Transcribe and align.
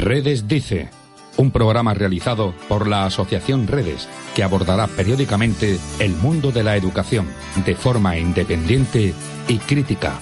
Redes 0.00 0.48
Dice, 0.48 0.88
un 1.36 1.50
programa 1.50 1.92
realizado 1.92 2.54
por 2.68 2.88
la 2.88 3.04
Asociación 3.04 3.66
Redes 3.66 4.08
que 4.34 4.42
abordará 4.42 4.86
periódicamente 4.86 5.78
el 5.98 6.12
mundo 6.12 6.52
de 6.52 6.62
la 6.62 6.74
educación 6.74 7.28
de 7.66 7.74
forma 7.74 8.16
independiente 8.16 9.12
y 9.46 9.58
crítica. 9.58 10.18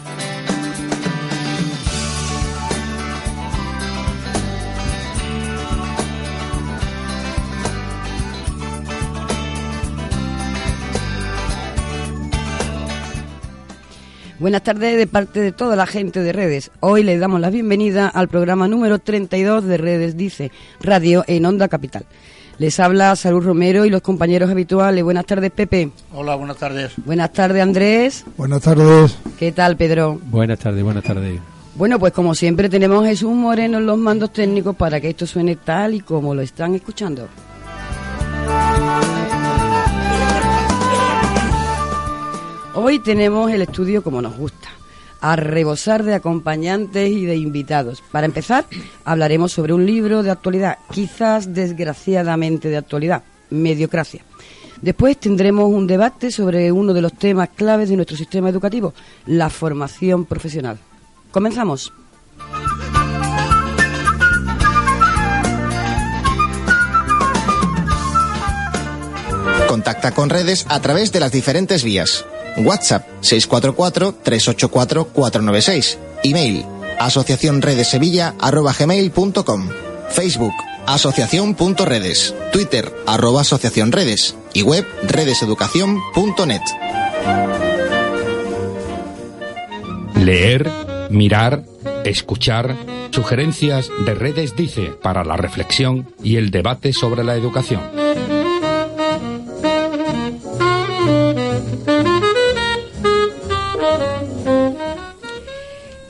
Buenas 14.38 14.62
tardes 14.62 14.96
de 14.96 15.08
parte 15.08 15.40
de 15.40 15.50
toda 15.50 15.74
la 15.74 15.84
gente 15.84 16.22
de 16.22 16.32
redes. 16.32 16.70
Hoy 16.78 17.02
le 17.02 17.18
damos 17.18 17.40
la 17.40 17.50
bienvenida 17.50 18.06
al 18.06 18.28
programa 18.28 18.68
número 18.68 19.00
32 19.00 19.64
de 19.64 19.76
Redes 19.76 20.16
Dice, 20.16 20.52
Radio 20.80 21.24
en 21.26 21.44
Onda 21.44 21.66
Capital. 21.66 22.04
Les 22.58 22.78
habla 22.78 23.16
Salud 23.16 23.42
Romero 23.42 23.84
y 23.84 23.90
los 23.90 24.00
compañeros 24.00 24.48
habituales. 24.48 25.02
Buenas 25.02 25.26
tardes, 25.26 25.50
Pepe. 25.50 25.90
Hola, 26.12 26.36
buenas 26.36 26.56
tardes. 26.56 26.92
Buenas 27.04 27.32
tardes, 27.32 27.60
Andrés. 27.60 28.24
Buenas 28.36 28.62
tardes. 28.62 29.18
¿Qué 29.40 29.50
tal, 29.50 29.76
Pedro? 29.76 30.20
Buenas 30.26 30.60
tardes, 30.60 30.84
buenas 30.84 31.02
tardes. 31.02 31.40
Bueno, 31.74 31.98
pues 31.98 32.12
como 32.12 32.32
siempre 32.36 32.68
tenemos 32.68 33.04
a 33.04 33.08
Jesús 33.08 33.34
Moreno 33.34 33.78
en 33.78 33.86
los 33.86 33.98
mandos 33.98 34.32
técnicos 34.32 34.76
para 34.76 35.00
que 35.00 35.08
esto 35.08 35.26
suene 35.26 35.56
tal 35.56 35.94
y 35.94 36.00
como 36.00 36.32
lo 36.32 36.42
están 36.42 36.76
escuchando. 36.76 37.28
Hoy 42.80 43.00
tenemos 43.00 43.50
el 43.50 43.62
estudio 43.62 44.04
como 44.04 44.22
nos 44.22 44.36
gusta, 44.36 44.68
a 45.20 45.34
rebosar 45.34 46.04
de 46.04 46.14
acompañantes 46.14 47.10
y 47.10 47.26
de 47.26 47.34
invitados. 47.34 48.04
Para 48.12 48.24
empezar, 48.26 48.66
hablaremos 49.04 49.50
sobre 49.50 49.72
un 49.72 49.84
libro 49.84 50.22
de 50.22 50.30
actualidad, 50.30 50.78
quizás 50.92 51.52
desgraciadamente 51.52 52.68
de 52.68 52.76
actualidad, 52.76 53.24
Mediocracia. 53.50 54.22
Después 54.80 55.18
tendremos 55.18 55.68
un 55.68 55.88
debate 55.88 56.30
sobre 56.30 56.70
uno 56.70 56.94
de 56.94 57.02
los 57.02 57.14
temas 57.14 57.48
claves 57.48 57.88
de 57.88 57.96
nuestro 57.96 58.16
sistema 58.16 58.48
educativo, 58.48 58.94
la 59.26 59.50
formación 59.50 60.24
profesional. 60.24 60.78
Comenzamos. 61.32 61.92
Contacta 69.66 70.12
con 70.12 70.30
redes 70.30 70.64
a 70.68 70.80
través 70.80 71.10
de 71.10 71.18
las 71.18 71.32
diferentes 71.32 71.82
vías. 71.82 72.24
WhatsApp 72.56 73.06
644-384-496. 73.22 75.98
Email 76.24 76.66
asociacionredesevilla.com. 76.98 79.68
Facebook 80.10 80.54
asociación.redes. 80.88 82.34
Twitter 82.52 82.92
arroba 83.06 83.42
asociacionredes. 83.42 84.36
Y 84.54 84.62
web 84.62 84.86
redeseducación.net. 85.06 86.62
Leer, 90.16 90.70
mirar, 91.10 91.64
escuchar, 92.04 92.74
sugerencias 93.10 93.90
de 94.04 94.14
redes 94.14 94.56
dice 94.56 94.90
para 95.02 95.24
la 95.24 95.36
reflexión 95.36 96.12
y 96.22 96.36
el 96.36 96.50
debate 96.50 96.92
sobre 96.92 97.22
la 97.22 97.36
educación. 97.36 97.80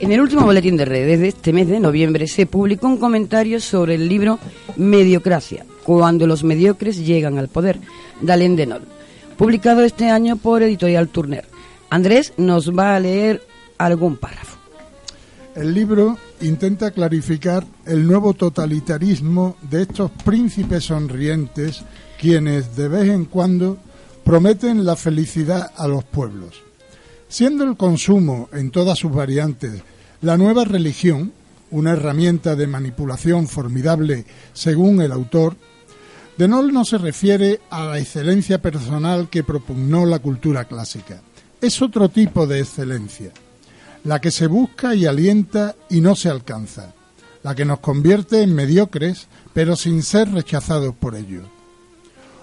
En 0.09 0.13
el 0.13 0.21
último 0.21 0.41
boletín 0.41 0.75
de 0.75 0.85
redes 0.85 1.19
de 1.19 1.27
este 1.27 1.53
mes 1.53 1.67
de 1.67 1.79
noviembre 1.79 2.25
se 2.25 2.47
publicó 2.47 2.87
un 2.87 2.97
comentario 2.97 3.61
sobre 3.61 3.93
el 3.93 4.09
libro 4.09 4.39
Mediocracia, 4.75 5.67
cuando 5.83 6.25
los 6.25 6.43
mediocres 6.43 6.97
llegan 6.97 7.37
al 7.37 7.47
poder, 7.47 7.79
de 8.19 8.33
Alain 8.33 8.55
Denol, 8.55 8.81
publicado 9.37 9.83
este 9.83 10.09
año 10.09 10.35
por 10.35 10.63
Editorial 10.63 11.09
Turner. 11.09 11.45
Andrés 11.91 12.33
nos 12.37 12.75
va 12.75 12.95
a 12.95 12.99
leer 12.99 13.43
algún 13.77 14.17
párrafo. 14.17 14.57
El 15.55 15.75
libro 15.75 16.17
intenta 16.41 16.89
clarificar 16.89 17.63
el 17.85 18.07
nuevo 18.07 18.33
totalitarismo 18.33 19.57
de 19.61 19.83
estos 19.83 20.09
príncipes 20.25 20.85
sonrientes 20.85 21.83
quienes 22.19 22.75
de 22.75 22.87
vez 22.87 23.09
en 23.09 23.25
cuando 23.25 23.77
prometen 24.23 24.85
la 24.85 24.95
felicidad 24.95 25.69
a 25.77 25.87
los 25.87 26.03
pueblos. 26.03 26.63
Siendo 27.27 27.63
el 27.63 27.77
consumo 27.77 28.49
en 28.51 28.71
todas 28.71 28.97
sus 28.97 29.11
variantes 29.11 29.83
la 30.21 30.37
nueva 30.37 30.65
religión, 30.65 31.31
una 31.71 31.91
herramienta 31.91 32.55
de 32.55 32.67
manipulación 32.67 33.47
formidable 33.47 34.25
según 34.53 35.01
el 35.01 35.11
autor, 35.11 35.55
Denol 36.37 36.71
no 36.71 36.85
se 36.85 36.97
refiere 36.97 37.59
a 37.69 37.83
la 37.83 37.99
excelencia 37.99 38.61
personal 38.61 39.29
que 39.29 39.43
propugnó 39.43 40.05
la 40.05 40.19
cultura 40.19 40.65
clásica. 40.65 41.21
Es 41.61 41.81
otro 41.81 42.09
tipo 42.09 42.47
de 42.47 42.61
excelencia, 42.61 43.31
la 44.05 44.21
que 44.21 44.31
se 44.31 44.47
busca 44.47 44.95
y 44.95 45.05
alienta 45.05 45.75
y 45.89 45.99
no 45.99 46.15
se 46.15 46.29
alcanza, 46.29 46.93
la 47.43 47.55
que 47.55 47.65
nos 47.65 47.79
convierte 47.79 48.41
en 48.41 48.55
mediocres 48.55 49.27
pero 49.53 49.75
sin 49.75 50.03
ser 50.03 50.31
rechazados 50.31 50.95
por 50.95 51.15
ello. 51.15 51.41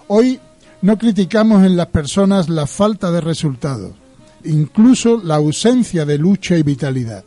Hoy 0.08 0.40
no 0.82 0.98
criticamos 0.98 1.64
en 1.64 1.76
las 1.76 1.86
personas 1.86 2.48
la 2.48 2.66
falta 2.66 3.10
de 3.10 3.20
resultados, 3.20 3.94
incluso 4.44 5.20
la 5.22 5.36
ausencia 5.36 6.04
de 6.04 6.18
lucha 6.18 6.56
y 6.56 6.62
vitalidad. 6.62 7.24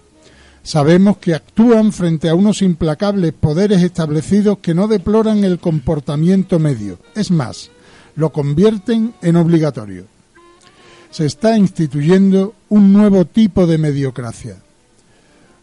Sabemos 0.63 1.17
que 1.17 1.33
actúan 1.33 1.91
frente 1.91 2.29
a 2.29 2.35
unos 2.35 2.61
implacables 2.61 3.33
poderes 3.33 3.81
establecidos 3.81 4.59
que 4.59 4.73
no 4.73 4.87
deploran 4.87 5.43
el 5.43 5.59
comportamiento 5.59 6.59
medio, 6.59 6.99
es 7.15 7.31
más, 7.31 7.71
lo 8.15 8.31
convierten 8.31 9.13
en 9.21 9.35
obligatorio. 9.37 10.05
Se 11.09 11.25
está 11.25 11.57
instituyendo 11.57 12.53
un 12.69 12.93
nuevo 12.93 13.25
tipo 13.25 13.65
de 13.65 13.77
mediocracia. 13.77 14.57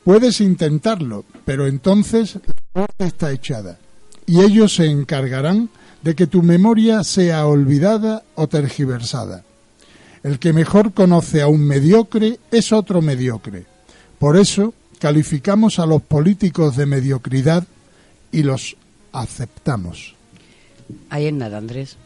Puedes 0.04 0.40
intentarlo, 0.40 1.24
pero 1.44 1.66
entonces 1.66 2.36
la 2.36 2.54
puerta 2.72 3.06
está 3.06 3.32
echada, 3.32 3.78
y 4.26 4.40
ellos 4.40 4.74
se 4.74 4.86
encargarán 4.86 5.68
de 6.02 6.14
que 6.14 6.26
tu 6.26 6.42
memoria 6.42 7.04
sea 7.04 7.46
olvidada 7.46 8.22
o 8.34 8.46
tergiversada. 8.48 9.44
El 10.22 10.38
que 10.38 10.52
mejor 10.52 10.92
conoce 10.92 11.42
a 11.42 11.48
un 11.48 11.64
mediocre 11.64 12.38
es 12.50 12.72
otro 12.72 13.02
mediocre. 13.02 13.66
Por 14.18 14.36
eso 14.36 14.74
calificamos 14.98 15.78
a 15.78 15.86
los 15.86 16.02
políticos 16.02 16.76
de 16.76 16.86
mediocridad 16.86 17.64
y 18.32 18.42
los 18.42 18.76
aceptamos. 19.12 20.14
Ahí 21.10 21.26
es 21.26 21.32
nada, 21.32 21.58
Andrés. 21.58 21.96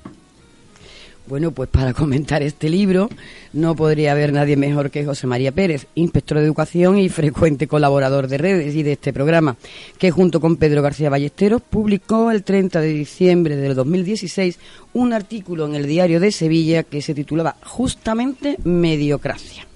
Bueno, 1.27 1.53
pues 1.53 1.69
para 1.69 1.95
comentar 1.95 2.43
este 2.43 2.69
libro 2.69 3.09
no 3.53 3.77
podría 3.77 4.13
haber 4.13 4.33
nadie 4.33 4.57
mejor 4.57 4.91
que 4.91 5.05
José 5.05 5.27
María 5.27 5.53
Pérez, 5.53 5.87
inspector 5.95 6.39
de 6.39 6.45
educación 6.45 6.99
y 6.99 7.09
frecuente 7.09 7.69
colaborador 7.69 8.27
de 8.27 8.39
redes 8.39 8.75
y 8.75 8.83
de 8.83 8.93
este 8.93 9.13
programa, 9.13 9.57
que 9.99 10.11
junto 10.11 10.41
con 10.41 10.57
Pedro 10.57 10.83
García 10.83 11.11
Ballesteros 11.11 11.63
publicó 11.63 12.31
el 12.31 12.43
30 12.43 12.81
de 12.81 12.89
diciembre 12.89 13.57
del 13.57 13.75
2016 13.77 14.59
un 14.93 15.13
artículo 15.13 15.67
en 15.67 15.77
el 15.77 15.87
diario 15.87 16.19
de 16.19 16.33
Sevilla 16.33 16.83
que 16.83 17.01
se 17.01 17.15
titulaba 17.15 17.57
justamente 17.65 18.57
Mediocracia. 18.65 19.67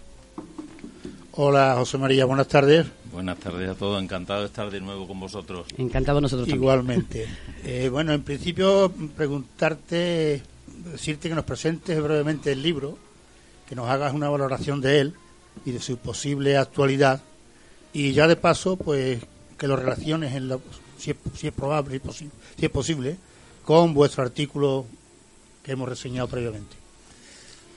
Hola, 1.32 1.74
José 1.78 1.98
María, 1.98 2.24
buenas 2.24 2.48
tardes. 2.48 2.86
Buenas 3.14 3.38
tardes 3.38 3.70
a 3.70 3.76
todos, 3.76 4.02
encantado 4.02 4.40
de 4.40 4.46
estar 4.46 4.68
de 4.72 4.80
nuevo 4.80 5.06
con 5.06 5.20
vosotros. 5.20 5.68
Encantado 5.78 6.20
nosotros 6.20 6.48
también. 6.48 6.62
Igualmente. 6.62 7.28
Eh, 7.62 7.88
bueno, 7.88 8.12
en 8.12 8.24
principio 8.24 8.92
preguntarte, 9.16 10.42
decirte 10.90 11.28
que 11.28 11.34
nos 11.36 11.44
presentes 11.44 12.02
brevemente 12.02 12.50
el 12.50 12.60
libro, 12.60 12.98
que 13.68 13.76
nos 13.76 13.88
hagas 13.88 14.12
una 14.14 14.28
valoración 14.28 14.80
de 14.80 14.98
él 14.98 15.14
y 15.64 15.70
de 15.70 15.78
su 15.80 15.96
posible 15.96 16.56
actualidad 16.56 17.22
y 17.92 18.12
ya 18.12 18.26
de 18.26 18.34
paso, 18.34 18.76
pues 18.76 19.22
que 19.56 19.68
lo 19.68 19.76
relaciones 19.76 20.34
en 20.34 20.48
la, 20.48 20.58
si, 20.98 21.12
es, 21.12 21.16
si 21.36 21.46
es 21.46 21.52
probable, 21.52 22.00
si 22.10 22.66
es 22.66 22.70
posible, 22.70 23.16
con 23.64 23.94
vuestro 23.94 24.24
artículo 24.24 24.86
que 25.62 25.70
hemos 25.70 25.88
reseñado 25.88 26.26
previamente. 26.26 26.83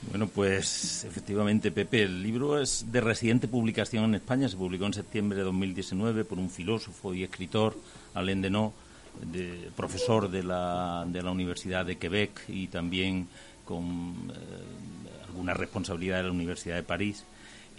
Bueno, 0.04 0.28
pues 0.28 1.04
efectivamente, 1.06 1.72
Pepe, 1.72 2.04
el 2.04 2.22
libro 2.22 2.62
es 2.62 2.92
de 2.92 3.02
reciente 3.02 3.48
publicación 3.48 4.06
en 4.06 4.16
España, 4.16 4.48
se 4.48 4.56
publicó 4.56 4.86
en 4.86 4.94
septiembre 4.94 5.38
de 5.38 5.44
2019 5.44 6.24
por 6.24 6.38
un 6.38 6.50
filósofo 6.50 7.14
y 7.14 7.24
escritor, 7.24 7.76
Alain 8.14 8.42
Deneau, 8.42 8.74
de, 9.22 9.70
profesor 9.76 10.30
de 10.30 10.44
la, 10.44 11.04
de 11.08 11.22
la 11.22 11.32
Universidad 11.32 11.86
de 11.86 11.98
Quebec 11.98 12.44
y 12.48 12.68
también 12.68 13.28
con 13.66 14.32
eh, 14.32 15.26
alguna 15.28 15.54
responsabilidad 15.54 16.18
de 16.18 16.24
la 16.24 16.32
Universidad 16.32 16.76
de 16.76 16.84
París. 16.84 17.26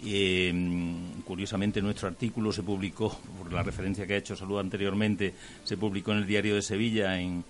Eh, 0.01 0.53
curiosamente, 1.25 1.81
nuestro 1.81 2.07
artículo 2.07 2.51
se 2.53 2.63
publicó, 2.63 3.17
por 3.37 3.51
la 3.51 3.63
referencia 3.63 4.07
que 4.07 4.13
ha 4.13 4.17
hecho 4.17 4.35
Salud 4.35 4.59
anteriormente, 4.59 5.33
se 5.63 5.77
publicó 5.77 6.11
en 6.11 6.19
el 6.19 6.27
Diario 6.27 6.55
de 6.55 6.61
Sevilla 6.61 7.19
en, 7.19 7.43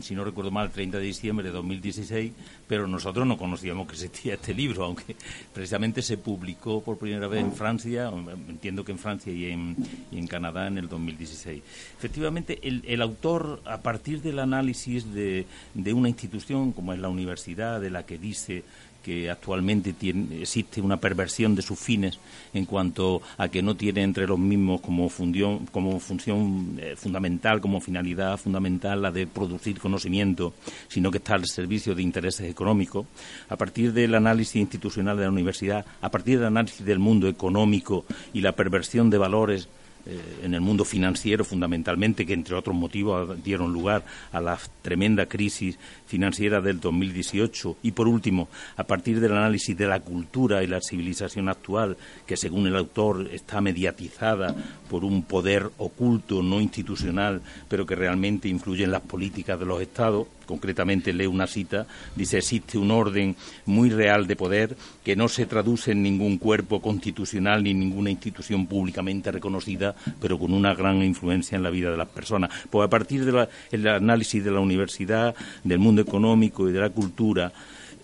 si 0.00 0.14
no 0.14 0.24
recuerdo 0.24 0.50
mal, 0.50 0.70
30 0.70 0.98
de 0.98 1.04
diciembre 1.04 1.46
de 1.46 1.52
2016, 1.52 2.32
pero 2.66 2.86
nosotros 2.86 3.26
no 3.26 3.36
conocíamos 3.36 3.86
que 3.86 3.94
existía 3.94 4.34
este 4.34 4.54
libro, 4.54 4.84
aunque 4.84 5.16
precisamente 5.52 6.02
se 6.02 6.18
publicó 6.18 6.82
por 6.82 6.98
primera 6.98 7.26
vez 7.26 7.40
en 7.40 7.52
Francia, 7.52 8.10
entiendo 8.48 8.84
que 8.84 8.92
en 8.92 8.98
Francia 8.98 9.32
y 9.32 9.46
en, 9.46 9.76
en 10.12 10.26
Canadá 10.26 10.66
en 10.66 10.78
el 10.78 10.88
2016. 10.88 11.62
Efectivamente, 11.98 12.60
el, 12.62 12.82
el, 12.86 13.02
autor, 13.02 13.62
a 13.64 13.78
partir 13.82 14.22
del 14.22 14.38
análisis 14.38 15.12
de, 15.12 15.46
de 15.74 15.92
una 15.92 16.08
institución 16.08 16.72
como 16.72 16.92
es 16.92 17.00
la 17.00 17.08
universidad, 17.08 17.80
de 17.80 17.90
la 17.90 18.04
que 18.06 18.18
dice 18.18 18.64
que 19.02 19.30
actualmente 19.30 19.94
existe 20.40 20.80
una 20.80 20.98
perversión 20.98 21.54
de 21.54 21.62
sus 21.62 21.78
fines 21.78 22.18
en 22.54 22.64
cuanto 22.64 23.22
a 23.36 23.48
que 23.48 23.62
no 23.62 23.76
tiene 23.76 24.02
entre 24.02 24.26
los 24.26 24.38
mismos 24.38 24.80
como 24.80 25.08
función, 25.08 25.66
como 25.66 25.98
función 26.00 26.78
eh, 26.78 26.94
fundamental, 26.96 27.60
como 27.60 27.80
finalidad 27.80 28.36
fundamental 28.36 29.02
la 29.02 29.10
de 29.10 29.26
producir 29.26 29.78
conocimiento, 29.78 30.54
sino 30.88 31.10
que 31.10 31.18
está 31.18 31.34
al 31.34 31.46
servicio 31.46 31.94
de 31.94 32.02
intereses 32.02 32.48
económicos. 32.50 33.06
A 33.48 33.56
partir 33.56 33.92
del 33.92 34.14
análisis 34.14 34.56
institucional 34.56 35.16
de 35.16 35.24
la 35.24 35.30
universidad, 35.30 35.84
a 36.00 36.10
partir 36.10 36.38
del 36.38 36.48
análisis 36.48 36.84
del 36.84 36.98
mundo 36.98 37.28
económico 37.28 38.04
y 38.32 38.40
la 38.40 38.52
perversión 38.52 39.10
de 39.10 39.18
valores 39.18 39.68
eh, 40.04 40.20
en 40.42 40.54
el 40.54 40.60
mundo 40.60 40.84
financiero 40.84 41.44
fundamentalmente, 41.44 42.26
que 42.26 42.32
entre 42.32 42.56
otros 42.56 42.74
motivos 42.74 43.42
dieron 43.42 43.72
lugar 43.72 44.04
a 44.32 44.40
la 44.40 44.58
tremenda 44.82 45.26
crisis 45.26 45.78
financiera 46.06 46.60
del 46.60 46.80
2018. 46.80 47.76
Y 47.82 47.92
por 47.92 48.08
último, 48.08 48.48
a 48.76 48.84
partir 48.84 49.20
del 49.20 49.32
análisis 49.32 49.76
de 49.76 49.86
la 49.86 50.00
cultura 50.00 50.62
y 50.62 50.66
la 50.66 50.80
civilización 50.80 51.48
actual, 51.48 51.96
que 52.26 52.36
según 52.36 52.66
el 52.66 52.76
autor 52.76 53.28
está 53.32 53.60
mediatizada 53.60 54.54
por 54.90 55.04
un 55.04 55.22
poder 55.22 55.70
oculto, 55.78 56.42
no 56.42 56.60
institucional, 56.60 57.42
pero 57.68 57.86
que 57.86 57.94
realmente 57.94 58.48
influye 58.48 58.84
en 58.84 58.92
las 58.92 59.02
políticas 59.02 59.58
de 59.58 59.66
los 59.66 59.80
Estados, 59.80 60.26
concretamente 60.46 61.12
lee 61.12 61.26
una 61.26 61.46
cita, 61.46 61.86
dice 62.16 62.38
existe 62.38 62.78
un 62.78 62.90
orden 62.90 63.36
muy 63.66 63.90
real 63.90 64.26
de 64.26 64.36
poder 64.36 64.76
que 65.04 65.16
no 65.16 65.28
se 65.28 65.46
traduce 65.46 65.92
en 65.92 66.02
ningún 66.02 66.38
cuerpo 66.38 66.80
constitucional 66.80 67.62
ni 67.62 67.74
ninguna 67.74 68.10
institución 68.10 68.66
públicamente 68.66 69.30
reconocida, 69.30 69.94
pero 70.20 70.38
con 70.38 70.52
una 70.52 70.74
gran 70.74 71.02
influencia 71.02 71.56
en 71.56 71.62
la 71.62 71.70
vida 71.70 71.90
de 71.90 71.96
las 71.96 72.08
personas. 72.08 72.50
Pues 72.70 72.86
a 72.86 72.90
partir 72.90 73.24
del 73.24 73.88
análisis 73.88 74.44
de 74.44 74.50
la 74.50 74.60
universidad, 74.60 75.34
del 75.64 75.78
mundo 75.78 76.02
económico 76.02 76.68
y 76.68 76.72
de 76.72 76.80
la 76.80 76.90
cultura, 76.90 77.52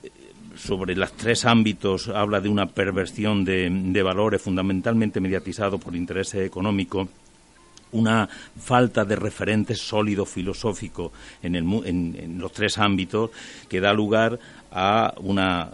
eh, 0.03 0.11
sobre 0.57 0.97
los 0.97 1.13
tres 1.13 1.45
ámbitos 1.45 2.09
habla 2.09 2.41
de 2.41 2.49
una 2.49 2.67
perversión 2.67 3.45
de, 3.45 3.69
de 3.71 4.03
valores 4.03 4.43
fundamentalmente 4.43 5.21
mediatizados 5.21 5.81
por 5.81 5.95
intereses 5.95 6.47
económicos 6.47 7.09
una 7.93 8.29
falta 8.59 9.05
de 9.05 9.17
referentes 9.17 9.81
sólidos 9.81 10.29
filosóficos 10.29 11.13
en, 11.43 11.57
en, 11.57 12.39
los 12.39 12.53
tres 12.53 12.79
ámbitos 12.79 13.31
que 13.69 13.81
da 13.81 13.93
lugar 13.93 14.39
a 14.71 15.15
una, 15.19 15.71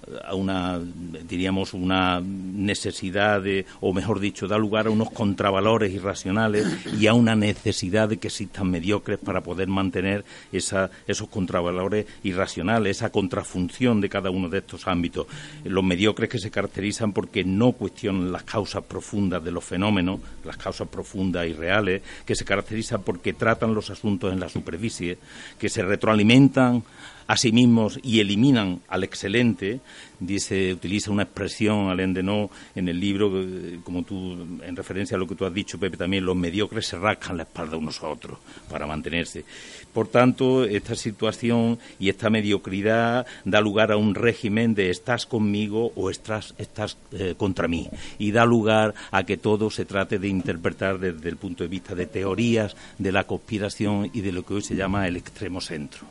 diríamos, 1.29 1.75
una 1.75 2.21
necesidad 2.21 3.43
de, 3.43 3.67
o 3.81 3.93
mejor 3.93 4.21
dicho, 4.21 4.47
da 4.47 4.59
lugar 4.59 4.87
a 4.87 4.91
unos 4.91 5.11
contravalores 5.11 5.93
irracionales 5.93 6.67
y 6.99 7.07
a 7.07 7.15
una 7.15 7.35
necesidad 7.35 8.09
de 8.09 8.19
que 8.19 8.29
existan 8.29 8.71
mediocres 8.71 9.19
para 9.19 9.43
poder 9.43 9.69
mantener 9.69 10.25
esa, 10.53 10.91
esos 11.07 11.29
contravalores 11.29 12.07
irracionales, 12.23 12.99
esa 12.99 13.11
contrafunción 13.11 14.01
de 14.01 14.09
cada 14.09 14.31
uno 14.31 14.49
de 14.49 14.59
estos 14.59 14.87
ámbitos. 14.87 15.27
Los 15.65 15.85
mediocres 15.85 16.31
que 16.31 16.39
se 16.39 16.51
caracterizan 16.51 17.13
porque 17.13 17.45
no 17.45 17.73
cuestionan 17.73 18.33
las 18.33 18.45
causas 18.45 18.85
profundas 18.85 19.43
de 19.43 19.51
los 19.51 19.65
fenómenos, 19.65 20.21
las 20.45 20.57
causas 20.57 20.89
profundas 20.89 21.47
y 21.47 21.53
reales, 21.53 22.03
que 22.25 22.35
se 22.35 22.45
caracterizan 22.45 23.03
porque 23.03 23.33
tratan 23.33 23.75
los 23.75 23.91
asuntos 23.91 24.33
en 24.33 24.41
la 24.41 24.49
superficie, 24.49 25.19
que 25.59 25.69
se 25.69 25.83
retroalimentan 25.83 26.83
a 27.27 27.37
sí 27.37 27.53
mismos 27.53 27.99
y 28.03 28.21
eliminan 28.21 28.81
al 28.89 29.05
excelente, 29.05 29.81
dice, 30.21 30.73
utiliza 30.73 31.11
una 31.11 31.25
expresión, 31.25 31.89
Alain 31.89 32.13
no 32.25 32.51
en 32.75 32.89
el 32.89 33.01
libro, 33.01 33.31
eh, 33.41 33.81
como 33.83 34.03
tú, 34.03 34.33
en 34.63 34.77
referencia 34.77 35.17
a 35.17 35.21
lo 35.21 35.27
que 35.27 35.35
tú 35.35 35.45
has 35.45 35.55
dicho, 35.55 35.79
Pepe, 35.79 35.97
también, 35.97 36.25
los 36.25 36.37
mediocres 36.37 36.87
se 36.87 36.99
rascan 36.99 37.37
la 37.37 37.45
espalda 37.45 37.77
unos 37.77 38.03
a 38.03 38.09
otros 38.09 38.39
para 38.71 38.87
mantenerse. 38.87 39.45
Por 39.93 40.09
tanto, 40.09 40.65
esta 40.65 40.95
situación 40.95 41.79
y 41.99 42.09
esta 42.09 42.31
mediocridad 42.31 43.27
da 43.45 43.61
lugar 43.61 43.93
a 43.93 43.97
un 43.97 44.15
régimen 44.15 44.75
de 44.75 44.91
estás 44.91 45.27
conmigo 45.27 45.93
o 45.95 46.11
estás, 46.11 46.55
estás 46.59 46.97
eh, 47.13 47.35
contra 47.37 47.69
mí, 47.69 47.89
y 48.19 48.33
da 48.33 48.45
lugar 48.45 48.95
a 49.11 49.25
que 49.25 49.37
todo 49.37 49.71
se 49.71 49.85
trate 49.85 50.19
de 50.19 50.29
interpretar 50.29 50.99
desde 50.99 51.29
el 51.29 51.37
punto 51.37 51.65
de 51.65 51.69
vista 51.69 51.95
de 51.95 52.07
teorías 52.07 52.77
de 52.99 53.13
la 53.13 53.25
conspiración 53.25 54.11
y 54.13 54.21
de 54.21 54.33
lo 54.33 54.45
que 54.45 54.55
hoy 54.55 54.63
se 54.63 54.77
llama 54.77 55.07
el 55.07 55.17
extremo 55.17 55.61
centro. 55.61 56.07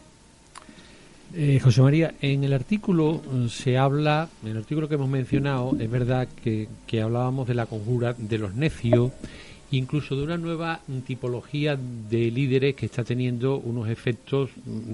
Eh, 1.36 1.60
José 1.60 1.82
María, 1.82 2.14
en 2.22 2.44
el 2.44 2.54
artículo 2.54 3.20
eh, 3.26 3.50
se 3.50 3.76
habla, 3.76 4.30
en 4.44 4.50
el 4.50 4.58
artículo 4.58 4.88
que 4.88 4.96
hemos 4.96 5.10
mencionado, 5.10 5.76
es 5.80 5.90
verdad 5.90 6.28
que, 6.44 6.68
hablábamos 7.02 7.48
de 7.48 7.56
la 7.56 7.66
conjura 7.66 8.14
de 8.16 8.38
los 8.38 8.54
necios, 8.54 9.12
incluso 9.72 10.16
de 10.16 10.22
una 10.22 10.38
nueva 10.38 10.82
tipología 11.08 11.76
de 11.76 12.30
líderes 12.30 12.76
que 12.76 12.86
está 12.86 13.04
teniendo 13.04 13.58
unos 13.58 13.90
efectos 13.90 14.52
mm, 14.64 14.94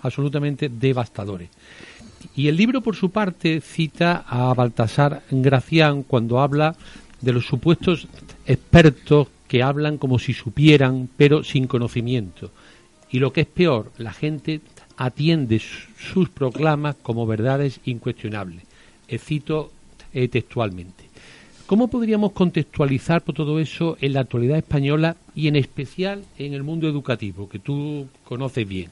absolutamente 0.00 0.68
devastadores. 0.68 1.48
Y 2.34 2.48
el 2.48 2.56
libro, 2.56 2.80
por 2.80 2.96
su 2.96 3.10
parte, 3.10 3.60
cita 3.60 4.24
a 4.26 4.52
Baltasar 4.54 5.22
Gracián 5.30 6.02
cuando 6.02 6.40
habla 6.40 6.74
de 7.20 7.32
los 7.32 7.46
supuestos 7.46 8.08
expertos 8.44 9.28
que 9.46 9.62
hablan 9.62 9.98
como 9.98 10.18
si 10.18 10.32
supieran, 10.32 11.08
pero 11.16 11.44
sin 11.44 11.68
conocimiento 11.68 12.50
y 13.12 13.18
lo 13.18 13.32
que 13.32 13.42
es 13.42 13.46
peor, 13.46 13.92
la 13.98 14.12
gente 14.12 14.62
atiende 14.96 15.60
sus 15.60 16.30
proclamas 16.30 16.96
como 17.02 17.26
verdades 17.26 17.78
incuestionables. 17.84 18.62
Eh, 19.06 19.18
cito 19.18 19.70
eh, 20.14 20.28
textualmente. 20.28 21.04
¿Cómo 21.66 21.88
podríamos 21.88 22.32
contextualizar 22.32 23.22
por 23.22 23.34
todo 23.34 23.60
eso 23.60 23.98
en 24.00 24.14
la 24.14 24.20
actualidad 24.20 24.56
española 24.56 25.16
y 25.34 25.48
en 25.48 25.56
especial 25.56 26.24
en 26.38 26.54
el 26.54 26.62
mundo 26.62 26.88
educativo, 26.88 27.48
que 27.48 27.58
tú 27.58 28.08
conoces 28.24 28.66
bien? 28.66 28.90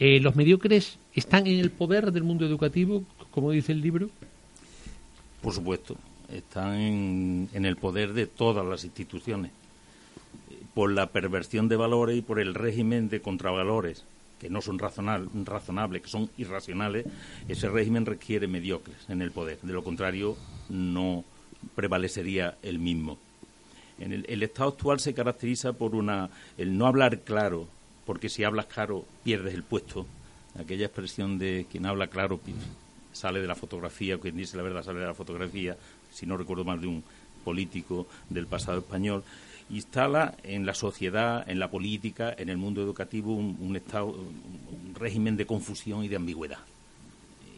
Eh, 0.00 0.18
¿Los 0.20 0.34
mediocres 0.34 0.98
están 1.14 1.46
en 1.46 1.60
el 1.60 1.70
poder 1.70 2.10
del 2.10 2.24
mundo 2.24 2.44
educativo, 2.44 3.04
como 3.30 3.52
dice 3.52 3.70
el 3.70 3.80
libro? 3.80 4.10
Por 5.40 5.52
supuesto, 5.52 5.96
están 6.28 7.48
en 7.52 7.64
el 7.64 7.76
poder 7.76 8.14
de 8.14 8.26
todas 8.26 8.66
las 8.66 8.84
instituciones 8.84 9.52
por 10.74 10.90
la 10.92 11.06
perversión 11.06 11.68
de 11.68 11.76
valores 11.76 12.18
y 12.18 12.22
por 12.22 12.40
el 12.40 12.54
régimen 12.54 13.08
de 13.08 13.20
contravalores 13.20 14.04
que 14.40 14.50
no 14.50 14.60
son 14.60 14.78
razonables, 14.78 16.02
que 16.02 16.08
son 16.08 16.28
irracionales, 16.36 17.06
ese 17.48 17.68
régimen 17.70 18.04
requiere 18.04 18.46
mediocres 18.46 18.98
en 19.08 19.22
el 19.22 19.30
poder. 19.30 19.58
De 19.62 19.72
lo 19.72 19.82
contrario, 19.82 20.36
no 20.68 21.24
prevalecería 21.74 22.58
el 22.62 22.78
mismo. 22.78 23.18
En 23.98 24.12
el, 24.12 24.42
estado 24.42 24.70
actual 24.70 25.00
se 25.00 25.14
caracteriza 25.14 25.72
por 25.72 25.94
una 25.94 26.28
el 26.58 26.76
no 26.76 26.86
hablar 26.86 27.20
claro, 27.20 27.68
porque 28.04 28.28
si 28.28 28.44
hablas 28.44 28.66
claro 28.66 29.06
pierdes 29.22 29.54
el 29.54 29.62
puesto. 29.62 30.04
Aquella 30.58 30.86
expresión 30.86 31.38
de 31.38 31.66
quien 31.70 31.86
habla 31.86 32.08
claro 32.08 32.38
sale 33.12 33.40
de 33.40 33.46
la 33.46 33.54
fotografía, 33.54 34.18
quien 34.18 34.36
dice 34.36 34.56
la 34.56 34.62
verdad 34.62 34.82
sale 34.82 35.00
de 35.00 35.06
la 35.06 35.14
fotografía, 35.14 35.76
si 36.12 36.26
no 36.26 36.36
recuerdo 36.36 36.64
mal 36.64 36.80
de 36.80 36.88
un 36.88 37.04
político 37.44 38.06
del 38.28 38.46
pasado 38.46 38.78
español 38.78 39.22
instala 39.74 40.36
en 40.42 40.66
la 40.66 40.74
sociedad, 40.74 41.48
en 41.48 41.58
la 41.58 41.70
política, 41.70 42.34
en 42.36 42.48
el 42.48 42.56
mundo 42.56 42.82
educativo 42.82 43.34
un, 43.34 43.76
estado, 43.76 44.06
un 44.06 44.94
régimen 44.94 45.36
de 45.36 45.46
confusión 45.46 46.04
y 46.04 46.08
de 46.08 46.16
ambigüedad. 46.16 46.60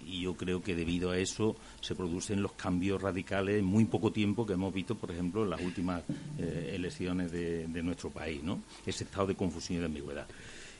Y 0.06 0.22
yo 0.22 0.34
creo 0.34 0.62
que 0.62 0.74
debido 0.74 1.10
a 1.10 1.18
eso 1.18 1.56
se 1.80 1.94
producen 1.94 2.40
los 2.40 2.52
cambios 2.52 3.02
radicales 3.02 3.58
en 3.58 3.64
muy 3.64 3.84
poco 3.86 4.12
tiempo 4.12 4.46
que 4.46 4.54
hemos 4.54 4.72
visto, 4.72 4.94
por 4.94 5.10
ejemplo, 5.10 5.42
en 5.42 5.50
las 5.50 5.60
últimas 5.60 6.02
eh, 6.38 6.72
elecciones 6.74 7.32
de, 7.32 7.66
nuestro 7.82 8.10
país, 8.10 8.42
¿no? 8.42 8.60
Ese 8.86 9.04
estado 9.04 9.26
de 9.26 9.34
confusión 9.34 9.78
y 9.78 9.80
de 9.80 9.86
ambigüedad. 9.86 10.26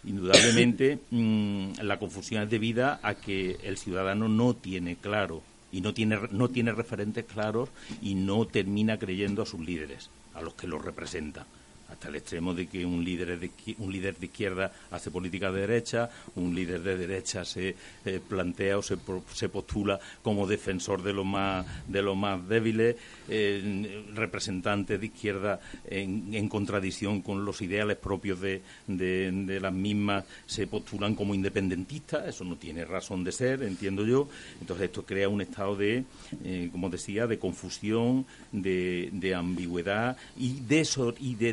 Indudablemente, 0.05 1.00
mm, 1.11 1.81
la 1.83 1.99
confusión 1.99 2.45
es 2.45 2.50
debida 2.50 3.00
a 3.02 3.14
que 3.14 3.59
el 3.64 3.76
ciudadano 3.76 4.28
no 4.28 4.55
tiene 4.55 4.97
claro 4.97 5.43
y 5.73 5.81
no 5.81 5.93
tiene, 5.93 6.19
no 6.31 6.49
tiene 6.49 6.73
referentes 6.73 7.25
claros 7.25 7.69
y 8.00 8.14
no 8.14 8.47
termina 8.47 8.97
creyendo 8.99 9.43
a 9.43 9.47
sus 9.47 9.61
líderes 9.61 10.09
a 10.37 10.43
los 10.43 10.55
que 10.55 10.66
los 10.66 10.85
representan. 10.85 11.47
Hasta 11.88 12.09
el 12.09 12.16
extremo 12.16 12.55
de 12.55 12.66
que 12.66 12.85
un 12.85 13.05
líder 13.05 13.38
de, 13.38 13.50
un 13.78 13.93
líder 13.93 14.16
de 14.16 14.26
izquierda 14.26 14.73
hace 14.90 15.11
política 15.11 15.50
de 15.52 15.61
derecha, 15.61 16.11
un 16.35 16.55
líder 16.55 16.83
de 16.83 16.97
derecha 16.97 17.45
se 17.45 17.75
eh, 18.05 18.21
plantea 18.26 18.78
o 18.78 18.83
se, 18.83 18.97
se, 19.33 19.49
postula 19.49 19.99
como 20.23 20.47
defensor 20.47 21.02
de 21.02 21.12
los 21.12 21.25
más 21.25 21.66
de 21.87 22.02
los 22.02 22.16
más 22.16 22.47
débiles, 22.49 22.97
eh, 23.28 24.05
representantes 24.14 25.00
de 25.00 25.07
izquierda 25.07 25.61
en, 25.87 26.49
contradicción 26.49 27.23
con 27.23 27.45
los 27.45 27.61
ideales 27.62 27.97
propios 27.97 28.40
de, 28.40 28.62
de, 28.87 29.61
las 29.61 29.73
mismas 29.73 30.25
se 30.47 30.66
postulan 30.66 31.14
como 31.14 31.35
independentistas, 31.35 32.26
eso 32.28 32.45
no 32.45 32.57
tiene 32.57 32.85
razón 32.85 33.25
de 33.25 33.33
ser, 33.33 33.62
entiendo 33.62 34.07
yo. 34.07 34.28
Entonces 34.61 34.87
esto 34.87 35.05
crea 35.05 35.28
un 35.28 35.40
estado 35.40 35.76
de, 35.76 36.05
eh, 36.45 36.69
como 36.71 36.88
decía, 36.88 37.26
de 37.26 37.38
confusión, 37.38 38.26
de, 38.52 39.11
de 39.12 39.35
ambigüedad 39.35 40.16
y 40.37 40.61
de, 40.61 40.87
y 41.21 41.35
de 41.35 41.52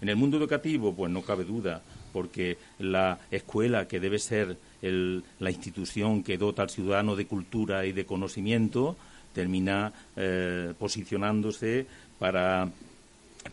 En 0.00 0.08
el 0.08 0.16
mundo 0.16 0.36
educativo, 0.36 0.94
pues 0.94 1.10
no 1.10 1.22
cabe 1.22 1.44
duda, 1.44 1.82
porque 2.12 2.58
la 2.78 3.18
escuela, 3.30 3.86
que 3.86 4.00
debe 4.00 4.18
ser 4.18 4.56
la 4.82 5.50
institución 5.50 6.22
que 6.22 6.38
dota 6.38 6.62
al 6.62 6.70
ciudadano 6.70 7.16
de 7.16 7.26
cultura 7.26 7.86
y 7.86 7.92
de 7.92 8.06
conocimiento, 8.06 8.96
termina 9.32 9.92
eh, 10.16 10.74
posicionándose 10.78 11.86
para 12.18 12.68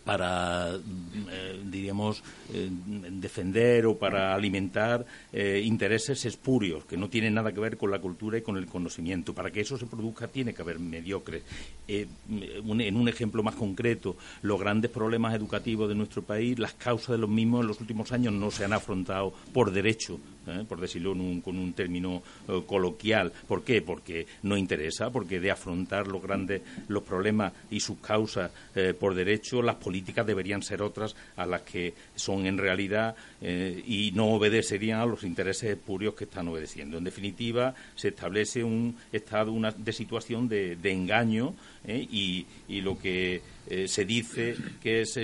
para, 0.04 0.76
eh, 0.76 1.62
diríamos, 1.66 2.24
eh, 2.54 2.70
defender 3.12 3.86
o 3.86 3.98
para 3.98 4.34
alimentar 4.34 5.06
eh, 5.32 5.62
intereses 5.64 6.26
espurios 6.26 6.86
que 6.86 6.98
no 6.98 7.10
tienen 7.10 7.34
nada 7.34 7.52
que 7.52 7.60
ver 7.60 7.78
con 7.78 7.92
la 7.92 8.00
cultura 8.00 8.38
y 8.38 8.42
con 8.42 8.58
el 8.58 8.66
conocimiento. 8.66 9.34
Para 9.34 9.52
que 9.52 9.62
eso 9.62 9.78
se 9.78 9.86
produzca 9.86 10.28
tiene 10.28 10.54
que 10.54 10.62
haber 10.62 10.80
mediocres. 10.80 11.44
en 11.88 12.96
un 12.98 13.08
ejemplo 13.08 13.44
más 13.44 13.56
concreto, 13.56 14.18
los 14.42 14.60
grandes 14.60 14.92
problemas 14.92 15.34
educativos 15.34 15.88
de 15.88 15.96
nuestro 15.96 16.22
país, 16.22 16.60
las 16.60 16.74
causas 16.74 17.10
de 17.10 17.18
los 17.18 17.30
mismos 17.30 17.62
en 17.62 17.68
los 17.68 17.80
últimos 17.80 18.12
años 18.12 18.34
no 18.34 18.52
se 18.52 18.66
han 18.66 18.74
afrontado 18.74 19.34
por 19.54 19.72
derecho, 19.72 20.20
por 20.68 20.80
decirlo 20.80 21.12
con 21.44 21.58
un 21.58 21.74
término 21.74 22.22
coloquial. 22.66 23.32
¿Por 23.48 23.64
qué? 23.64 23.82
Porque 23.82 24.26
no 24.44 24.58
interesa, 24.58 25.10
porque 25.10 25.40
de 25.40 25.52
afrontar 25.52 26.08
los 26.08 26.22
grandes 26.22 26.62
los 26.88 27.04
problemas 27.04 27.54
y 27.70 27.80
sus 27.80 27.98
causas 28.00 28.52
por 29.00 29.16
derecho, 29.16 29.62
las 29.62 29.76
políticas 29.76 30.26
deberían 30.26 30.62
ser 30.62 30.82
otras 30.82 31.16
a 31.36 31.46
las 31.46 31.62
que 31.62 31.94
son 32.16 32.46
en 32.46 32.58
realidad 32.58 33.16
eh, 33.42 33.84
y 33.86 34.12
no 34.14 34.28
obedecerían 34.28 35.00
a 35.00 35.06
los 35.06 35.24
intereses 35.24 35.72
espurios 35.72 36.16
que 36.16 36.24
están 36.26 36.48
obedeciendo. 36.48 36.98
En 36.98 37.04
definitiva, 37.04 37.76
se 37.96 38.10
establece 38.10 38.64
un 38.64 38.96
estado 39.12 39.52
una, 39.52 39.72
de 39.72 39.94
situación 39.94 40.48
de, 40.48 40.78
engaño 40.84 41.54
eh, 41.86 42.08
y, 42.10 42.46
lo 42.82 42.98
que 42.98 43.42
eh, 43.70 43.88
se 43.88 44.06
dice 44.06 44.56
que 44.82 45.02
es 45.02 45.20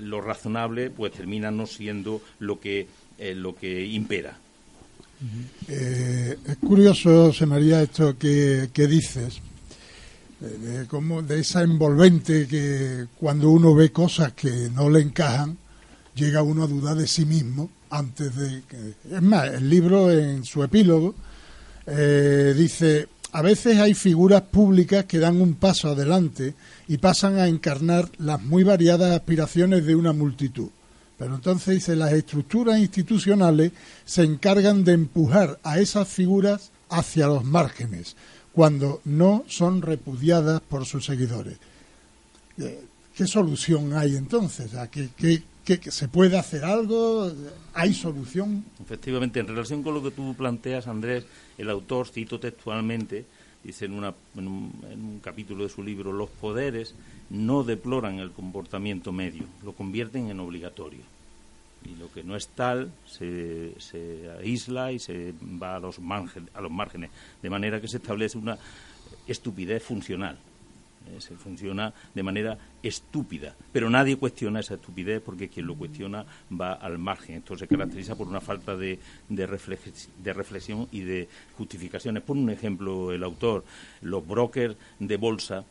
lo 0.00 0.20
razonable, 0.20 0.90
pues 0.90 1.12
termina 1.12 1.50
no 1.50 1.66
siendo 1.66 2.20
lo 2.40 2.58
que, 2.58 2.86
lo 3.18 3.54
que 3.54 3.86
impera. 3.86 4.38
es 5.68 6.56
curioso, 6.58 7.26
José 7.26 7.46
María, 7.46 7.82
esto 7.82 8.16
que 8.18 8.68
dices, 8.74 9.40
de, 10.40 10.86
como 10.86 11.22
de 11.22 11.40
esa 11.40 11.62
envolvente 11.62 12.46
que 12.46 13.06
cuando 13.18 13.50
uno 13.50 13.74
ve 13.74 13.90
cosas 13.90 14.32
que 14.32 14.70
no 14.74 14.88
le 14.88 15.00
encajan, 15.00 15.56
llega 16.14 16.42
uno 16.42 16.64
a 16.64 16.66
dudar 16.66 16.96
de 16.96 17.06
sí 17.06 17.24
mismo 17.24 17.70
antes 17.90 18.34
de 18.36 18.62
que... 18.68 19.16
Es 19.16 19.22
más, 19.22 19.48
el 19.48 19.68
libro 19.68 20.10
en 20.10 20.44
su 20.44 20.62
epílogo 20.62 21.14
eh, 21.86 22.54
dice, 22.56 23.08
a 23.32 23.42
veces 23.42 23.78
hay 23.78 23.94
figuras 23.94 24.42
públicas 24.42 25.04
que 25.06 25.18
dan 25.18 25.40
un 25.40 25.54
paso 25.54 25.88
adelante 25.88 26.54
y 26.86 26.98
pasan 26.98 27.38
a 27.38 27.48
encarnar 27.48 28.10
las 28.18 28.42
muy 28.42 28.62
variadas 28.62 29.12
aspiraciones 29.12 29.84
de 29.86 29.94
una 29.94 30.12
multitud. 30.12 30.68
Pero 31.18 31.34
entonces 31.34 31.74
dice, 31.74 31.96
las 31.96 32.12
estructuras 32.12 32.78
institucionales 32.78 33.72
se 34.04 34.22
encargan 34.22 34.84
de 34.84 34.92
empujar 34.92 35.58
a 35.64 35.80
esas 35.80 36.08
figuras 36.08 36.70
hacia 36.88 37.26
los 37.26 37.44
márgenes, 37.44 38.16
cuando 38.52 39.00
no 39.04 39.44
son 39.48 39.82
repudiadas 39.82 40.60
por 40.60 40.86
sus 40.86 41.04
seguidores. 41.04 41.58
Eh, 42.58 42.84
¿Qué 43.14 43.26
solución 43.26 43.94
hay 43.94 44.14
entonces? 44.14 44.70
¿Qué, 44.92 45.42
se 45.90 46.08
puede 46.08 46.38
hacer 46.38 46.64
algo? 46.64 47.32
¿Hay 47.74 47.92
solución? 47.92 48.64
Efectivamente, 48.80 49.40
en 49.40 49.48
relación 49.48 49.82
con 49.82 49.94
lo 49.94 50.02
que 50.02 50.12
tú 50.12 50.34
planteas, 50.34 50.86
Andrés, 50.86 51.24
el 51.58 51.68
autor, 51.68 52.06
cito 52.06 52.38
textualmente, 52.38 53.26
dice 53.64 53.86
en, 53.86 53.92
una, 53.92 54.14
en, 54.36 54.46
un, 54.46 55.20
capítulo 55.22 55.64
de 55.64 55.68
su 55.68 55.82
libro, 55.82 56.12
los 56.12 56.30
poderes 56.30 56.94
no 57.30 57.64
deploran 57.64 58.18
el 58.18 58.30
comportamiento 58.30 59.12
medio, 59.12 59.44
lo 59.62 59.72
convierten 59.72 60.30
en 60.30 60.40
obligatorio 60.40 61.00
y 61.84 61.96
lo 61.96 62.10
que 62.10 62.24
no 62.24 62.36
es 62.36 62.48
tal 62.48 62.92
se, 63.06 63.72
se 63.78 64.30
aísla 64.38 64.92
y 64.92 64.98
se 64.98 65.32
va 65.62 65.76
a 65.76 65.80
los, 65.80 65.98
a 66.54 66.60
los 66.60 66.70
márgenes, 66.70 67.10
de 67.42 67.50
manera 67.50 67.80
que 67.80 67.88
se 67.88 67.98
establece 67.98 68.38
una 68.38 68.58
estupidez 69.26 69.82
funcional. 69.82 70.38
Eh, 71.08 71.20
se 71.20 71.36
funciona 71.36 71.92
de 72.14 72.22
manera 72.22 72.58
estúpida, 72.82 73.54
pero 73.72 73.88
nadie 73.88 74.16
cuestiona 74.16 74.60
esa 74.60 74.74
estupidez 74.74 75.22
porque 75.22 75.48
quien 75.48 75.66
lo 75.66 75.74
cuestiona 75.74 76.24
va 76.50 76.72
al 76.74 76.98
margen. 76.98 77.36
Esto 77.36 77.56
se 77.56 77.66
caracteriza 77.66 78.14
por 78.14 78.28
una 78.28 78.40
falta 78.40 78.76
de, 78.76 78.98
de, 79.28 79.46
reflexión 79.46 80.88
y 80.92 81.00
de 81.00 81.28
justificaciones. 81.56 82.22
Por 82.22 82.36
un 82.36 82.50
ejemplo, 82.50 83.12
el 83.12 83.22
autor, 83.24 83.64
los 84.02 84.26
brokers 84.26 84.76
de 84.98 85.16
bolsa 85.16 85.64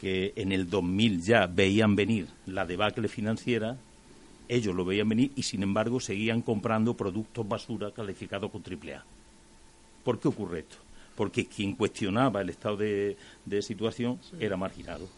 que 0.00 0.32
en 0.36 0.52
el 0.52 0.68
2000 0.68 1.22
ya 1.22 1.46
veían 1.46 1.96
venir 1.96 2.26
la 2.46 2.66
debacle 2.66 3.08
financiera, 3.08 3.78
ellos 4.48 4.74
lo 4.74 4.84
veían 4.84 5.08
venir 5.08 5.32
y, 5.36 5.42
sin 5.42 5.62
embargo, 5.62 6.00
seguían 6.00 6.42
comprando 6.42 6.94
productos 6.94 7.48
basura 7.48 7.92
calificados 7.92 8.50
con 8.50 8.62
triple 8.62 8.96
A. 8.96 9.04
¿Por 10.04 10.20
qué 10.20 10.28
ocurre 10.28 10.60
esto? 10.60 10.85
Porque 11.16 11.46
quien 11.46 11.74
cuestionaba 11.74 12.40
el 12.42 12.50
estado 12.50 12.76
de, 12.76 13.16
situación 13.62 14.20
era 14.38 14.56
marginado 14.56 15.08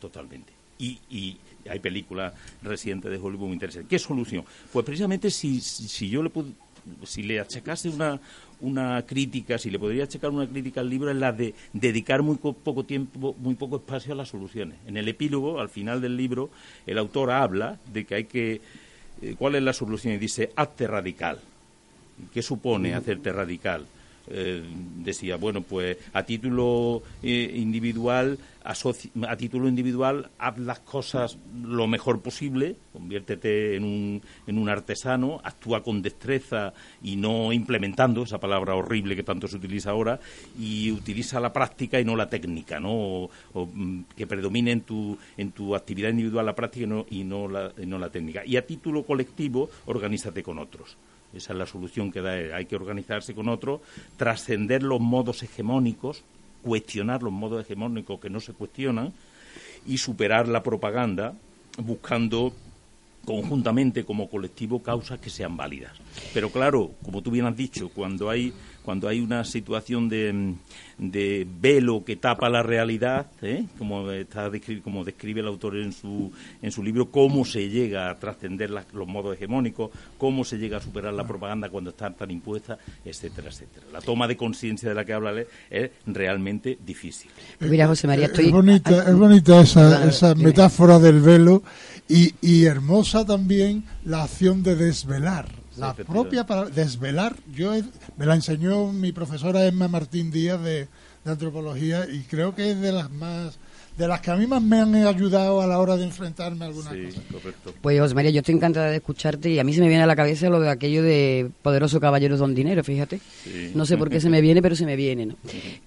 totalmente. 0.00 0.52
Y, 0.78 0.98
y, 1.10 1.36
hay 1.68 1.78
películas 1.78 2.32
recientes 2.62 3.10
de 3.10 3.18
Hollywood 3.18 3.48
muy 3.48 3.52
interesantes. 3.52 3.88
¿Qué 3.88 3.98
solución? 3.98 4.44
Pues 4.72 4.84
precisamente 4.84 5.30
si, 5.30 5.60
si 5.60 6.08
yo 6.08 6.22
le 6.22 6.30
si 7.04 7.22
le 7.22 7.40
achacase 7.40 7.88
una, 7.88 8.20
una 8.60 9.04
crítica, 9.06 9.58
si 9.58 9.70
le 9.70 9.78
podría 9.78 10.04
achacar 10.04 10.30
una 10.30 10.46
crítica 10.46 10.80
al 10.80 10.90
libro, 10.90 11.10
es 11.10 11.16
la 11.16 11.32
de 11.32 11.54
dedicar 11.72 12.22
muy 12.22 12.36
poco 12.36 12.84
tiempo, 12.84 13.34
muy 13.38 13.54
poco 13.54 13.76
espacio 13.76 14.12
a 14.12 14.16
las 14.16 14.28
soluciones. 14.28 14.78
En 14.86 14.96
el 14.96 15.08
epílogo, 15.08 15.60
al 15.60 15.68
final 15.68 16.00
del 16.00 16.16
libro, 16.16 16.50
el 16.86 16.98
autor 16.98 17.30
habla 17.30 17.78
de 17.92 18.04
que 18.04 18.14
hay 18.14 18.24
que. 18.24 18.60
Eh, 19.22 19.34
¿Cuál 19.38 19.56
es 19.56 19.62
la 19.62 19.72
solución? 19.72 20.14
Y 20.14 20.18
dice, 20.18 20.50
hazte 20.56 20.86
radical. 20.86 21.38
¿Qué 22.32 22.42
supone 22.42 22.94
hacerte 22.94 23.32
radical? 23.32 23.86
Eh, 24.32 24.62
decía, 24.98 25.36
bueno, 25.36 25.62
pues 25.62 25.96
a 26.12 26.22
título 26.22 27.02
eh, 27.22 27.52
individual, 27.56 28.38
a 28.62 29.36
título 29.36 29.68
individual, 29.68 30.30
haz 30.38 30.58
las 30.58 30.80
cosas 30.80 31.36
lo 31.60 31.88
mejor 31.88 32.20
posible, 32.20 32.76
conviértete 32.92 33.74
en 33.74 33.84
un, 33.84 34.22
en 34.46 34.58
un 34.58 34.68
artesano, 34.68 35.40
actúa 35.42 35.82
con 35.82 36.00
destreza 36.00 36.72
y 37.02 37.16
no 37.16 37.52
implementando 37.52 38.22
esa 38.22 38.38
palabra 38.38 38.76
horrible 38.76 39.16
que 39.16 39.24
tanto 39.24 39.48
se 39.48 39.56
utiliza 39.56 39.90
ahora, 39.90 40.20
y 40.58 40.92
utiliza 40.92 41.40
la 41.40 41.52
práctica 41.52 41.98
y 41.98 42.04
no 42.04 42.14
la 42.14 42.28
técnica, 42.28 42.78
¿no? 42.78 42.92
O, 42.92 43.66
mm, 43.66 44.04
que 44.16 44.26
predomine 44.26 44.72
en 44.72 44.82
tu, 44.82 45.18
en 45.36 45.50
tu 45.52 45.74
actividad 45.74 46.10
individual 46.10 46.46
la 46.46 46.54
práctica 46.54 46.84
y 46.84 46.88
no, 46.88 47.06
y 47.10 47.24
no, 47.24 47.48
la, 47.48 47.72
y 47.76 47.86
no 47.86 47.98
la 47.98 48.10
técnica. 48.10 48.44
Y 48.46 48.56
a 48.56 48.64
título 48.64 49.02
colectivo, 49.02 49.70
organízate 49.86 50.42
con 50.42 50.58
otros. 50.58 50.96
Esa 51.32 51.52
es 51.52 51.58
la 51.58 51.66
solución 51.66 52.10
que 52.10 52.20
da. 52.20 52.32
Hay 52.56 52.66
que 52.66 52.76
organizarse 52.76 53.34
con 53.34 53.48
otro, 53.48 53.80
trascender 54.16 54.82
los 54.82 55.00
modos 55.00 55.42
hegemónicos, 55.42 56.22
cuestionar 56.62 57.22
los 57.22 57.32
modos 57.32 57.64
hegemónicos 57.64 58.20
que 58.20 58.30
no 58.30 58.40
se 58.40 58.52
cuestionan 58.52 59.12
y 59.86 59.98
superar 59.98 60.48
la 60.48 60.62
propaganda 60.62 61.34
buscando 61.78 62.52
conjuntamente 63.24 64.04
como 64.04 64.28
colectivo 64.28 64.82
causas 64.82 65.20
que 65.20 65.30
sean 65.30 65.56
válidas. 65.56 65.92
Pero 66.32 66.50
claro, 66.50 66.92
como 67.02 67.22
tú 67.22 67.30
bien 67.30 67.46
has 67.46 67.56
dicho, 67.56 67.90
cuando 67.90 68.30
hay 68.30 68.52
cuando 68.84 69.08
hay 69.08 69.20
una 69.20 69.44
situación 69.44 70.08
de, 70.08 70.54
de 70.98 71.46
velo 71.60 72.04
que 72.04 72.16
tapa 72.16 72.48
la 72.48 72.62
realidad, 72.62 73.26
¿eh? 73.42 73.64
como 73.78 74.10
está 74.10 74.50
como 74.82 75.04
describe 75.04 75.40
el 75.40 75.46
autor 75.46 75.76
en 75.76 75.92
su 75.92 76.32
en 76.62 76.72
su 76.72 76.82
libro, 76.82 77.10
cómo 77.10 77.44
se 77.44 77.68
llega 77.68 78.10
a 78.10 78.18
trascender 78.18 78.70
los 78.70 79.06
modos 79.06 79.36
hegemónicos, 79.36 79.90
cómo 80.18 80.44
se 80.44 80.58
llega 80.58 80.78
a 80.78 80.80
superar 80.80 81.12
la 81.14 81.26
propaganda 81.26 81.68
cuando 81.68 81.90
está 81.90 82.10
tan 82.10 82.30
impuesta, 82.30 82.78
etcétera, 83.04 83.48
etcétera. 83.48 83.86
La 83.92 84.00
toma 84.00 84.26
de 84.26 84.36
conciencia 84.36 84.88
de 84.88 84.94
la 84.94 85.04
que 85.04 85.12
habla 85.12 85.32
es 85.70 85.90
realmente 86.06 86.78
difícil. 86.84 87.30
Mira, 87.60 87.86
José 87.86 88.06
María, 88.06 88.26
estoy... 88.26 88.46
Es 88.46 88.52
bonita, 88.52 89.08
es 89.08 89.14
bonita 89.14 89.60
esa, 89.60 90.08
esa 90.08 90.34
metáfora 90.34 90.98
del 90.98 91.20
velo 91.20 91.62
y, 92.08 92.34
y 92.40 92.64
hermosa 92.64 93.24
también 93.24 93.84
la 94.04 94.24
acción 94.24 94.62
de 94.62 94.76
desvelar. 94.76 95.59
La 95.76 95.94
propia 95.94 96.44
para 96.46 96.64
desvelar, 96.66 97.36
yo 97.54 97.72
me 98.16 98.26
la 98.26 98.34
enseñó 98.34 98.92
mi 98.92 99.12
profesora 99.12 99.66
Emma 99.66 99.88
Martín 99.88 100.30
Díaz 100.30 100.60
de, 100.62 100.88
antropología 101.24 102.06
y 102.10 102.20
creo 102.22 102.54
que 102.54 102.70
es 102.72 102.80
de 102.80 102.92
las 102.92 103.10
más 103.10 103.58
de 103.98 104.08
las 104.08 104.22
que 104.22 104.30
a 104.30 104.36
mí 104.36 104.46
más 104.46 104.62
me 104.62 104.78
han 104.80 104.94
ayudado 104.94 105.60
a 105.60 105.66
la 105.66 105.78
hora 105.78 105.94
de 105.98 106.04
enfrentarme 106.04 106.64
a 106.64 106.68
alguna 106.68 106.90
Sí, 106.92 107.02
cosa. 107.06 107.20
correcto. 107.30 107.74
Pues 107.82 108.00
José 108.00 108.14
María, 108.14 108.30
yo 108.30 108.38
estoy 108.38 108.54
encantada 108.54 108.86
de 108.88 108.96
escucharte 108.96 109.50
y 109.50 109.58
a 109.58 109.64
mí 109.64 109.74
se 109.74 109.80
me 109.82 109.88
viene 109.88 110.02
a 110.02 110.06
la 110.06 110.16
cabeza 110.16 110.48
lo 110.48 110.58
de 110.58 110.70
aquello 110.70 111.02
de 111.02 111.50
poderoso 111.60 112.00
caballero 112.00 112.38
don 112.38 112.54
dinero, 112.54 112.82
fíjate. 112.82 113.20
Sí. 113.44 113.72
No 113.74 113.84
sé 113.84 113.98
por 113.98 114.08
qué 114.08 114.18
se 114.20 114.30
me 114.30 114.40
viene, 114.40 114.62
pero 114.62 114.74
se 114.74 114.86
me 114.86 114.96
viene, 114.96 115.26
¿no? 115.26 115.34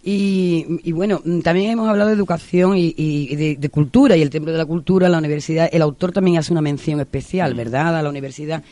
Y, 0.04 0.66
y 0.84 0.92
bueno, 0.92 1.22
mm, 1.26 1.40
también 1.40 1.72
hemos 1.72 1.90
hablado 1.90 2.10
de 2.10 2.16
educación 2.16 2.78
y, 2.78 2.94
y 2.96 3.36
de, 3.36 3.56
de 3.56 3.70
cultura 3.70 4.16
y 4.16 4.22
el 4.22 4.30
templo 4.30 4.52
de 4.52 4.60
la 4.60 4.66
cultura, 4.66 5.10
la 5.10 5.18
universidad. 5.18 5.68
El 5.72 5.82
autor 5.82 6.12
también 6.12 6.38
hace 6.38 6.52
una 6.52 6.62
mención 6.62 7.00
especial, 7.00 7.56
¿verdad?, 7.56 7.98
a 7.98 8.04
la 8.04 8.10
universidad 8.10 8.64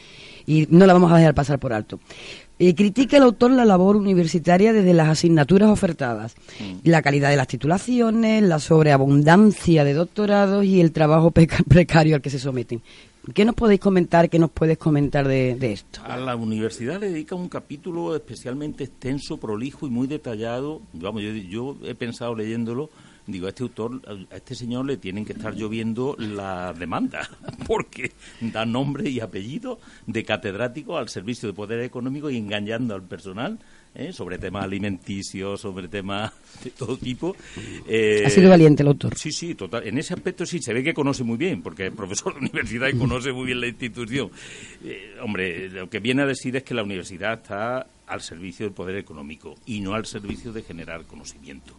y 0.46 0.68
no 0.70 0.86
la 0.86 0.94
vamos 0.94 1.12
a 1.12 1.18
dejar 1.18 1.34
pasar 1.34 1.60
por 1.60 1.74
alto. 1.74 2.00
Eh, 2.60 2.76
critica 2.76 3.18
el 3.18 3.24
autor 3.24 3.50
la 3.52 3.66
labor 3.66 3.96
universitaria 3.96 4.72
desde 4.72 4.94
las 4.94 5.10
asignaturas 5.10 5.70
ofertadas, 5.70 6.36
la 6.84 7.02
calidad 7.02 7.32
de 7.32 7.36
las 7.36 7.48
titulaciones, 7.48 8.44
la 8.44 8.60
sobreabundancia 8.60 9.84
de 9.84 9.96
doctorados 9.96 10.64
y 10.64 10.80
el 10.80 10.92
trabajo 10.92 11.32
precario 11.32 12.16
al 12.16 12.22
que 12.22 12.30
se 12.30 12.38
someten. 12.38 12.84
¿Qué 13.34 13.46
nos 13.46 13.56
podéis 13.56 13.80
comentar, 13.80 14.30
qué 14.30 14.38
nos 14.38 14.52
puedes 14.52 14.78
comentar 14.78 15.28
de, 15.28 15.56
de 15.56 15.74
esto? 15.74 16.02
A 16.04 16.18
la 16.18 16.36
universidad 16.36 17.00
le 17.00 17.10
dedica 17.10 17.36
un 17.36 17.50
capítulo 17.50 18.16
especialmente 18.16 18.84
extenso, 18.84 19.38
prolijo 19.38 19.88
y 19.88 19.90
muy 19.90 20.08
detallado. 20.08 20.82
Vamos, 20.94 21.22
yo, 21.22 21.32
yo 21.32 21.78
he 21.84 21.96
pensado 21.96 22.36
leyéndolo, 22.36 22.90
digo, 23.28 23.48
a 23.48 23.50
este 23.50 23.64
autor, 23.64 24.02
a 24.32 24.36
este 24.36 24.56
señor 24.56 24.86
le 24.86 24.98
tienen 24.98 25.26
que 25.26 25.34
estar 25.34 25.54
lloviendo 25.54 26.16
la 26.18 26.74
demanda, 26.74 27.30
porque 27.68 28.12
da 28.42 28.66
nombre 28.66 29.10
y 29.10 29.20
apellido 29.20 29.80
de 30.08 30.24
catedrático 30.24 30.98
al 30.98 31.10
servicio 31.10 31.48
de 31.48 31.54
poder 31.54 31.80
económico 31.82 32.30
y 32.30 32.38
engañando 32.38 32.96
al 32.96 33.04
personal. 33.04 33.60
¿eh? 33.96 34.14
sobre 34.14 34.38
temas 34.38 34.64
alimenticios, 34.64 35.62
sobre 35.62 35.88
temas 35.88 36.32
de 36.64 36.72
todo 36.72 36.98
tipo. 36.98 37.36
Eh, 37.88 38.24
Ha 38.26 38.30
sido 38.30 38.50
valiente 38.50 38.84
el 38.84 38.88
autor. 38.88 39.18
Sí, 39.18 39.32
sí, 39.32 39.56
total. 39.56 39.88
En 39.88 39.98
ese 39.98 40.14
aspecto 40.14 40.46
sí, 40.46 40.60
se 40.62 40.74
ve 40.74 40.84
que 40.84 40.94
conoce 40.94 41.24
muy 41.24 41.38
bien, 41.38 41.62
porque 41.62 41.88
es 41.88 41.94
profesor 41.94 42.34
de 42.34 42.40
universidad 42.40 42.88
y 42.88 42.98
conoce 42.98 43.32
muy 43.32 43.46
bien 43.46 43.62
la 43.62 43.68
institución. 43.68 44.32
Eh, 44.84 45.16
hombre, 45.22 45.70
lo 45.70 45.90
que 45.90 46.00
viene 46.00 46.24
a 46.24 46.26
decir 46.26 46.56
es 46.56 46.64
que 46.64 46.74
la 46.74 46.84
universidad 46.84 47.34
está 47.34 47.88
al 48.08 48.22
servicio 48.22 48.66
del 48.66 48.74
poder 48.74 48.98
económico 48.98 49.56
y 49.66 49.80
no 49.80 49.94
al 49.94 50.06
servicio 50.06 50.52
de 50.52 50.64
generar 50.64 51.06
conocimiento. 51.06 51.74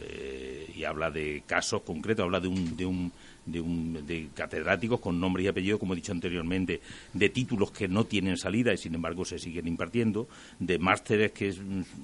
Eh, 0.00 0.65
y 0.76 0.84
habla 0.84 1.10
de 1.10 1.42
casos 1.46 1.82
concretos, 1.82 2.24
habla 2.24 2.40
de 2.40 2.48
un, 2.48 2.76
de 2.76 2.86
un 2.86 3.12
de, 3.46 3.60
un, 3.60 4.04
de 4.04 4.28
catedráticos 4.34 4.98
con 4.98 5.20
nombre 5.20 5.44
y 5.44 5.46
apellido, 5.46 5.78
como 5.78 5.92
he 5.92 5.96
dicho 5.96 6.10
anteriormente, 6.10 6.80
de 7.12 7.28
títulos 7.28 7.70
que 7.70 7.86
no 7.86 8.02
tienen 8.04 8.36
salida 8.36 8.74
y 8.74 8.76
sin 8.76 8.92
embargo 8.96 9.24
se 9.24 9.38
siguen 9.38 9.68
impartiendo, 9.68 10.26
de 10.58 10.80
másteres 10.80 11.30
que 11.30 11.54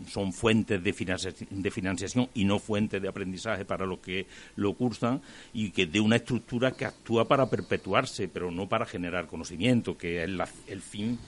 son 0.08 0.32
fuentes 0.32 0.80
de, 0.84 0.92
financia- 0.94 1.34
de 1.50 1.70
financiación 1.72 2.28
y 2.34 2.44
no 2.44 2.60
fuentes 2.60 3.02
de 3.02 3.08
aprendizaje 3.08 3.64
para 3.64 3.86
los 3.86 3.98
que 3.98 4.26
lo 4.54 4.74
cursan 4.74 5.20
y 5.52 5.70
que 5.72 5.86
de 5.86 5.98
una 5.98 6.14
estructura 6.14 6.70
que 6.70 6.84
actúa 6.84 7.26
para 7.26 7.50
perpetuarse, 7.50 8.28
pero 8.28 8.52
no 8.52 8.68
para 8.68 8.86
generar 8.86 9.26
conocimiento, 9.26 9.98
que 9.98 10.22
es 10.22 10.30
la- 10.30 10.48
el 10.68 10.80
fin 10.80 11.18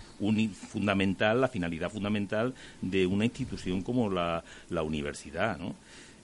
fundamental, 0.53 1.41
la 1.41 1.49
finalidad 1.49 1.91
fundamental 1.91 2.55
de 2.81 3.05
una 3.07 3.25
institución 3.25 3.83
como 3.83 4.09
la, 4.11 4.45
la 4.71 4.83
universidad, 4.83 5.59
¿no? 5.59 5.75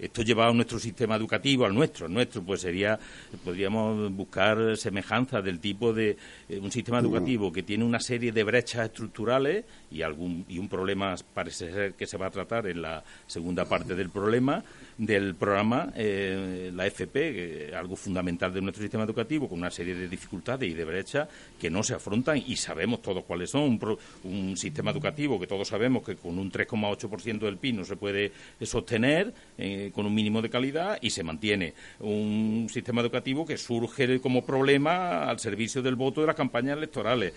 Esto 0.00 0.22
llevado 0.22 0.50
a 0.50 0.54
nuestro 0.54 0.78
sistema 0.78 1.16
educativo, 1.16 1.64
al 1.66 1.74
nuestro, 1.74 2.06
al 2.06 2.12
nuestro, 2.12 2.42
pues 2.42 2.62
sería, 2.62 2.98
podríamos 3.44 4.12
buscar 4.14 4.76
semejanzas 4.76 5.44
del 5.44 5.60
tipo 5.60 5.92
de 5.92 6.16
eh, 6.48 6.58
un 6.58 6.70
sistema 6.72 6.98
educativo 6.98 7.52
que 7.52 7.62
tiene 7.62 7.84
una 7.84 8.00
serie 8.00 8.32
de 8.32 8.42
brechas 8.44 8.86
estructurales 8.86 9.64
y 9.90 10.02
algún 10.02 10.44
y 10.48 10.58
un 10.58 10.68
problema 10.68 11.14
parece 11.34 11.70
ser 11.72 11.94
que 11.94 12.06
se 12.06 12.16
va 12.16 12.26
a 12.26 12.30
tratar 12.30 12.66
en 12.66 12.80
la 12.82 13.02
segunda 13.26 13.64
parte 13.66 13.94
del 13.94 14.08
problema 14.10 14.64
del 14.96 15.34
programa, 15.34 15.92
eh, 15.96 16.70
la 16.74 16.86
FP, 16.86 17.72
algo 17.74 17.96
fundamental 17.96 18.52
de 18.52 18.60
nuestro 18.60 18.82
sistema 18.82 19.04
educativo, 19.04 19.48
con 19.48 19.58
una 19.58 19.70
serie 19.70 19.94
de 19.94 20.08
dificultades 20.08 20.70
y 20.70 20.74
de 20.74 20.84
brechas 20.84 21.28
que 21.58 21.70
no 21.70 21.82
se 21.82 21.94
afrontan 21.94 22.36
y 22.46 22.56
sabemos 22.56 23.00
todos 23.00 23.24
cuáles 23.24 23.50
son. 23.50 23.62
Un, 23.62 23.78
pro- 23.78 23.98
un 24.24 24.56
sistema 24.58 24.90
educativo 24.90 25.40
que 25.40 25.46
todos 25.46 25.68
sabemos 25.68 26.04
que 26.04 26.16
con 26.16 26.38
un 26.38 26.52
3,8% 26.52 27.38
del 27.38 27.56
PIB 27.56 27.76
no 27.76 27.84
se 27.84 27.96
puede 27.96 28.30
sostener 28.62 29.32
eh, 29.58 29.89
con 29.90 30.06
un 30.06 30.14
mínimo 30.14 30.42
de 30.42 30.50
calidad 30.50 30.98
y 31.00 31.10
se 31.10 31.22
mantiene. 31.22 31.74
Un 32.00 32.68
sistema 32.70 33.00
educativo 33.00 33.46
que 33.46 33.56
surge 33.56 34.20
como 34.20 34.44
problema 34.44 35.24
al 35.24 35.38
servicio 35.38 35.82
del 35.82 35.96
voto 35.96 36.20
de 36.20 36.26
las 36.28 36.36
campañas 36.36 36.76
electorales 36.76 37.32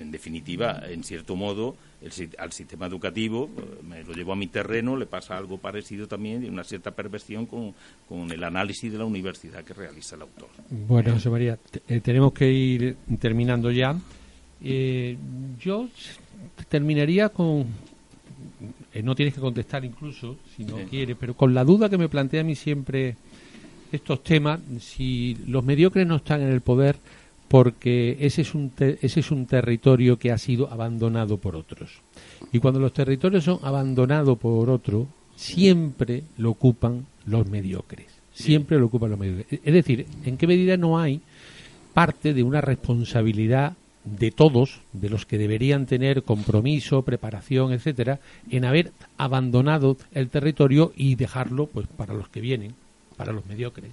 en 0.00 0.10
definitiva, 0.10 0.82
en 0.88 1.04
cierto 1.04 1.36
modo, 1.36 1.76
el 2.00 2.30
al 2.38 2.52
sistema 2.52 2.86
educativo, 2.86 3.50
eh, 3.56 3.62
me 3.86 4.04
lo 4.04 4.12
llevo 4.12 4.32
a 4.32 4.36
mi 4.36 4.46
terreno, 4.46 4.96
le 4.96 5.06
pasa 5.06 5.36
algo 5.36 5.58
parecido 5.58 6.06
también, 6.06 6.44
y 6.44 6.48
una 6.48 6.64
cierta 6.64 6.90
perversión 6.90 7.46
con, 7.46 7.74
con 8.08 8.30
el 8.30 8.42
análisis 8.42 8.90
de 8.90 8.98
la 8.98 9.04
universidad 9.04 9.64
que 9.64 9.74
realiza 9.74 10.16
el 10.16 10.22
autor. 10.22 10.48
Bueno, 10.70 11.12
José 11.12 11.30
María, 11.30 11.58
eh, 11.88 12.00
tenemos 12.00 12.32
que 12.32 12.50
ir 12.50 12.96
terminando 13.20 13.70
ya. 13.70 13.96
Eh, 14.62 15.16
yo 15.60 15.88
terminaría 16.68 17.28
con. 17.28 17.66
Eh, 18.94 19.02
no 19.02 19.14
tienes 19.14 19.34
que 19.34 19.40
contestar 19.40 19.84
incluso, 19.84 20.36
si 20.56 20.64
no 20.64 20.78
Sí. 20.78 20.84
quieres, 20.90 21.16
pero 21.18 21.34
con 21.34 21.54
la 21.54 21.64
duda 21.64 21.88
que 21.88 21.98
me 21.98 22.08
plantea 22.08 22.40
a 22.42 22.44
mí 22.44 22.54
siempre 22.54 23.16
estos 23.90 24.22
temas, 24.22 24.60
si 24.80 25.36
los 25.46 25.64
mediocres 25.64 26.06
no 26.06 26.16
están 26.16 26.40
en 26.42 26.48
el 26.48 26.60
poder 26.60 26.96
porque 27.48 28.16
ese 28.20 28.40
es 28.42 28.54
un 28.54 28.70
te- 28.70 28.98
ese 29.02 29.20
es 29.20 29.30
un 29.30 29.44
territorio 29.46 30.18
que 30.18 30.32
ha 30.32 30.38
sido 30.38 30.70
abandonado 30.72 31.36
por 31.36 31.54
otros. 31.56 31.90
Y 32.52 32.58
cuando 32.60 32.80
los 32.80 32.92
territorios 32.94 33.44
son 33.44 33.58
abandonados 33.62 34.38
por 34.38 34.70
otro, 34.70 35.06
siempre 35.36 36.22
lo 36.38 36.50
ocupan 36.50 37.04
los 37.26 37.46
mediocres. 37.48 38.06
Siempre 38.32 38.78
lo 38.78 38.86
ocupan 38.86 39.10
los 39.10 39.18
mediocres. 39.18 39.60
Es 39.62 39.74
decir, 39.74 40.06
¿en 40.24 40.38
qué 40.38 40.46
medida 40.46 40.78
no 40.78 40.98
hay 40.98 41.20
parte 41.92 42.32
de 42.32 42.42
una 42.42 42.62
responsabilidad 42.62 43.74
de 44.04 44.30
todos, 44.30 44.80
de 44.92 45.08
los 45.08 45.26
que 45.26 45.38
deberían 45.38 45.86
tener 45.86 46.22
compromiso, 46.22 47.02
preparación, 47.02 47.72
etcétera, 47.72 48.20
en 48.50 48.64
haber 48.64 48.92
abandonado 49.16 49.96
el 50.12 50.28
territorio 50.28 50.92
y 50.96 51.14
dejarlo 51.14 51.66
pues 51.66 51.86
para 51.86 52.14
los 52.14 52.28
que 52.28 52.40
vienen, 52.40 52.74
para 53.16 53.32
los 53.32 53.46
mediocres? 53.46 53.92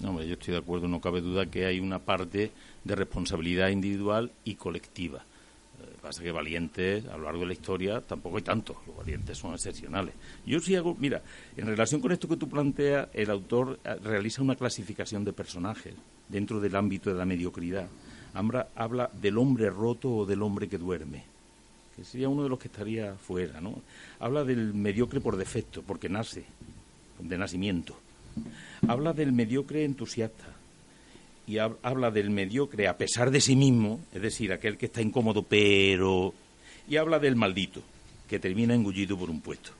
No, 0.00 0.10
hombre, 0.10 0.26
yo 0.26 0.34
estoy 0.34 0.52
de 0.52 0.58
acuerdo, 0.58 0.88
no 0.88 1.00
cabe 1.00 1.20
duda 1.20 1.46
que 1.46 1.66
hay 1.66 1.80
una 1.80 1.98
parte 1.98 2.52
de 2.84 2.94
responsabilidad 2.94 3.68
individual 3.68 4.30
y 4.44 4.54
colectiva. 4.54 5.18
Eh, 5.18 5.96
Pasa 6.00 6.22
que 6.22 6.32
valientes 6.32 7.04
a 7.06 7.18
lo 7.18 7.24
largo 7.24 7.40
de 7.40 7.46
la 7.48 7.52
historia 7.52 8.00
tampoco 8.00 8.38
hay 8.38 8.42
tantos, 8.42 8.76
los 8.86 8.96
valientes 8.96 9.36
son 9.36 9.52
excepcionales. 9.52 10.14
Yo 10.46 10.60
sí 10.60 10.74
hago, 10.76 10.96
mira, 10.98 11.22
en 11.56 11.66
relación 11.66 12.00
con 12.00 12.12
esto 12.12 12.28
que 12.28 12.36
tú 12.36 12.48
planteas, 12.48 13.08
el 13.12 13.30
autor 13.30 13.78
eh, 13.84 13.96
realiza 14.02 14.42
una 14.42 14.54
clasificación 14.54 15.24
de 15.24 15.32
personajes 15.32 15.94
dentro 16.28 16.60
del 16.60 16.76
ámbito 16.76 17.10
de 17.10 17.16
la 17.16 17.26
mediocridad. 17.26 17.88
Habla, 18.34 19.10
del 19.20 19.38
hombre 19.38 19.70
roto 19.70 20.10
o 20.10 20.26
del 20.26 20.42
hombre 20.42 20.68
que 20.68 20.78
duerme 20.78 21.24
que 21.96 22.04
sería 22.04 22.28
uno 22.28 22.44
de 22.44 22.48
los 22.48 22.58
que 22.58 22.68
estaría 22.68 23.14
fuera, 23.14 23.60
¿no? 23.60 23.74
Habla 24.20 24.44
del 24.44 24.72
mediocre 24.72 25.20
por 25.20 25.36
defecto, 25.36 25.82
porque 25.82 26.08
nace, 26.08 26.44
de 27.18 27.36
nacimiento. 27.36 27.94
Habla 28.88 29.12
del 29.12 29.32
mediocre 29.32 29.84
entusiasta 29.84 30.46
y 31.46 31.54
hab- 31.54 31.76
habla 31.82 32.10
del 32.10 32.30
mediocre 32.30 32.88
a 32.88 32.96
pesar 32.96 33.30
de 33.30 33.40
sí 33.42 33.54
mismo, 33.56 34.00
es 34.14 34.22
decir, 34.22 34.52
aquel 34.52 34.78
que 34.78 34.86
está 34.86 35.02
incómodo, 35.02 35.42
pero... 35.42 36.32
Y 36.88 36.96
habla 36.96 37.18
del 37.18 37.36
maldito, 37.36 37.82
que 38.28 38.38
termina 38.38 38.72
engullido 38.74 39.18
por 39.18 39.28
un 39.28 39.40
puesto. 39.42 39.72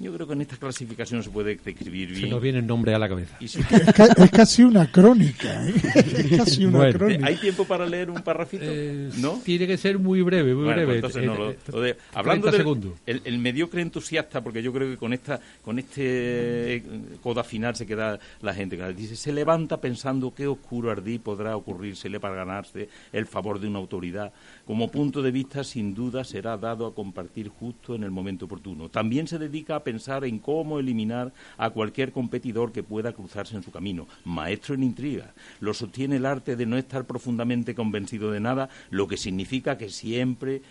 Yo 0.00 0.12
creo 0.12 0.26
que 0.26 0.32
en 0.32 0.40
esta 0.40 0.56
clasificación 0.56 1.22
se 1.22 1.30
puede 1.30 1.54
describir 1.56 2.08
Se 2.14 2.14
bien. 2.22 2.30
nos 2.30 2.42
viene 2.42 2.58
el 2.58 2.66
nombre 2.66 2.94
a 2.94 2.98
la 2.98 3.08
cabeza. 3.08 3.36
Es, 3.40 3.56
ca- 3.94 4.06
es 4.24 4.30
casi 4.32 4.64
una 4.64 4.90
crónica, 4.90 5.68
¿eh? 5.68 5.72
Es 5.94 6.36
casi 6.36 6.64
una 6.64 6.78
Bueno. 6.78 6.98
crónica. 6.98 7.26
¿Hay 7.26 7.36
tiempo 7.36 7.64
para 7.64 7.86
leer 7.86 8.10
un 8.10 8.20
parrafito? 8.22 8.64
Eh, 8.66 9.10
¿No? 9.18 9.40
Tiene 9.44 9.68
que 9.68 9.76
ser 9.76 10.00
muy 10.00 10.20
breve, 10.22 10.52
muy 10.52 10.64
Bueno, 10.64 10.84
breve. 10.84 11.00
pues 11.00 11.14
entonces 11.16 11.24
no 11.24 11.34
lo- 11.36 11.50
Eh, 11.52 11.58
lo 11.72 11.80
de- 11.80 11.96
hablando 12.12 12.50
30 12.50 12.72
del 12.80 12.92
el, 13.06 13.22
el 13.24 13.38
mediocre 13.38 13.82
entusiasta, 13.82 14.42
porque 14.42 14.62
yo 14.64 14.72
creo 14.72 14.90
que 14.90 14.96
con 14.96 15.12
esta 15.12 15.38
con 15.62 15.78
este 15.78 16.82
coda 17.22 17.44
final 17.44 17.76
se 17.76 17.86
queda 17.86 18.18
la 18.42 18.52
gente. 18.52 18.76
que 18.76 18.92
Dice, 18.94 19.14
se 19.16 19.32
levanta 19.32 19.80
pensando 19.80 20.34
qué 20.34 20.46
oscuro 20.48 20.90
ardí 20.90 21.18
podrá 21.18 21.56
ocurrírsele 21.56 22.18
para 22.18 22.34
ganarse 22.34 22.88
el 23.12 23.26
favor 23.26 23.60
de 23.60 23.68
una 23.68 23.78
autoridad. 23.78 24.32
Como 24.66 24.90
punto 24.90 25.22
de 25.22 25.30
vista, 25.30 25.62
sin 25.62 25.94
duda, 25.94 26.24
será 26.24 26.56
dado 26.56 26.86
a 26.86 26.94
compartir 26.94 27.48
justo 27.48 27.94
en 27.94 28.02
el 28.02 28.10
momento 28.10 28.46
oportuno. 28.46 28.88
También 28.88 29.26
se 29.28 29.38
dedica 29.38 29.76
a 29.76 29.83
pensar 29.84 30.24
en 30.24 30.38
cómo 30.38 30.78
eliminar 30.78 31.32
a 31.56 31.70
cualquier 31.70 32.12
competidor 32.12 32.72
que 32.72 32.82
pueda 32.82 33.12
cruzarse 33.12 33.54
en 33.54 33.62
su 33.62 33.70
camino. 33.70 34.08
Maestro 34.24 34.74
en 34.74 34.82
intriga. 34.82 35.34
Lo 35.60 35.74
sostiene 35.74 36.16
el 36.16 36.26
arte 36.26 36.56
de 36.56 36.66
no 36.66 36.76
estar 36.76 37.04
profundamente 37.04 37.74
convencido 37.74 38.30
de 38.30 38.40
nada, 38.40 38.68
lo 38.90 39.06
que 39.06 39.16
significa 39.16 39.78
que 39.78 39.90
siempre 39.90 40.62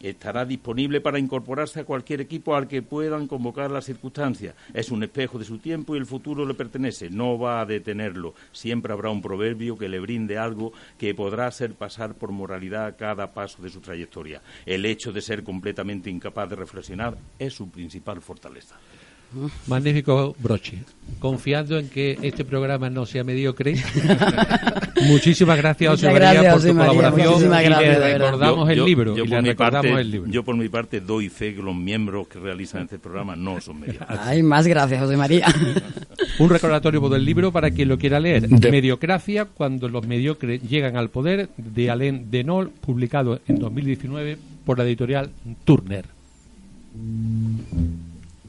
estará 0.00 0.44
disponible 0.44 1.00
para 1.00 1.18
incorporarse 1.18 1.80
a 1.80 1.84
cualquier 1.84 2.20
equipo 2.20 2.54
al 2.54 2.68
que 2.68 2.82
puedan 2.82 3.26
convocar 3.26 3.70
las 3.70 3.84
circunstancias. 3.84 4.54
Es 4.74 4.90
un 4.90 5.02
espejo 5.02 5.38
de 5.38 5.44
su 5.44 5.58
tiempo 5.58 5.94
y 5.94 5.98
el 5.98 6.06
futuro 6.06 6.46
le 6.46 6.54
pertenece. 6.54 7.10
No 7.10 7.38
va 7.38 7.60
a 7.60 7.66
detenerlo. 7.66 8.34
Siempre 8.52 8.92
habrá 8.92 9.10
un 9.10 9.22
proverbio 9.22 9.76
que 9.76 9.88
le 9.88 10.00
brinde 10.00 10.38
algo 10.38 10.72
que 10.98 11.14
podrá 11.14 11.46
hacer 11.46 11.74
pasar 11.74 12.14
por 12.14 12.32
moralidad 12.32 12.96
cada 12.98 13.32
paso 13.32 13.62
de 13.62 13.70
su 13.70 13.80
trayectoria. 13.80 14.42
El 14.66 14.84
hecho 14.86 15.12
de 15.12 15.20
ser 15.20 15.42
completamente 15.42 16.10
incapaz 16.10 16.50
de 16.50 16.56
reflexionar 16.56 17.16
es 17.38 17.54
su 17.54 17.70
principal 17.70 18.20
fortaleza. 18.20 18.76
Magnífico 19.66 20.34
broche. 20.38 20.78
Confiando 21.18 21.78
en 21.78 21.88
que 21.88 22.18
este 22.22 22.44
programa 22.44 22.88
no 22.90 23.06
sea 23.06 23.22
mediocre. 23.24 23.74
Muchísimas 25.06 25.56
gracias, 25.56 25.90
José 25.92 26.06
María, 26.12 26.32
gracias, 26.34 26.52
por 26.54 26.62
tu 26.62 26.74
María. 26.74 26.88
colaboración. 26.92 27.28
Muchísimas 27.32 27.60
y 27.60 27.64
gracias, 27.64 27.98
le 27.98 28.18
recordamos 28.18 28.70
el 28.70 28.84
libro. 28.84 29.16
Yo, 29.16 29.24
y 29.24 29.28
por 29.28 29.36
le 29.36 29.42
mi 29.42 29.48
recordamos 29.50 29.86
parte, 29.90 30.00
el 30.00 30.10
libro. 30.10 30.30
yo 30.30 30.42
por 30.44 30.56
mi 30.56 30.68
parte 30.68 31.00
doy 31.00 31.28
fe 31.28 31.54
que 31.54 31.62
los 31.62 31.74
miembros 31.76 32.28
que 32.28 32.38
realizan 32.38 32.82
este 32.82 32.98
programa 32.98 33.36
no 33.36 33.60
son 33.60 33.80
mediocres. 33.80 34.18
Ay, 34.20 34.42
más 34.42 34.66
gracias, 34.66 35.00
José 35.00 35.16
María. 35.16 35.46
Un 36.38 36.48
recordatorio 36.50 37.00
del 37.08 37.24
libro 37.24 37.50
para 37.52 37.70
quien 37.70 37.88
lo 37.88 37.98
quiera 37.98 38.20
leer. 38.20 38.48
De- 38.48 38.70
Mediocracia, 38.70 39.46
cuando 39.46 39.88
los 39.88 40.06
mediocres 40.06 40.62
llegan 40.68 40.96
al 40.96 41.10
poder, 41.10 41.48
de 41.56 41.90
Alain 41.90 42.30
Denol, 42.30 42.70
publicado 42.70 43.40
en 43.48 43.58
2019 43.58 44.38
por 44.64 44.78
la 44.78 44.84
editorial 44.84 45.30
Turner. 45.64 46.04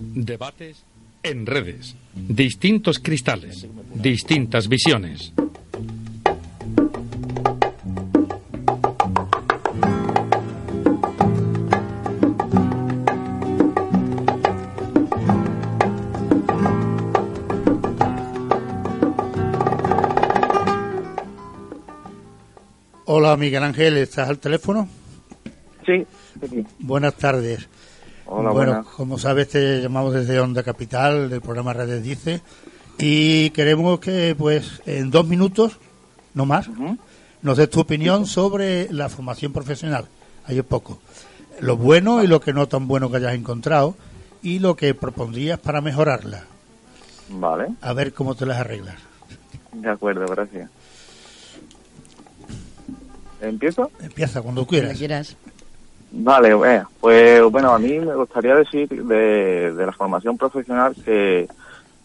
Debates 0.02 0.84
en 1.24 1.46
redes. 1.46 1.96
Distintos 2.16 3.00
cristales. 3.00 3.68
Distintas 3.94 4.68
visiones. 4.68 5.34
Hola 23.06 23.38
Miguel 23.38 23.64
Ángel, 23.64 23.98
¿estás 23.98 24.30
al 24.30 24.40
teléfono? 24.40 24.88
Sí, 25.86 26.06
sí. 26.50 26.66
Buenas 26.80 27.16
tardes. 27.16 27.68
Hola, 28.34 28.52
bueno, 28.52 28.72
buenas. 28.74 28.86
como 28.94 29.17
sabes 29.17 29.50
te 29.50 29.82
llamamos 29.82 30.13
desde 30.13 30.39
Onda 30.39 30.63
Capital, 30.63 31.30
del 31.30 31.41
programa 31.41 31.74
Redes 31.74 32.02
Dice, 32.02 32.41
y 32.98 33.50
queremos 33.50 34.00
que 34.00 34.36
pues 34.38 34.82
en 34.86 35.12
dos 35.12 35.28
minutos, 35.28 35.78
no 36.34 36.46
más, 36.46 36.70
nos 37.41 37.58
des 37.58 37.70
tu 37.70 37.82
opinión 37.82 38.26
sobre 38.26 38.88
la 38.94 39.10
formación 39.10 39.52
profesional. 39.52 40.06
Ahí 40.46 40.58
es 40.60 40.63
poco. 40.63 41.00
Lo 41.60 41.76
bueno 41.76 42.24
y 42.24 42.28
lo 42.28 42.39
que 42.39 42.54
no 42.54 42.67
tan 42.70 42.88
bueno 42.88 43.12
que 43.12 43.17
hayas 43.17 43.34
encontrado 43.34 43.96
y 44.41 44.60
lo 44.60 44.78
que 44.78 44.94
propondrías 44.94 45.60
para 45.60 45.82
mejorarla. 45.82 46.46
Vale, 47.30 47.67
A 47.82 47.91
ver 47.91 48.13
cómo 48.13 48.36
te 48.36 48.46
las 48.46 48.60
arreglas. 48.60 48.96
de 49.74 49.89
acuerdo, 49.89 50.26
gracias. 50.28 50.70
¿Empiezo? 53.41 53.91
Empieza 54.00 54.41
cuando 54.41 54.65
Cuando 54.65 54.94
quieras. 54.98 55.36
Vale, 56.13 56.50
eh, 56.50 56.84
pues 57.00 57.41
bueno, 57.50 57.71
a 57.74 57.80
mí 57.80 57.97
me 58.00 58.13
gustaría 58.15 58.56
decir 58.56 58.89
de, 58.89 59.74
de 59.74 59.86
la 59.86 59.93
formación 59.93 60.38
profesional 60.38 60.93
que, 61.06 61.47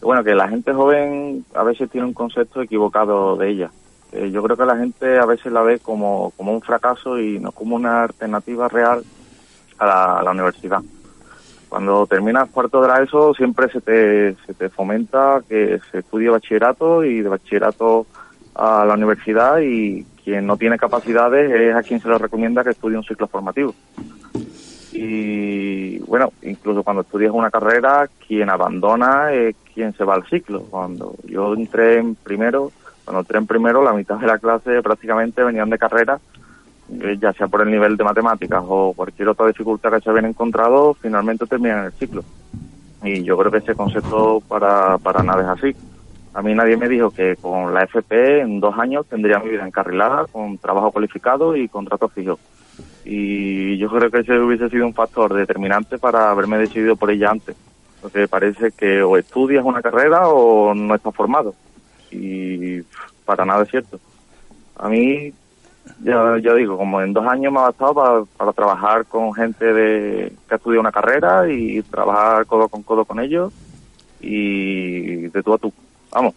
bueno, 0.01 0.23
que 0.23 0.33
la 0.33 0.47
gente 0.47 0.73
joven 0.73 1.45
a 1.53 1.63
veces 1.63 1.89
tiene 1.89 2.07
un 2.07 2.13
concepto 2.13 2.61
equivocado 2.61 3.35
de 3.35 3.49
ella. 3.49 3.71
Eh, 4.13 4.31
yo 4.31 4.41
creo 4.43 4.55
que 4.55 4.65
la 4.65 4.77
gente 4.77 5.19
a 5.19 5.25
veces 5.25 5.51
la 5.51 5.61
ve 5.61 5.79
como, 5.79 6.31
como 6.37 6.53
un 6.53 6.61
fracaso 6.61 7.19
y 7.19 7.39
no 7.39 7.51
como 7.51 7.75
una 7.75 8.03
alternativa 8.03 8.69
real 8.69 9.03
a 9.77 9.85
la, 9.85 10.19
a 10.19 10.23
la 10.23 10.31
universidad. 10.31 10.81
Cuando 11.67 12.07
terminas 12.07 12.49
cuarto 12.49 12.81
de 12.81 12.87
la 12.87 13.03
ESO 13.03 13.33
siempre 13.33 13.69
se 13.69 13.81
te, 13.81 14.35
se 14.45 14.53
te 14.53 14.69
fomenta 14.69 15.41
que 15.49 15.81
se 15.91 15.99
estudie 15.99 16.29
bachillerato 16.29 17.03
y 17.03 17.21
de 17.21 17.27
bachillerato 17.27 18.07
a 18.55 18.85
la 18.85 18.93
universidad 18.93 19.59
y 19.59 20.05
quien 20.27 20.45
no 20.45 20.57
tiene 20.57 20.77
capacidades 20.77 21.49
es 21.49 21.73
a 21.73 21.81
quien 21.81 22.01
se 22.01 22.09
le 22.09 22.17
recomienda 22.17 22.61
que 22.61 22.71
estudie 22.71 22.97
un 22.97 23.03
ciclo 23.05 23.29
formativo. 23.29 23.73
Y 24.91 25.99
bueno, 25.99 26.33
incluso 26.41 26.83
cuando 26.83 27.03
estudias 27.03 27.31
una 27.31 27.49
carrera, 27.49 28.09
quien 28.27 28.49
abandona 28.49 29.31
es 29.31 29.55
quien 29.73 29.93
se 29.93 30.03
va 30.03 30.15
al 30.15 30.25
ciclo. 30.25 30.63
Cuando 30.63 31.15
yo 31.23 31.53
entré 31.53 31.99
en 31.99 32.15
primero, 32.15 32.73
cuando 33.05 33.21
entré 33.21 33.37
en 33.37 33.47
primero, 33.47 33.81
la 33.81 33.93
mitad 33.93 34.17
de 34.17 34.27
la 34.27 34.37
clase 34.37 34.81
prácticamente 34.81 35.45
venían 35.45 35.69
de 35.69 35.77
carrera, 35.77 36.19
eh, 36.91 37.17
ya 37.17 37.31
sea 37.31 37.47
por 37.47 37.61
el 37.61 37.71
nivel 37.71 37.95
de 37.95 38.03
matemáticas 38.03 38.61
o 38.67 38.91
cualquier 38.93 39.29
otra 39.29 39.47
dificultad 39.47 39.93
que 39.93 40.01
se 40.01 40.09
habían 40.09 40.25
encontrado, 40.25 40.93
finalmente 40.93 41.45
terminan 41.45 41.85
el 41.85 41.93
ciclo. 41.93 42.25
Y 43.01 43.23
yo 43.23 43.37
creo 43.37 43.49
que 43.49 43.59
ese 43.59 43.75
concepto 43.75 44.41
para, 44.45 44.97
para 44.97 45.23
nada 45.23 45.43
es 45.43 45.57
así. 45.57 45.75
A 46.33 46.41
mí 46.41 46.53
nadie 46.53 46.77
me 46.77 46.87
dijo 46.87 47.11
que 47.11 47.35
con 47.35 47.73
la 47.73 47.83
FP 47.83 48.41
en 48.41 48.59
dos 48.59 48.77
años 48.77 49.07
tendría 49.07 49.39
mi 49.39 49.49
vida 49.49 49.65
encarrilada, 49.65 50.25
con 50.25 50.57
trabajo 50.57 50.91
cualificado 50.91 51.55
y 51.55 51.67
contrato 51.67 52.09
fijo. 52.09 52.39
Y 53.05 53.77
yo 53.77 53.89
creo 53.89 54.11
que 54.11 54.19
ese 54.19 54.37
hubiese 54.37 54.69
sido 54.69 54.85
un 54.85 54.93
factor 54.93 55.33
determinante 55.33 55.97
para 55.97 56.29
haberme 56.29 56.57
decidido 56.57 56.95
por 56.95 57.09
ella 57.09 57.31
antes. 57.31 57.55
Porque 58.01 58.27
parece 58.27 58.71
que 58.71 59.01
o 59.01 59.17
estudias 59.17 59.65
una 59.65 59.81
carrera 59.81 60.27
o 60.27 60.73
no 60.75 60.93
estás 60.93 61.15
formado. 61.15 61.55
Y 62.11 62.81
para 63.25 63.45
nada 63.45 63.63
es 63.63 63.69
cierto. 63.69 63.99
A 64.75 64.89
mí, 64.89 65.33
ya, 66.03 66.35
digo, 66.35 66.77
como 66.77 67.01
en 67.01 67.13
dos 67.13 67.25
años 67.25 67.51
me 67.51 67.59
ha 67.59 67.63
bastado 67.63 67.93
para, 67.95 68.23
para 68.37 68.53
trabajar 68.53 69.05
con 69.05 69.33
gente 69.33 69.73
de, 69.73 70.33
que 70.47 70.53
ha 70.53 70.57
estudiado 70.57 70.81
una 70.81 70.91
carrera 70.91 71.51
y 71.51 71.81
trabajar 71.81 72.45
codo 72.45 72.67
con 72.69 72.83
codo 72.83 73.05
con 73.05 73.19
ellos 73.19 73.51
y 74.19 75.27
de 75.27 75.43
tú 75.43 75.53
a 75.53 75.57
tú. 75.57 75.73
Vamos, 76.11 76.33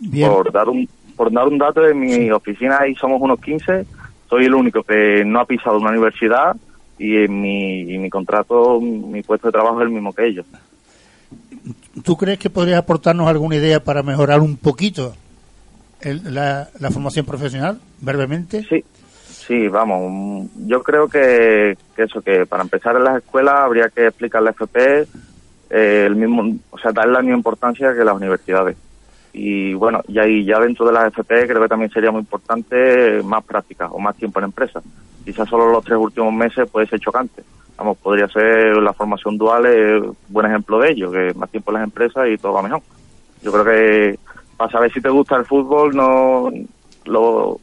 Bien, 0.00 0.28
por 0.30 0.52
dar 0.52 0.68
un 0.68 0.88
por 1.16 1.30
dar 1.32 1.46
un 1.46 1.58
dato 1.58 1.80
de 1.80 1.94
mi 1.94 2.30
oficina 2.30 2.78
ahí 2.80 2.94
somos 2.96 3.20
unos 3.22 3.38
15 3.40 3.86
soy 4.28 4.46
el 4.46 4.54
único 4.54 4.82
que 4.82 5.24
no 5.24 5.38
ha 5.40 5.44
pisado 5.46 5.78
una 5.78 5.90
universidad 5.90 6.56
y 6.98 7.16
en 7.24 7.40
mi, 7.40 7.80
y 7.82 7.98
mi 7.98 8.10
contrato 8.10 8.80
mi 8.80 9.22
puesto 9.22 9.48
de 9.48 9.52
trabajo 9.52 9.80
es 9.80 9.86
el 9.86 9.92
mismo 9.92 10.12
que 10.12 10.26
ellos. 10.26 10.46
¿tú 12.04 12.16
crees 12.16 12.38
que 12.38 12.50
podrías 12.50 12.78
aportarnos 12.78 13.28
alguna 13.28 13.56
idea 13.56 13.82
para 13.82 14.02
mejorar 14.02 14.40
un 14.40 14.56
poquito 14.56 15.14
el- 16.00 16.34
la, 16.34 16.68
la 16.80 16.90
formación 16.90 17.24
profesional, 17.26 17.78
brevemente? 18.00 18.62
sí. 18.68 18.84
Sí 19.46 19.68
vamos 19.68 20.48
yo 20.66 20.82
creo 20.82 21.06
que, 21.06 21.76
que 21.94 22.02
eso 22.04 22.22
que 22.22 22.46
para 22.46 22.62
empezar 22.62 22.96
en 22.96 23.04
las 23.04 23.18
escuelas 23.18 23.54
habría 23.56 23.88
que 23.90 24.06
explicar 24.06 24.42
la 24.42 24.50
FP 24.50 25.06
eh, 25.70 26.04
el 26.06 26.16
mismo 26.16 26.56
o 26.70 26.78
sea 26.78 26.92
darle 26.92 27.12
la 27.12 27.20
misma 27.20 27.36
importancia 27.38 27.94
que 27.94 28.04
las 28.04 28.14
universidades 28.16 28.76
y 29.34 29.74
bueno, 29.74 30.00
y 30.06 30.18
ahí 30.20 30.44
ya 30.44 30.60
dentro 30.60 30.86
de 30.86 30.92
las 30.92 31.08
FP 31.08 31.48
creo 31.48 31.62
que 31.62 31.68
también 31.68 31.90
sería 31.90 32.12
muy 32.12 32.20
importante 32.20 33.20
más 33.24 33.44
práctica 33.44 33.88
o 33.88 33.98
más 33.98 34.16
tiempo 34.16 34.38
en 34.38 34.44
empresa. 34.46 34.80
Quizás 35.24 35.48
solo 35.48 35.72
los 35.72 35.84
tres 35.84 35.98
últimos 35.98 36.32
meses 36.32 36.70
puede 36.70 36.86
ser 36.86 37.00
chocante. 37.00 37.42
Vamos, 37.76 37.98
podría 37.98 38.28
ser 38.28 38.76
la 38.76 38.92
formación 38.92 39.36
dual 39.36 39.66
es 39.66 40.02
buen 40.28 40.46
ejemplo 40.46 40.78
de 40.78 40.92
ello, 40.92 41.10
que 41.10 41.34
más 41.34 41.50
tiempo 41.50 41.72
en 41.72 41.74
las 41.74 41.84
empresas 41.84 42.28
y 42.28 42.38
todo 42.38 42.52
va 42.52 42.62
mejor. 42.62 42.80
Yo 43.42 43.50
creo 43.50 43.64
que 43.64 44.18
para 44.56 44.70
saber 44.70 44.92
si 44.92 45.00
te 45.00 45.08
gusta 45.08 45.34
el 45.34 45.44
fútbol, 45.44 45.96
no 45.96 46.48
lo, 47.06 47.58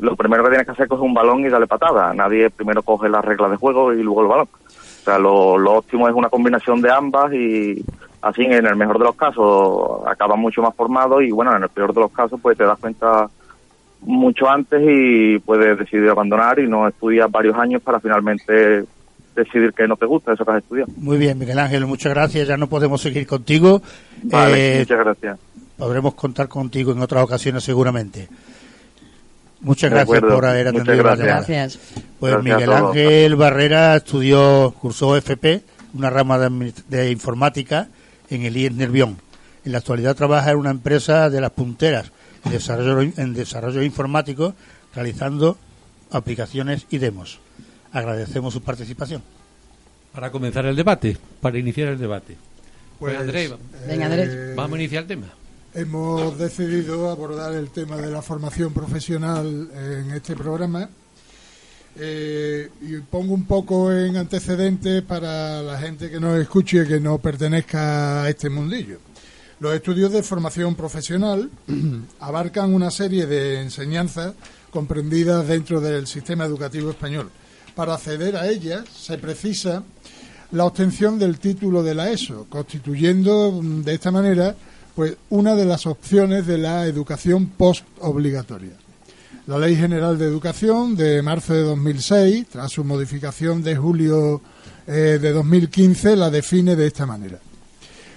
lo 0.00 0.16
primero 0.16 0.42
que 0.42 0.50
tienes 0.50 0.66
que 0.66 0.72
hacer 0.72 0.84
es 0.84 0.88
coger 0.88 1.04
un 1.04 1.14
balón 1.14 1.46
y 1.46 1.48
darle 1.48 1.68
patada. 1.68 2.12
Nadie 2.12 2.50
primero 2.50 2.82
coge 2.82 3.08
las 3.08 3.24
reglas 3.24 3.52
de 3.52 3.58
juego 3.58 3.92
y 3.92 4.02
luego 4.02 4.22
el 4.22 4.28
balón. 4.28 4.48
O 4.66 5.04
sea, 5.04 5.18
lo, 5.20 5.56
lo 5.56 5.74
óptimo 5.74 6.08
es 6.08 6.14
una 6.14 6.28
combinación 6.28 6.82
de 6.82 6.90
ambas 6.90 7.32
y 7.32 7.84
así 8.22 8.42
en 8.42 8.66
el 8.66 8.76
mejor 8.76 8.98
de 8.98 9.04
los 9.04 9.16
casos 9.16 10.00
acabas 10.06 10.38
mucho 10.38 10.62
más 10.62 10.74
formado 10.74 11.20
y 11.20 11.30
bueno, 11.30 11.54
en 11.56 11.62
el 11.64 11.68
peor 11.68 11.92
de 11.92 12.00
los 12.00 12.12
casos 12.12 12.40
pues 12.40 12.56
te 12.56 12.64
das 12.64 12.78
cuenta 12.78 13.28
mucho 14.00 14.48
antes 14.48 14.80
y 14.84 15.38
puedes 15.40 15.78
decidir 15.78 16.08
abandonar 16.08 16.58
y 16.58 16.68
no 16.68 16.88
estudias 16.88 17.30
varios 17.30 17.56
años 17.56 17.82
para 17.82 18.00
finalmente 18.00 18.84
decidir 19.34 19.72
que 19.72 19.86
no 19.86 19.96
te 19.96 20.06
gusta 20.06 20.32
eso 20.34 20.44
que 20.44 20.50
has 20.50 20.58
estudiado. 20.58 20.90
Muy 20.96 21.16
bien, 21.18 21.38
Miguel 21.38 21.58
Ángel, 21.58 21.86
muchas 21.86 22.12
gracias. 22.12 22.48
Ya 22.48 22.56
no 22.56 22.66
podemos 22.68 23.00
seguir 23.00 23.26
contigo. 23.26 23.80
Vale, 24.24 24.76
Eh, 24.76 24.78
muchas 24.80 24.98
gracias. 24.98 25.38
podremos 25.76 26.14
contar 26.14 26.48
contigo 26.48 26.92
en 26.92 27.00
otras 27.00 27.24
ocasiones 27.24 27.64
seguramente. 27.64 28.28
Muchas 29.60 29.90
De 29.90 29.96
gracias 29.96 30.18
acuerdo, 30.18 30.34
por 30.36 30.46
haber 30.46 30.68
atendido 30.68 30.96
la 30.96 31.14
llamada. 31.14 31.24
Gracias. 31.24 31.78
Pues 32.18 32.32
Gracias 32.34 32.56
Miguel. 32.60 32.72
Ángel 32.72 33.36
Barrera 33.36 33.96
estudió, 33.96 34.74
cursó 34.80 35.16
FP, 35.16 35.62
una 35.94 36.10
rama 36.10 36.38
de, 36.38 36.72
de 36.88 37.10
informática 37.12 37.88
en 38.34 38.42
el 38.42 38.56
IES 38.56 38.72
Nervión. 38.74 39.18
En 39.64 39.72
la 39.72 39.78
actualidad 39.78 40.16
trabaja 40.16 40.50
en 40.50 40.56
una 40.58 40.70
empresa 40.70 41.30
de 41.30 41.40
las 41.40 41.50
punteras 41.52 42.10
en 42.44 42.52
desarrollo, 42.52 43.12
en 43.16 43.34
desarrollo 43.34 43.82
informático, 43.82 44.54
realizando 44.94 45.56
aplicaciones 46.10 46.86
y 46.90 46.98
demos. 46.98 47.38
Agradecemos 47.92 48.52
su 48.52 48.62
participación. 48.62 49.22
Para 50.12 50.30
comenzar 50.30 50.66
el 50.66 50.76
debate, 50.76 51.16
para 51.40 51.58
iniciar 51.58 51.88
el 51.88 51.98
debate. 51.98 52.36
Pues, 52.98 53.16
Andrés, 53.18 53.52
Venga, 53.86 54.06
Andrés. 54.06 54.28
eh, 54.30 54.54
vamos 54.56 54.78
a 54.78 54.80
iniciar 54.82 55.02
el 55.02 55.08
tema. 55.08 55.26
Hemos 55.74 56.38
decidido 56.38 57.10
abordar 57.10 57.54
el 57.54 57.70
tema 57.70 57.96
de 57.96 58.10
la 58.10 58.20
formación 58.20 58.74
profesional 58.74 59.70
en 59.74 60.10
este 60.10 60.36
programa 60.36 60.88
eh, 61.96 62.70
y 62.80 62.96
pongo 62.98 63.34
un 63.34 63.44
poco 63.44 63.92
en 63.92 64.16
antecedente 64.16 65.02
para 65.02 65.62
la 65.62 65.78
gente 65.78 66.10
que 66.10 66.18
nos 66.18 66.38
escuche 66.38 66.82
y 66.82 66.88
que 66.88 67.00
no 67.00 67.18
pertenezca 67.18 68.22
a 68.22 68.30
este 68.30 68.48
mundillo. 68.48 68.98
Los 69.60 69.74
estudios 69.74 70.10
de 70.12 70.22
formación 70.22 70.74
profesional 70.74 71.50
abarcan 72.20 72.74
una 72.74 72.90
serie 72.90 73.26
de 73.26 73.60
enseñanzas 73.60 74.34
comprendidas 74.70 75.46
dentro 75.46 75.80
del 75.80 76.06
sistema 76.06 76.44
educativo 76.44 76.90
español. 76.90 77.30
Para 77.74 77.94
acceder 77.94 78.36
a 78.36 78.48
ellas 78.48 78.84
se 78.88 79.18
precisa 79.18 79.84
la 80.50 80.64
obtención 80.64 81.18
del 81.18 81.38
título 81.38 81.82
de 81.82 81.94
la 81.94 82.10
ESO, 82.10 82.46
constituyendo 82.48 83.52
mm, 83.52 83.82
de 83.82 83.94
esta 83.94 84.10
manera 84.10 84.54
pues 84.94 85.16
una 85.30 85.54
de 85.54 85.64
las 85.64 85.86
opciones 85.86 86.46
de 86.46 86.58
la 86.58 86.86
educación 86.86 87.46
post 87.46 87.84
obligatoria. 88.00 88.81
La 89.48 89.58
Ley 89.58 89.74
General 89.74 90.16
de 90.16 90.26
Educación 90.26 90.94
de 90.94 91.20
marzo 91.20 91.52
de 91.52 91.62
2006, 91.62 92.46
tras 92.52 92.70
su 92.70 92.84
modificación 92.84 93.60
de 93.64 93.74
julio 93.74 94.40
eh, 94.86 95.18
de 95.20 95.32
2015, 95.32 96.14
la 96.14 96.30
define 96.30 96.76
de 96.76 96.86
esta 96.86 97.06
manera. 97.06 97.40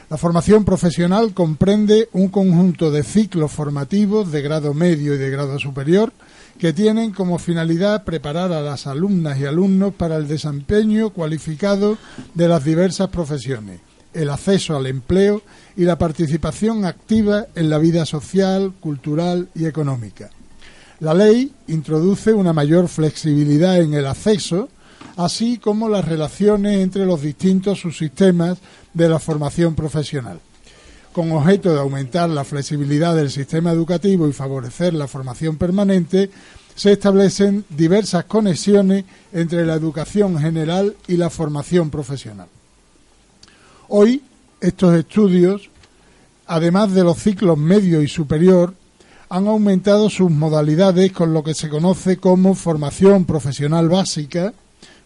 La 0.07 0.17
formación 0.17 0.63
profesional 0.63 1.33
comprende 1.33 2.09
un 2.13 2.27
conjunto 2.27 2.91
de 2.91 3.01
ciclos 3.01 3.51
formativos 3.51 4.31
de 4.31 4.43
grado 4.43 4.75
medio 4.75 5.15
y 5.15 5.17
de 5.17 5.31
grado 5.31 5.57
superior 5.57 6.13
que 6.59 6.73
tienen 6.73 7.11
como 7.11 7.39
finalidad 7.39 8.03
preparar 8.03 8.53
a 8.53 8.61
las 8.61 8.85
alumnas 8.85 9.39
y 9.39 9.45
alumnos 9.45 9.95
para 9.95 10.17
el 10.17 10.27
desempeño 10.27 11.09
cualificado 11.09 11.97
de 12.35 12.47
las 12.47 12.63
diversas 12.63 13.09
profesiones, 13.09 13.79
el 14.13 14.29
acceso 14.29 14.77
al 14.77 14.85
empleo 14.85 15.41
y 15.75 15.85
la 15.85 15.97
participación 15.97 16.85
activa 16.85 17.47
en 17.55 17.71
la 17.71 17.79
vida 17.79 18.05
social, 18.05 18.73
cultural 18.79 19.49
y 19.55 19.65
económica. 19.65 20.29
La 20.99 21.13
ley 21.13 21.51
introduce 21.67 22.34
una 22.34 22.53
mayor 22.53 22.88
flexibilidad 22.88 23.79
en 23.81 23.93
el 23.93 24.05
acceso, 24.05 24.69
así 25.17 25.58
como 25.58 25.89
las 25.89 26.05
relaciones 26.05 26.79
entre 26.79 27.05
los 27.05 27.21
distintos 27.21 27.79
subsistemas 27.79 28.58
de 28.93 29.10
la 29.10 29.19
formación 29.19 29.75
profesional 29.75 30.39
con 31.15 31.31
objeto 31.31 31.73
de 31.73 31.79
aumentar 31.79 32.29
la 32.29 32.43
flexibilidad 32.43 33.15
del 33.15 33.31
sistema 33.31 33.71
educativo 33.71 34.27
y 34.27 34.34
favorecer 34.34 34.93
la 34.93 35.08
formación 35.08 35.55
permanente, 35.55 36.29
se 36.75 36.91
establecen 36.91 37.63
diversas 37.69 38.25
conexiones 38.25 39.05
entre 39.31 39.65
la 39.65 39.75
educación 39.75 40.38
general 40.38 40.93
y 41.08 41.15
la 41.15 41.29
formación 41.29 41.89
profesional. 41.89 42.49
Hoy, 43.88 44.23
estos 44.60 44.93
estudios, 44.93 45.69
además 46.47 46.91
de 46.93 47.05
los 47.05 47.17
ciclos 47.17 47.58
medio 47.58 48.01
y 48.01 48.10
superior, 48.10 48.73
han 49.36 49.50
aumentado 49.50 50.10
sus 50.10 50.32
modalidades 50.32 51.12
con 51.12 51.34
lo 51.34 51.43
que 51.43 51.54
se 51.54 51.67
conoce 51.67 52.15
como 52.15 52.56
formación 52.56 53.26
profesional 53.26 53.89
básica, 53.89 54.54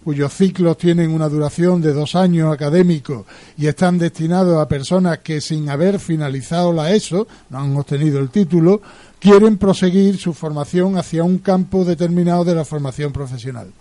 cuyos 0.03 0.31
ciclos 0.31 0.77
tienen 0.77 1.09
una 1.09 1.27
duración 1.27 1.81
de 1.81 1.93
dos 1.93 2.13
años 2.13 2.53
académicos 2.53 3.25
y 3.57 3.65
están 3.65 3.97
destinados 3.97 4.61
a 4.61 4.67
personas 4.67 5.17
que 5.19 5.41
sin 5.41 5.67
haber 5.67 5.99
finalizado 5.99 6.71
la 6.71 6.91
ESO, 6.91 7.27
no 7.49 7.57
han 7.57 7.75
obtenido 7.75 8.19
el 8.19 8.29
título, 8.29 8.83
quieren 9.17 9.57
proseguir 9.57 10.19
su 10.19 10.35
formación 10.35 10.99
hacia 10.99 11.23
un 11.23 11.39
campo 11.39 11.83
determinado 11.83 12.43
de 12.43 12.53
la 12.53 12.65
formación 12.65 13.11
profesional. 13.11 13.71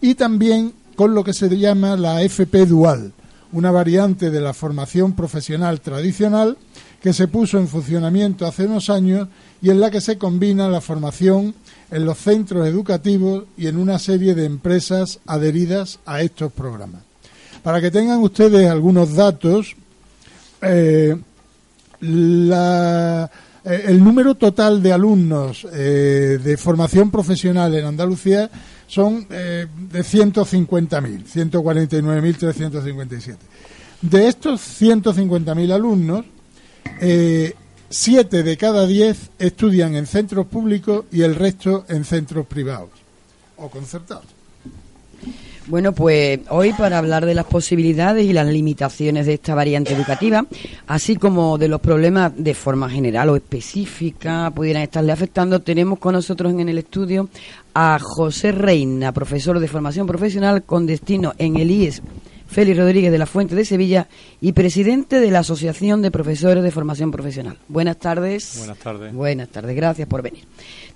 Y 0.00 0.16
también 0.16 0.72
con 0.96 1.14
lo 1.14 1.22
que 1.22 1.32
se 1.32 1.48
llama 1.56 1.96
la 1.96 2.22
FP 2.22 2.66
Dual, 2.66 3.12
una 3.52 3.70
variante 3.70 4.32
de 4.32 4.40
la 4.40 4.52
formación 4.52 5.12
profesional 5.12 5.80
tradicional 5.80 6.56
que 7.02 7.12
se 7.12 7.26
puso 7.26 7.58
en 7.58 7.66
funcionamiento 7.66 8.46
hace 8.46 8.64
unos 8.64 8.88
años 8.88 9.26
y 9.60 9.70
en 9.70 9.80
la 9.80 9.90
que 9.90 10.00
se 10.00 10.18
combina 10.18 10.68
la 10.68 10.80
formación 10.80 11.52
en 11.90 12.06
los 12.06 12.18
centros 12.18 12.64
educativos 12.66 13.46
y 13.56 13.66
en 13.66 13.76
una 13.76 13.98
serie 13.98 14.36
de 14.36 14.44
empresas 14.44 15.18
adheridas 15.26 15.98
a 16.06 16.22
estos 16.22 16.52
programas. 16.52 17.02
Para 17.62 17.80
que 17.80 17.90
tengan 17.90 18.20
ustedes 18.20 18.70
algunos 18.70 19.14
datos, 19.14 19.74
eh, 20.62 21.16
eh, 22.00 23.26
el 23.64 24.02
número 24.02 24.34
total 24.36 24.80
de 24.80 24.92
alumnos 24.92 25.66
eh, 25.72 26.38
de 26.42 26.56
formación 26.56 27.10
profesional 27.10 27.74
en 27.74 27.84
Andalucía 27.84 28.48
son 28.86 29.26
de 29.28 29.66
150.000, 29.92 31.24
149.357. 31.24 33.36
De 34.02 34.28
estos 34.28 34.60
150.000 34.80 35.72
alumnos, 35.72 36.26
Siete 37.94 38.42
de 38.42 38.56
cada 38.56 38.86
diez 38.86 39.30
estudian 39.38 39.94
en 39.96 40.06
centros 40.06 40.46
públicos 40.46 41.04
y 41.12 41.22
el 41.22 41.34
resto 41.34 41.84
en 41.90 42.04
centros 42.04 42.46
privados 42.46 42.88
o 43.58 43.68
concertados. 43.68 44.24
Bueno, 45.66 45.92
pues 45.92 46.40
hoy 46.48 46.72
para 46.72 46.98
hablar 46.98 47.24
de 47.24 47.34
las 47.34 47.44
posibilidades 47.44 48.24
y 48.24 48.32
las 48.32 48.46
limitaciones 48.48 49.26
de 49.26 49.34
esta 49.34 49.54
variante 49.54 49.92
educativa, 49.92 50.44
así 50.86 51.16
como 51.16 51.58
de 51.58 51.68
los 51.68 51.80
problemas 51.80 52.32
de 52.34 52.54
forma 52.54 52.90
general 52.90 53.28
o 53.28 53.36
específica 53.36 54.50
pudieran 54.54 54.82
estarle 54.82 55.12
afectando, 55.12 55.60
tenemos 55.60 55.98
con 55.98 56.14
nosotros 56.14 56.50
en 56.52 56.68
el 56.68 56.78
estudio 56.78 57.28
a 57.74 57.98
José 58.00 58.52
Reina, 58.52 59.12
profesor 59.12 59.60
de 59.60 59.68
formación 59.68 60.06
profesional 60.06 60.64
con 60.64 60.86
destino 60.86 61.34
en 61.38 61.56
el 61.56 61.70
IES 61.70 62.02
Félix 62.52 62.76
Rodríguez 62.76 63.10
de 63.10 63.16
la 63.16 63.24
Fuente 63.24 63.54
de 63.54 63.64
Sevilla 63.64 64.08
y 64.38 64.52
presidente 64.52 65.20
de 65.20 65.30
la 65.30 65.38
Asociación 65.38 66.02
de 66.02 66.10
Profesores 66.10 66.62
de 66.62 66.70
Formación 66.70 67.10
Profesional. 67.10 67.56
Buenas 67.66 67.96
tardes. 67.96 68.56
Buenas 68.58 68.78
tardes. 68.78 69.14
Buenas 69.14 69.48
tardes, 69.48 69.74
gracias 69.74 70.06
por 70.06 70.20
venir. 70.20 70.44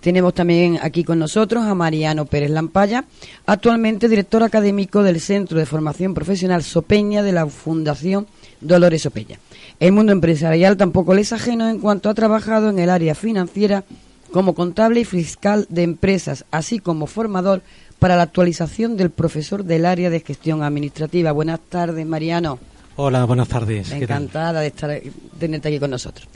Tenemos 0.01 0.35
también 0.35 0.79
aquí 0.83 1.03
con 1.03 1.19
nosotros 1.19 1.65
a 1.65 1.75
Mariano 1.75 2.27
Pérez 2.27 2.51
Lampaya, 2.51 3.07
actualmente 3.47 4.07
director 4.07 4.43
académico 4.43 5.03
del 5.03 5.19
Centro 5.19 5.59
de 5.59 5.65
Formación 5.65 6.13
Profesional 6.13 6.63
Sopeña 6.63 7.23
de 7.23 7.33
la 7.33 7.47
Fundación 7.47 8.27
Dolores 8.61 9.01
Sopeña. 9.01 9.39
El 9.81 9.93
mundo 9.93 10.13
empresarial 10.13 10.77
tampoco 10.77 11.15
le 11.15 11.23
es 11.23 11.33
ajeno 11.33 11.71
en 11.71 11.81
cuanto 11.81 12.11
ha 12.11 12.15
trabajado 12.15 12.69
en 12.69 12.79
el 12.79 12.91
área 12.91 13.15
financiera 13.15 13.83
como 14.31 14.55
contable 14.55 15.01
y 15.01 15.05
fiscal 15.05 15.67
de 15.71 15.85
empresas, 15.85 16.45
así 16.51 16.81
como 16.81 17.07
formador 17.07 17.63
para 17.99 18.17
la 18.17 18.23
actualización 18.23 18.97
del 18.97 19.11
profesor 19.11 19.65
del 19.65 19.87
área 19.87 20.11
de 20.11 20.21
gestión 20.21 20.63
administrativa. 20.63 21.33
Buenas 21.33 21.61
tardes, 21.61 22.07
Mariano. 22.07 22.59
Hola, 22.99 23.27
buenas 23.27 23.49
tardes. 23.49 23.93
Encantada 23.93 24.61
de 24.61 24.69
estar 24.69 25.03
tenerte 25.39 25.69
aquí 25.69 25.79
con 25.79 25.91
nosotros. 25.91 26.27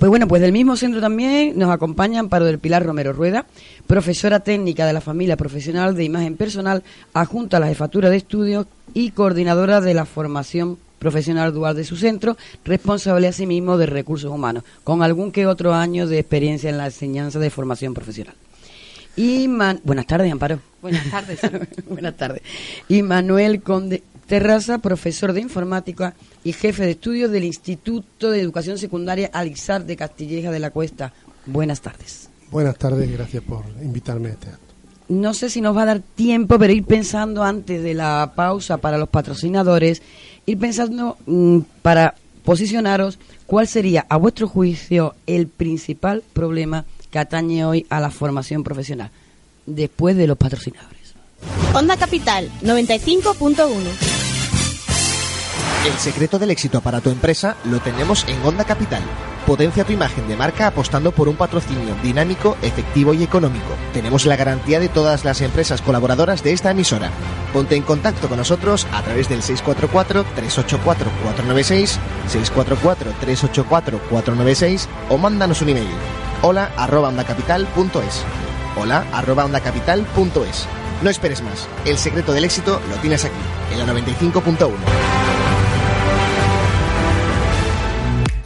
Pues 0.00 0.08
bueno, 0.08 0.26
pues 0.26 0.42
del 0.42 0.50
mismo 0.50 0.76
centro 0.76 1.00
también 1.00 1.56
nos 1.56 1.70
acompaña 1.70 2.18
Amparo 2.18 2.44
del 2.44 2.58
Pilar 2.58 2.84
Romero 2.84 3.12
Rueda, 3.12 3.46
profesora 3.86 4.40
técnica 4.40 4.84
de 4.84 4.92
la 4.92 5.00
familia 5.00 5.36
profesional 5.36 5.94
de 5.94 6.02
imagen 6.02 6.36
personal, 6.36 6.82
adjunta 7.14 7.58
a 7.58 7.60
la 7.60 7.68
jefatura 7.68 8.10
de 8.10 8.16
estudios 8.16 8.66
y 8.94 9.12
coordinadora 9.12 9.80
de 9.80 9.94
la 9.94 10.06
formación 10.06 10.78
profesional 10.98 11.52
dual 11.52 11.76
de 11.76 11.84
su 11.84 11.96
centro, 11.96 12.36
responsable 12.64 13.28
asimismo 13.28 13.78
de 13.78 13.86
recursos 13.86 14.32
humanos, 14.32 14.64
con 14.82 15.04
algún 15.04 15.30
que 15.30 15.46
otro 15.46 15.72
año 15.72 16.08
de 16.08 16.18
experiencia 16.18 16.68
en 16.68 16.78
la 16.78 16.86
enseñanza 16.86 17.38
de 17.38 17.50
formación 17.50 17.94
profesional. 17.94 18.34
Y 19.18 19.48
Buenas 19.48 20.06
tardes, 20.06 20.30
Amparo. 20.30 20.60
Buenas 20.80 21.10
tardes. 21.10 21.40
Buenas 21.88 22.16
tardes. 22.16 22.40
Y 22.88 23.02
Manuel 23.02 23.62
Conde 23.62 24.04
Terraza, 24.28 24.78
profesor 24.78 25.32
de 25.32 25.40
informática 25.40 26.14
y 26.44 26.52
jefe 26.52 26.84
de 26.84 26.92
estudios 26.92 27.32
del 27.32 27.42
Instituto 27.42 28.30
de 28.30 28.40
Educación 28.40 28.78
Secundaria 28.78 29.28
Alixar 29.32 29.84
de 29.84 29.96
Castilleja 29.96 30.52
de 30.52 30.60
la 30.60 30.70
Cuesta. 30.70 31.12
Buenas 31.46 31.80
tardes. 31.80 32.30
Buenas 32.52 32.78
tardes, 32.78 33.10
gracias 33.10 33.42
por 33.42 33.64
invitarme 33.82 34.28
a 34.28 34.32
este 34.32 34.50
acto. 34.50 34.74
No 35.08 35.34
sé 35.34 35.50
si 35.50 35.60
nos 35.60 35.76
va 35.76 35.82
a 35.82 35.86
dar 35.86 36.00
tiempo, 36.00 36.56
pero 36.56 36.72
ir 36.72 36.84
pensando 36.84 37.42
antes 37.42 37.82
de 37.82 37.94
la 37.94 38.34
pausa 38.36 38.76
para 38.76 38.98
los 38.98 39.08
patrocinadores, 39.08 40.00
ir 40.46 40.58
pensando 40.58 41.16
mm, 41.26 41.58
para 41.82 42.14
posicionaros 42.44 43.18
cuál 43.46 43.66
sería, 43.66 44.06
a 44.08 44.16
vuestro 44.16 44.46
juicio, 44.46 45.16
el 45.26 45.48
principal 45.48 46.22
problema 46.32 46.84
que 47.10 47.18
atañe 47.18 47.64
hoy 47.64 47.86
a 47.90 48.00
la 48.00 48.10
formación 48.10 48.64
profesional, 48.64 49.10
después 49.66 50.16
de 50.16 50.26
los 50.26 50.36
patrocinadores. 50.36 51.14
Onda 51.74 51.96
Capital 51.96 52.50
95.1 52.62 53.68
El 55.86 55.92
secreto 55.98 56.38
del 56.38 56.50
éxito 56.50 56.80
para 56.80 57.00
tu 57.00 57.10
empresa 57.10 57.56
lo 57.64 57.78
tenemos 57.80 58.24
en 58.28 58.40
Onda 58.44 58.64
Capital. 58.64 59.02
Potencia 59.46 59.84
tu 59.84 59.92
imagen 59.92 60.26
de 60.28 60.36
marca 60.36 60.66
apostando 60.66 61.12
por 61.12 61.28
un 61.28 61.36
patrocinio 61.36 61.94
dinámico, 62.02 62.58
efectivo 62.60 63.14
y 63.14 63.22
económico. 63.22 63.64
Tenemos 63.94 64.26
la 64.26 64.36
garantía 64.36 64.78
de 64.78 64.90
todas 64.90 65.24
las 65.24 65.40
empresas 65.40 65.80
colaboradoras 65.80 66.42
de 66.42 66.52
esta 66.52 66.72
emisora. 66.72 67.10
Ponte 67.54 67.76
en 67.76 67.82
contacto 67.82 68.28
con 68.28 68.36
nosotros 68.36 68.86
a 68.92 69.02
través 69.02 69.30
del 69.30 69.40
644-384-496, 69.40 71.96
644-384-496 72.30 74.86
o 75.08 75.16
mándanos 75.16 75.62
un 75.62 75.70
email 75.70 75.88
hola 76.42 76.70
arroba 76.76 77.08
ondacapital.es. 77.08 78.24
Hola 78.76 79.04
arroba 79.12 79.44
ondacapital.es. 79.44 80.68
No 81.02 81.10
esperes 81.10 81.42
más, 81.42 81.68
el 81.84 81.98
secreto 81.98 82.32
del 82.32 82.44
éxito 82.44 82.80
lo 82.90 82.96
tienes 82.96 83.24
aquí, 83.24 83.34
en 83.72 83.78
la 83.78 83.92
95.1. 83.92 85.47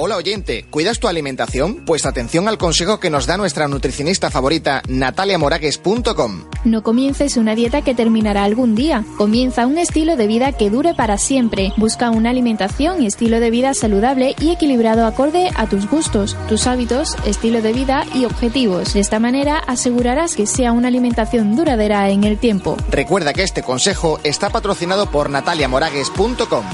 Hola 0.05 0.17
oyente, 0.17 0.65
¿cuidas 0.69 0.99
tu 0.99 1.07
alimentación? 1.07 1.85
Pues 1.87 2.07
atención 2.07 2.49
al 2.49 2.59
consejo 2.59 2.99
que 2.99 3.09
nos 3.09 3.27
da 3.27 3.37
nuestra 3.37 3.69
nutricionista 3.69 4.33
favorita, 4.33 4.83
nataliamoragues.com. 4.89 6.43
No 6.65 6.83
comiences 6.83 7.37
una 7.37 7.55
dieta 7.55 7.83
que 7.83 7.95
terminará 7.95 8.43
algún 8.43 8.75
día. 8.75 9.05
Comienza 9.17 9.65
un 9.65 9.79
estilo 9.79 10.17
de 10.17 10.27
vida 10.27 10.51
que 10.51 10.71
dure 10.71 10.95
para 10.95 11.19
siempre. 11.19 11.73
Busca 11.77 12.11
una 12.11 12.31
alimentación 12.31 13.01
y 13.01 13.07
estilo 13.07 13.39
de 13.39 13.51
vida 13.51 13.75
saludable 13.75 14.35
y 14.41 14.51
equilibrado 14.51 15.07
acorde 15.07 15.53
a 15.55 15.69
tus 15.69 15.89
gustos, 15.89 16.37
tus 16.49 16.67
hábitos, 16.67 17.15
estilo 17.25 17.63
de 17.63 17.73
vida 17.73 18.05
y 18.13 18.25
objetivos. 18.25 18.95
De 18.95 18.99
esta 18.99 19.21
manera 19.21 19.59
asegurarás 19.69 20.35
que 20.35 20.49
sea 20.49 20.73
una 20.73 20.89
alimentación 20.89 21.55
duradera 21.55 22.11
en 22.11 22.25
el 22.25 22.39
tiempo. 22.39 22.77
Recuerda 22.91 23.33
que 23.33 23.45
este 23.45 23.63
consejo 23.63 24.19
está 24.25 24.51
patrocinado 24.51 25.09
por 25.13 25.31
nataliamoragues.com. 25.31 26.65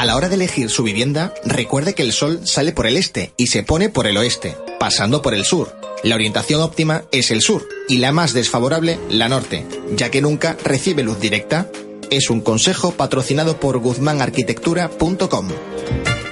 A 0.00 0.06
la 0.06 0.16
hora 0.16 0.30
de 0.30 0.36
elegir 0.36 0.70
su 0.70 0.82
vivienda, 0.82 1.34
recuerde 1.44 1.92
que 1.92 2.02
el 2.02 2.12
sol 2.12 2.40
sale 2.44 2.72
por 2.72 2.86
el 2.86 2.96
este 2.96 3.34
y 3.36 3.48
se 3.48 3.62
pone 3.62 3.90
por 3.90 4.06
el 4.06 4.16
oeste, 4.16 4.56
pasando 4.78 5.20
por 5.20 5.34
el 5.34 5.44
sur. 5.44 5.76
La 6.02 6.14
orientación 6.14 6.62
óptima 6.62 7.04
es 7.12 7.30
el 7.30 7.42
sur 7.42 7.68
y 7.86 7.98
la 7.98 8.10
más 8.10 8.32
desfavorable 8.32 8.98
la 9.10 9.28
norte, 9.28 9.66
ya 9.94 10.10
que 10.10 10.22
nunca 10.22 10.56
recibe 10.64 11.02
luz 11.02 11.20
directa. 11.20 11.70
Es 12.08 12.30
un 12.30 12.40
consejo 12.40 12.92
patrocinado 12.92 13.60
por 13.60 13.76
guzmanarquitectura.com. 13.76 15.48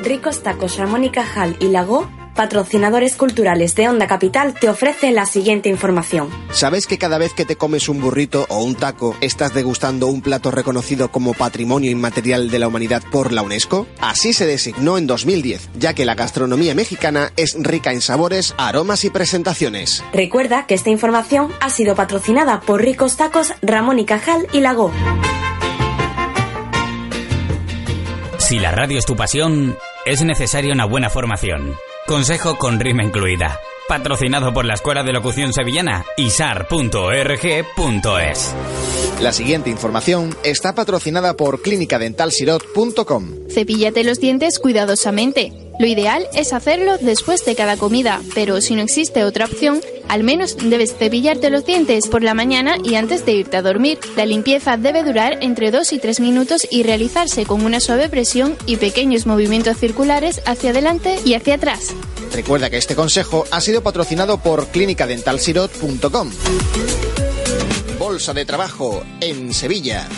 Ricos 0.03 0.43
Tacos 0.43 0.79
Ramón 0.79 1.05
y 1.05 1.11
Cajal 1.11 1.55
y 1.61 1.69
Lago 1.69 2.09
patrocinadores 2.39 3.17
culturales 3.17 3.75
de 3.75 3.89
Onda 3.89 4.07
Capital, 4.07 4.55
te 4.55 4.69
ofrece 4.69 5.11
la 5.11 5.27
siguiente 5.27 5.69
información. 5.69 6.31
¿Sabes 6.53 6.87
que 6.87 6.97
cada 6.97 7.19
vez 7.19 7.35
que 7.35 7.45
te 7.45 7.57
comes 7.57 7.89
un 7.89 8.01
burrito 8.01 8.47
o 8.49 8.63
un 8.63 8.77
taco, 8.77 9.17
estás 9.21 9.55
degustando 9.55 10.07
un 10.07 10.23
plato 10.23 10.53
reconocido 10.53 11.11
como 11.11 11.35
Patrimonio 11.35 11.91
Inmaterial 11.91 12.49
de 12.49 12.61
la 12.61 12.69
Humanidad 12.69 13.03
por 13.11 13.33
la 13.33 13.43
UNESCO? 13.43 13.89
Así 14.01 14.33
se 14.33 14.47
designó 14.47 14.99
en 14.99 15.09
2010, 15.09 15.71
ya 15.81 15.95
que 15.95 16.05
la 16.05 16.15
gastronomía 16.15 16.77
mexicana 16.77 17.33
es 17.37 17.57
rica 17.59 17.91
en 17.91 18.01
sabores, 18.01 18.55
aromas 18.57 19.05
y 19.05 19.11
presentaciones. 19.11 20.05
Recuerda 20.13 20.67
que 20.67 20.75
esta 20.75 20.91
información 20.91 21.51
ha 21.59 21.71
sido 21.71 21.97
patrocinada 21.97 22.61
por 22.61 22.81
Ricos 22.81 23.17
Tacos 23.17 23.53
Ramón 23.63 23.99
y 23.99 24.05
Cajal 24.05 24.47
y 24.53 24.61
Lago. 24.61 24.93
Si 28.39 28.61
la 28.61 28.71
radio 28.71 28.97
es 28.97 29.07
tu 29.07 29.17
pasión, 29.17 29.77
es 30.07 30.23
necesaria 30.23 30.73
una 30.73 30.85
buena 30.85 31.11
formación. 31.11 31.75
Consejo 32.09 32.57
con 32.57 32.81
rima 32.81 33.03
incluida. 33.03 33.61
Patrocinado 33.89 34.53
por 34.53 34.67
la 34.67 34.75
Escuela 34.75 35.03
de 35.03 35.15
Locución 35.15 35.55
Sevillana 35.55 36.05
isar.org.es. 36.19 36.95
La 39.23 39.33
siguiente 39.33 39.71
información 39.71 40.37
está 40.45 40.75
patrocinada 40.75 41.35
por 41.39 41.63
clínicadentalsirot.com. 41.63 43.49
Cepíllate 43.49 44.05
los 44.05 44.21
dientes 44.21 44.59
cuidadosamente. 44.59 45.55
Lo 45.81 45.87
ideal 45.87 46.27
es 46.35 46.53
hacerlo 46.53 46.99
después 46.99 47.47
de 47.47 47.55
cada 47.55 47.79
comida, 47.79 48.21
pero 48.35 48.61
si 48.61 48.75
no 48.75 48.83
existe 48.83 49.25
otra 49.25 49.47
opción, 49.47 49.81
al 50.09 50.23
menos 50.23 50.59
debes 50.59 50.95
cepillarte 50.95 51.49
los 51.49 51.65
dientes 51.65 52.09
por 52.09 52.23
la 52.23 52.35
mañana 52.35 52.77
y 52.85 52.97
antes 52.97 53.25
de 53.25 53.33
irte 53.33 53.57
a 53.57 53.63
dormir. 53.63 53.99
La 54.17 54.27
limpieza 54.27 54.77
debe 54.77 55.03
durar 55.03 55.39
entre 55.41 55.71
2 55.71 55.95
y 55.95 55.99
3 55.99 56.21
minutos 56.21 56.69
y 56.71 56.83
realizarse 56.83 57.47
con 57.47 57.65
una 57.65 57.81
suave 57.81 58.11
presión 58.11 58.55
y 58.67 58.77
pequeños 58.77 59.25
movimientos 59.27 59.79
circulares 59.79 60.43
hacia 60.45 60.71
adelante 60.71 61.19
y 61.25 61.33
hacia 61.33 61.55
atrás. 61.55 61.95
Recuerda 62.33 62.71
que 62.71 62.77
este 62.77 62.95
consejo 62.95 63.45
ha 63.51 63.61
sido 63.61 63.83
patrocinado 63.83 64.39
por 64.39 64.69
clínicadentalsirot.com. 64.69 66.31
Bolsa 67.99 68.33
de 68.33 68.45
trabajo 68.45 69.03
en 69.21 69.53
Sevilla. 69.53 70.09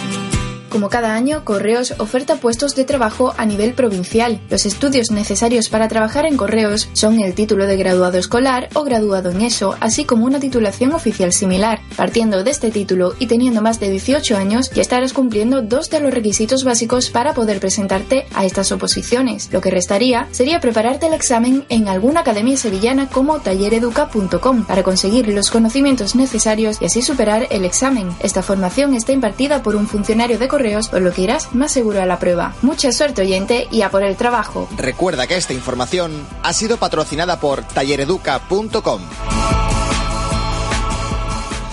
Como 0.70 0.88
cada 0.88 1.14
año, 1.14 1.44
Correos 1.44 1.94
oferta 1.98 2.36
puestos 2.36 2.76
de 2.76 2.84
trabajo 2.84 3.34
a 3.36 3.44
nivel 3.44 3.74
provincial. 3.74 4.40
Los 4.48 4.66
estudios 4.66 5.10
necesarios 5.10 5.68
para 5.68 5.88
trabajar 5.88 6.26
en 6.26 6.36
Correos 6.36 6.88
son 6.92 7.18
el 7.18 7.34
título 7.34 7.66
de 7.66 7.76
graduado 7.76 8.18
escolar 8.18 8.68
o 8.74 8.84
graduado 8.84 9.30
en 9.30 9.40
ESO, 9.40 9.74
así 9.80 10.04
como 10.04 10.26
una 10.26 10.38
titulación 10.38 10.92
oficial 10.92 11.32
similar. 11.32 11.80
Partiendo 11.96 12.44
de 12.44 12.52
este 12.52 12.70
título 12.70 13.14
y 13.18 13.26
teniendo 13.26 13.62
más 13.62 13.80
de 13.80 13.90
18 13.90 14.36
años, 14.36 14.70
ya 14.70 14.82
estarás 14.82 15.12
cumpliendo 15.12 15.60
dos 15.60 15.90
de 15.90 15.98
los 15.98 16.14
requisitos 16.14 16.62
básicos 16.62 17.10
para 17.10 17.34
poder 17.34 17.58
presentarte 17.58 18.26
a 18.32 18.44
estas 18.44 18.70
oposiciones. 18.70 19.52
Lo 19.52 19.60
que 19.60 19.72
restaría 19.72 20.28
sería 20.30 20.60
prepararte 20.60 21.08
el 21.08 21.14
examen 21.14 21.64
en 21.68 21.88
alguna 21.88 22.20
academia 22.20 22.56
sevillana 22.56 23.08
como 23.08 23.40
tallereduca.com 23.40 24.64
para 24.66 24.84
conseguir 24.84 25.26
los 25.30 25.50
conocimientos 25.50 26.14
necesarios 26.14 26.80
y 26.80 26.84
así 26.84 27.02
superar 27.02 27.48
el 27.50 27.64
examen. 27.64 28.10
Esta 28.20 28.44
formación 28.44 28.94
está 28.94 29.10
impartida 29.10 29.64
por 29.64 29.74
un 29.74 29.88
funcionario 29.88 30.38
de 30.38 30.46
Correos 30.46 30.59
por 30.90 31.00
lo 31.00 31.10
que 31.12 31.22
irás 31.22 31.54
más 31.54 31.72
seguro 31.72 32.02
a 32.02 32.06
la 32.06 32.18
prueba. 32.18 32.54
Mucha 32.60 32.92
suerte 32.92 33.22
oyente 33.22 33.66
y 33.70 33.80
a 33.80 33.90
por 33.90 34.02
el 34.02 34.16
trabajo. 34.16 34.68
Recuerda 34.76 35.26
que 35.26 35.36
esta 35.36 35.54
información 35.54 36.26
ha 36.42 36.52
sido 36.52 36.76
patrocinada 36.76 37.40
por 37.40 37.62
tallereduca.com. 37.62 39.00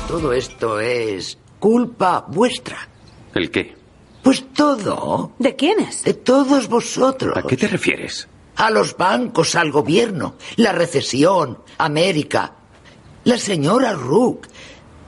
Todo 0.07 0.31
esto 0.31 0.79
es 0.79 1.37
culpa 1.59 2.25
vuestra. 2.29 2.87
¿El 3.33 3.51
qué? 3.51 3.75
Pues 4.23 4.45
todo. 4.53 5.33
¿De 5.37 5.57
quiénes? 5.57 6.03
De 6.05 6.13
todos 6.13 6.69
vosotros. 6.69 7.35
¿A 7.35 7.43
qué 7.43 7.57
te 7.57 7.67
refieres? 7.67 8.29
A 8.55 8.71
los 8.71 8.95
bancos, 8.95 9.55
al 9.55 9.69
gobierno, 9.69 10.35
la 10.55 10.71
recesión, 10.71 11.59
América. 11.77 12.53
La 13.25 13.37
señora 13.37 13.91
Rook, 13.91 14.47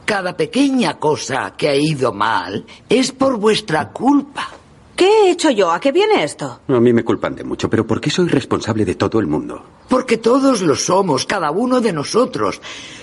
cada 0.09 0.35
pequeña 0.35 0.97
cosa 0.97 1.53
que 1.55 1.69
ha 1.69 1.75
ido 1.75 2.11
mal 2.11 2.65
es 2.89 3.11
por 3.11 3.37
vuestra 3.37 3.89
culpa. 3.89 4.47
¿Qué 4.95 5.05
he 5.05 5.29
hecho 5.29 5.51
yo? 5.51 5.71
¿A 5.71 5.79
qué 5.79 5.91
viene 5.91 6.23
esto? 6.23 6.61
A 6.67 6.79
mí 6.79 6.91
me 6.91 7.03
culpan 7.03 7.35
de 7.35 7.43
mucho, 7.43 7.69
pero 7.69 7.85
¿por 7.85 8.01
qué 8.01 8.09
soy 8.09 8.27
responsable 8.27 8.85
de 8.85 8.95
todo 8.95 9.19
el 9.19 9.27
mundo? 9.27 9.63
Porque 9.87 10.17
todos 10.17 10.61
lo 10.61 10.73
somos, 10.73 11.27
cada 11.27 11.51
uno 11.51 11.79
de 11.79 11.93
nosotros. 11.93 12.59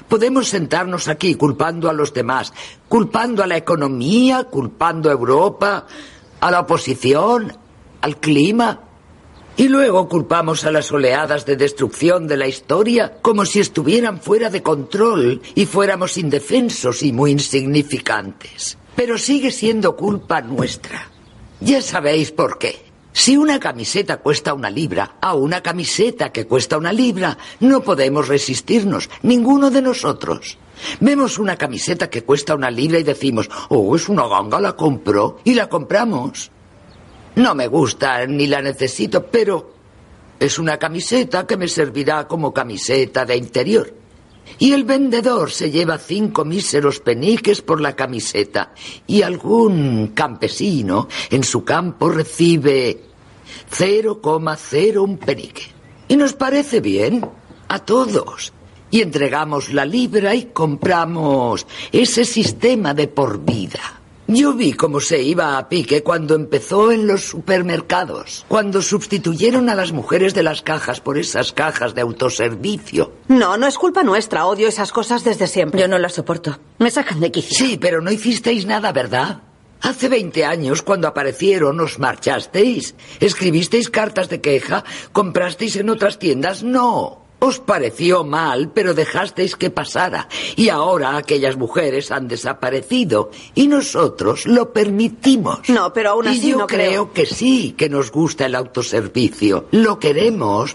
Podemos 0.09 0.49
sentarnos 0.49 1.07
aquí 1.07 1.37
culpando 1.37 1.89
a 1.89 1.93
los 1.93 2.13
demás, 2.13 2.53
culpando 2.89 3.45
a 3.45 3.47
la 3.47 3.57
economía, 3.57 4.43
culpando 4.51 5.09
a 5.09 5.13
Europa, 5.13 5.87
a 6.41 6.51
la 6.51 6.59
oposición, 6.59 7.57
al 8.01 8.17
clima. 8.17 8.81
Y 9.59 9.69
luego 9.69 10.07
culpamos 10.07 10.65
a 10.67 10.71
las 10.71 10.93
oleadas 10.93 11.47
de 11.47 11.57
destrucción 11.57 12.27
de 12.27 12.37
la 12.37 12.47
historia 12.47 13.19
como 13.23 13.47
si 13.47 13.61
estuvieran 13.61 14.21
fuera 14.21 14.51
de 14.51 14.63
control 14.63 15.41
y 15.55 15.65
fuéramos 15.65 16.19
indefensos 16.19 17.03
y 17.03 17.13
muy 17.13 17.31
insignificantes. 17.31 18.77
Pero 18.95 19.17
sigue 19.17 19.51
siendo 19.51 19.97
culpa 19.97 20.43
nuestra. 20.43 21.11
Ya 21.61 21.81
sabéis 21.81 22.33
por 22.33 22.59
qué. 22.59 22.85
Si 23.15 23.39
una 23.39 23.59
camiseta 23.59 24.19
cuesta 24.19 24.53
una 24.53 24.69
libra, 24.69 25.17
a 25.23 25.35
una 25.35 25.63
camiseta 25.63 26.31
que 26.31 26.47
cuesta 26.47 26.77
una 26.77 26.93
libra, 26.93 27.39
no 27.61 27.81
podemos 27.81 28.29
resistirnos, 28.29 29.09
ninguno 29.23 29.71
de 29.71 29.81
nosotros. 29.81 30.59
Vemos 31.01 31.39
una 31.39 31.57
camiseta 31.57 32.11
que 32.11 32.25
cuesta 32.25 32.55
una 32.55 32.71
libra 32.71 32.99
y 32.99 33.05
decimos, 33.05 33.49
oh, 33.71 33.97
es 33.97 34.11
una 34.11 34.29
ganga, 34.29 34.61
la 34.61 34.77
compro, 34.77 35.39
y 35.45 35.55
la 35.55 35.67
compramos. 35.71 36.51
No 37.37 37.55
me 37.55 37.69
gusta 37.69 38.27
ni 38.27 38.47
la 38.47 38.63
necesito, 38.63 39.27
pero 39.27 39.71
es 40.41 40.59
una 40.59 40.79
camiseta 40.79 41.47
que 41.47 41.59
me 41.59 41.69
servirá 41.69 42.27
como 42.27 42.53
camiseta 42.53 43.27
de 43.27 43.37
interior. 43.37 43.95
Y 44.59 44.73
el 44.73 44.85
vendedor 44.85 45.51
se 45.51 45.71
lleva 45.71 45.99
cinco 45.99 46.47
míseros 46.47 47.01
peniques 47.01 47.61
por 47.61 47.81
la 47.81 47.95
camiseta 47.95 48.73
y 49.07 49.21
algún 49.21 50.13
campesino 50.15 51.09
en 51.31 51.45
su 51.45 51.63
campo 51.63 52.09
recibe 52.09 53.03
0,01 53.71 55.19
penique. 55.19 55.63
Y 56.09 56.17
nos 56.17 56.33
parece 56.33 56.81
bien 56.81 57.29
a 57.69 57.79
todos. 57.81 58.53
Y 58.91 59.03
entregamos 59.03 59.75
la 59.75 59.85
libra 59.85 60.35
y 60.35 60.45
compramos 60.47 61.67
ese 61.93 62.25
sistema 62.25 62.95
de 62.95 63.09
por 63.09 63.45
vida. 63.45 64.01
Yo 64.29 64.55
vi 64.55 64.73
cómo 64.73 65.01
se 65.01 65.23
iba 65.23 65.57
a 65.57 65.69
pique 65.69 66.03
cuando 66.03 66.35
empezó 66.35 66.91
en 66.91 67.07
los 67.07 67.23
supermercados, 67.23 68.45
cuando 68.49 68.83
sustituyeron 68.83 69.69
a 69.69 69.77
las 69.77 69.93
mujeres 69.93 70.35
de 70.35 70.43
las 70.43 70.63
cajas 70.63 71.01
por 71.01 71.17
esas 71.17 71.53
cajas 71.53 71.95
de 71.95 72.01
autoservicio. 72.01 73.13
No, 73.29 73.57
no 73.57 73.69
es 73.69 73.79
culpa 73.79 74.03
nuestra, 74.03 74.47
odio 74.47 74.67
esas 74.67 74.91
cosas 74.91 75.23
desde 75.23 75.47
siempre. 75.47 75.81
Yo 75.81 75.87
no 75.87 75.99
las 75.99 76.15
soporto. 76.15 76.59
Me 76.79 76.91
sacan 76.91 77.21
de 77.21 77.31
quicio. 77.31 77.57
Sí, 77.57 77.79
pero 77.81 78.01
no 78.01 78.11
hicisteis 78.11 78.67
nada, 78.67 78.91
¿verdad? 78.91 79.43
Hace 79.83 80.09
20 80.09 80.45
años, 80.45 80.83
cuando 80.83 81.07
aparecieron, 81.07 81.79
os 81.79 82.01
marchasteis. 82.01 82.97
¿Escribisteis 83.21 83.91
cartas 83.91 84.29
de 84.29 84.41
queja? 84.41 84.83
¿Comprasteis 85.13 85.77
en 85.77 85.91
otras 85.91 86.19
tiendas? 86.19 86.65
No. 86.65 87.26
Os 87.47 87.61
pareció 87.61 88.25
mal, 88.25 88.73
pero 88.75 88.93
dejasteis 88.93 89.55
que 89.55 89.71
pasara. 89.71 90.27
Y 90.57 90.69
ahora 90.69 91.17
aquellas 91.17 91.57
mujeres 91.57 92.11
han 92.11 92.27
desaparecido. 92.27 93.31
Y 93.55 93.69
nosotros 93.69 94.47
lo 94.47 94.73
permitimos. 94.73 95.61
No, 95.69 95.93
pero 95.93 96.11
aún 96.11 96.27
así 96.27 96.49
y 96.49 96.51
yo 96.51 96.59
no 96.59 96.67
creo, 96.67 97.13
creo. 97.13 97.13
que 97.13 97.25
sí, 97.25 97.77
que 97.79 97.89
nos 97.89 98.11
gusta 98.11 98.47
el 98.47 98.57
autoservicio. 98.57 99.67
Lo 99.71 100.01
queremos. 100.01 100.75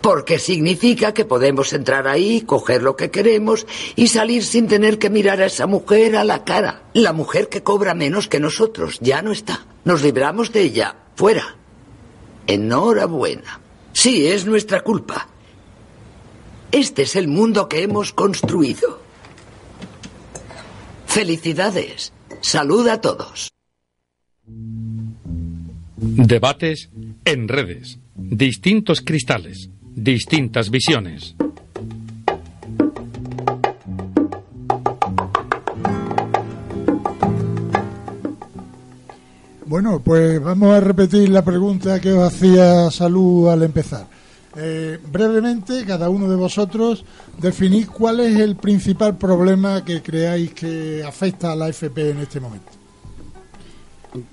Porque 0.00 0.38
significa 0.38 1.12
que 1.12 1.26
podemos 1.26 1.74
entrar 1.74 2.08
ahí, 2.08 2.40
coger 2.40 2.82
lo 2.82 2.96
que 2.96 3.10
queremos 3.10 3.66
y 3.96 4.06
salir 4.06 4.42
sin 4.42 4.68
tener 4.68 4.98
que 4.98 5.10
mirar 5.10 5.42
a 5.42 5.46
esa 5.52 5.66
mujer 5.66 6.16
a 6.16 6.24
la 6.24 6.44
cara. 6.44 6.84
La 6.94 7.12
mujer 7.12 7.50
que 7.50 7.62
cobra 7.62 7.92
menos 7.92 8.26
que 8.26 8.40
nosotros 8.40 8.96
ya 9.02 9.20
no 9.20 9.32
está. 9.32 9.66
Nos 9.84 10.02
libramos 10.02 10.50
de 10.50 10.62
ella. 10.62 10.96
Fuera. 11.14 11.56
Enhorabuena. 12.46 13.60
Sí, 14.00 14.26
es 14.28 14.46
nuestra 14.46 14.80
culpa. 14.80 15.28
Este 16.72 17.02
es 17.02 17.16
el 17.16 17.28
mundo 17.28 17.68
que 17.68 17.82
hemos 17.82 18.14
construido. 18.14 18.98
Felicidades. 21.04 22.10
Salud 22.40 22.88
a 22.88 23.02
todos. 23.02 23.50
Debates 25.96 26.88
en 27.26 27.46
redes. 27.46 27.98
Distintos 28.14 29.02
cristales. 29.02 29.68
Distintas 29.82 30.70
visiones. 30.70 31.36
Bueno, 39.70 40.00
pues 40.00 40.42
vamos 40.42 40.74
a 40.74 40.80
repetir 40.80 41.28
la 41.28 41.44
pregunta 41.44 42.00
que 42.00 42.12
os 42.12 42.26
hacía 42.26 42.90
Salud 42.90 43.48
al 43.50 43.62
empezar. 43.62 44.04
Eh, 44.56 44.98
brevemente, 45.12 45.84
cada 45.86 46.08
uno 46.08 46.28
de 46.28 46.34
vosotros 46.34 47.04
definid 47.38 47.86
cuál 47.86 48.18
es 48.18 48.36
el 48.40 48.56
principal 48.56 49.16
problema 49.16 49.84
que 49.84 50.02
creáis 50.02 50.52
que 50.54 51.04
afecta 51.06 51.52
a 51.52 51.54
la 51.56 51.68
FP 51.68 52.10
en 52.10 52.18
este 52.18 52.40
momento. 52.40 52.66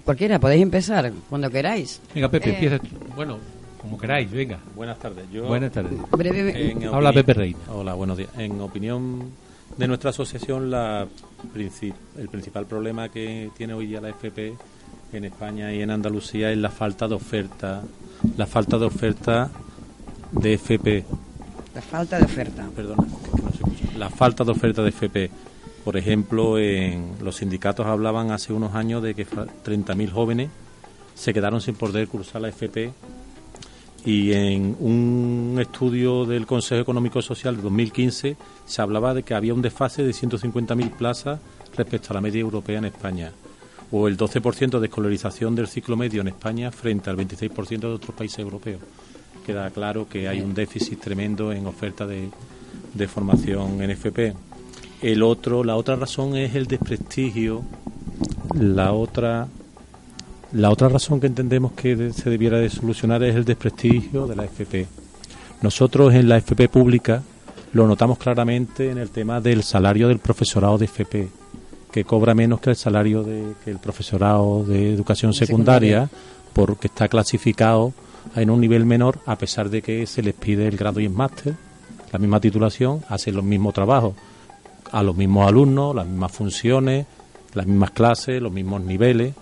Cualquiera, 0.03 0.39
podéis 0.39 0.63
empezar 0.63 1.11
cuando 1.29 1.51
queráis. 1.51 2.01
Venga, 2.15 2.29
Pepe, 2.31 2.49
Eh, 2.49 2.53
empieza 2.53 2.79
tú. 2.79 2.87
Bueno, 3.15 3.37
como 3.79 3.95
queráis, 3.95 4.31
venga. 4.31 4.57
Buenas 4.75 4.97
tardes. 4.97 5.25
Yo, 5.31 5.45
Buenas 5.45 5.71
tardes. 5.71 5.99
Breve- 6.13 6.71
En 6.71 6.83
Habla 6.85 7.13
Pepe 7.13 7.35
Reina. 7.35 7.59
Hola, 7.71 7.93
buenos 7.93 8.17
días. 8.17 8.31
En 8.39 8.59
opinión 8.59 9.29
de 9.77 9.87
nuestra 9.87 10.09
asociación, 10.09 10.71
la 10.71 11.05
princi- 11.53 11.93
el 12.17 12.27
principal 12.27 12.65
problema 12.65 13.09
que 13.09 13.51
tiene 13.55 13.75
hoy 13.75 13.85
día 13.85 14.01
la 14.01 14.09
FP 14.09 14.55
en 15.13 15.23
España 15.25 15.73
y 15.73 15.81
en 15.81 15.89
Andalucía 15.91 16.51
es 16.51 16.57
la 16.57 16.69
falta 16.69 17.07
de 17.07 17.15
oferta, 17.15 17.81
la 18.37 18.45
falta 18.45 18.77
de 18.77 18.85
oferta 18.85 19.49
de 20.31 20.53
FP. 20.53 21.05
La 21.75 21.81
falta 21.81 22.17
de 22.17 22.25
oferta. 22.25 22.67
Perdona, 22.75 23.03
que 23.03 23.41
no 23.41 23.49
se 23.49 23.55
escucha. 23.57 23.97
La 23.97 24.09
falta 24.09 24.43
de 24.43 24.51
oferta 24.51 24.83
de 24.83 24.89
FP. 24.89 25.29
Por 25.83 25.95
ejemplo, 25.95 26.57
en 26.59 27.13
los 27.23 27.37
sindicatos 27.37 27.85
hablaban 27.85 28.31
hace 28.31 28.51
unos 28.51 28.75
años 28.75 29.01
de 29.01 29.15
que 29.15 29.23
fa- 29.25 29.45
30.000 29.65 30.11
jóvenes 30.11 30.49
se 31.15 31.33
quedaron 31.33 31.61
sin 31.61 31.75
poder 31.75 32.07
cursar 32.09 32.41
la 32.41 32.49
FP 32.49 32.91
y 34.05 34.33
en 34.33 34.75
un 34.79 35.57
estudio 35.59 36.25
del 36.25 36.45
Consejo 36.45 36.81
Económico 36.81 37.21
Social 37.21 37.55
de 37.57 37.63
2015 37.63 38.37
se 38.65 38.81
hablaba 38.81 39.13
de 39.13 39.23
que 39.23 39.33
había 39.33 39.53
un 39.53 39.61
desfase 39.61 40.03
de 40.03 40.11
150.000 40.11 40.91
plazas 40.91 41.39
respecto 41.75 42.09
a 42.11 42.13
la 42.15 42.21
media 42.21 42.41
europea 42.41 42.77
en 42.77 42.85
España 42.85 43.31
o 43.91 44.07
el 44.07 44.17
12% 44.17 44.79
de 44.79 44.87
escolarización 44.87 45.55
del 45.55 45.67
ciclo 45.67 45.95
medio 45.95 46.21
en 46.21 46.27
España 46.27 46.71
frente 46.71 47.09
al 47.09 47.17
26% 47.17 47.79
de 47.79 47.87
otros 47.87 48.15
países 48.15 48.39
europeos. 48.39 48.81
Queda 49.45 49.69
claro 49.69 50.07
que 50.09 50.27
hay 50.27 50.41
un 50.41 50.53
déficit 50.53 50.99
tremendo 50.99 51.53
en 51.53 51.65
oferta 51.67 52.05
de, 52.05 52.29
de 52.93 53.07
formación 53.07 53.81
en 53.81 53.91
FP. 53.91 54.33
El 55.01 55.23
otro, 55.23 55.63
la 55.63 55.75
otra 55.75 55.95
razón 55.95 56.35
es 56.35 56.55
el 56.55 56.67
desprestigio. 56.67 57.63
La 58.59 58.91
otra, 58.93 59.47
la 60.53 60.69
otra 60.69 60.89
razón 60.89 61.19
que 61.19 61.27
entendemos 61.27 61.73
que 61.73 62.11
se 62.11 62.29
debiera 62.29 62.57
de 62.57 62.69
solucionar 62.69 63.23
es 63.23 63.35
el 63.35 63.45
desprestigio 63.45 64.27
de 64.27 64.35
la 64.35 64.45
FP. 64.45 64.87
Nosotros 65.61 66.13
en 66.13 66.27
la 66.27 66.37
FP 66.37 66.67
pública 66.69 67.23
lo 67.73 67.87
notamos 67.87 68.17
claramente 68.17 68.91
en 68.91 68.97
el 68.97 69.09
tema 69.09 69.41
del 69.41 69.63
salario 69.63 70.07
del 70.07 70.19
profesorado 70.19 70.77
de 70.77 70.85
FP, 70.85 71.29
que 71.91 72.03
cobra 72.03 72.33
menos 72.35 72.59
que 72.59 72.69
el 72.71 72.75
salario 72.75 73.23
de 73.23 73.53
que 73.63 73.71
el 73.71 73.79
profesorado 73.79 74.63
de 74.65 74.93
educación 74.93 75.33
secundaria, 75.33 76.09
porque 76.53 76.87
está 76.87 77.07
clasificado 77.07 77.93
en 78.35 78.49
un 78.49 78.59
nivel 78.59 78.85
menor 78.85 79.19
a 79.25 79.37
pesar 79.37 79.69
de 79.69 79.81
que 79.81 80.05
se 80.05 80.21
les 80.21 80.33
pide 80.33 80.67
el 80.67 80.75
grado 80.77 80.99
y 80.99 81.05
el 81.05 81.11
máster, 81.11 81.55
la 82.11 82.19
misma 82.19 82.39
titulación, 82.39 83.01
hacen 83.09 83.35
los 83.35 83.43
mismos 83.43 83.73
trabajos 83.73 84.13
a 84.91 85.03
los 85.03 85.15
mismos 85.15 85.47
alumnos, 85.47 85.95
las 85.95 86.05
mismas 86.07 86.31
funciones, 86.31 87.05
las 87.53 87.65
mismas 87.65 87.91
clases, 87.91 88.41
los 88.41 88.51
mismos 88.51 88.81
niveles, 88.81 89.33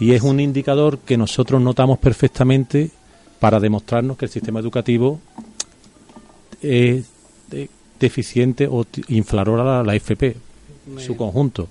y 0.00 0.12
es 0.12 0.22
un 0.22 0.40
indicador 0.40 0.98
que 0.98 1.16
nosotros 1.16 1.60
notamos 1.60 1.98
perfectamente 1.98 2.90
para 3.38 3.60
demostrarnos 3.60 4.16
que 4.16 4.24
el 4.26 4.30
sistema 4.30 4.60
educativo 4.60 5.20
es 6.60 7.06
de- 7.50 7.68
deficiente 7.98 8.66
o 8.70 8.84
inferior 9.08 9.60
a 9.60 9.64
la, 9.64 9.82
la 9.82 9.94
FP, 9.94 10.36
su 10.98 11.16
conjunto. 11.16 11.68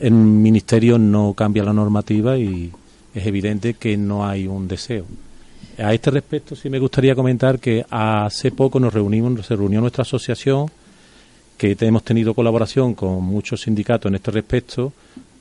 El 0.00 0.12
ministerio 0.12 0.98
no 0.98 1.34
cambia 1.34 1.64
la 1.64 1.72
normativa 1.72 2.36
y 2.36 2.70
es 3.14 3.26
evidente 3.26 3.74
que 3.74 3.96
no 3.96 4.26
hay 4.26 4.46
un 4.46 4.68
deseo. 4.68 5.04
A 5.78 5.92
este 5.92 6.10
respecto 6.10 6.56
sí 6.56 6.70
me 6.70 6.78
gustaría 6.78 7.14
comentar 7.14 7.58
que 7.58 7.84
hace 7.90 8.50
poco 8.50 8.80
nos 8.80 8.94
reunimos, 8.94 9.46
se 9.46 9.56
reunió 9.56 9.80
nuestra 9.80 10.02
asociación, 10.02 10.70
que 11.56 11.76
hemos 11.80 12.02
tenido 12.02 12.34
colaboración 12.34 12.94
con 12.94 13.24
muchos 13.24 13.62
sindicatos 13.62 14.10
en 14.10 14.16
este 14.16 14.30
respecto, 14.30 14.92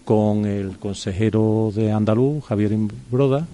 con 0.04 0.46
el 0.46 0.78
consejero 0.78 1.72
de 1.76 1.92
Andaluz, 1.92 2.44
Javier 2.46 2.72
Broda, 3.10 3.48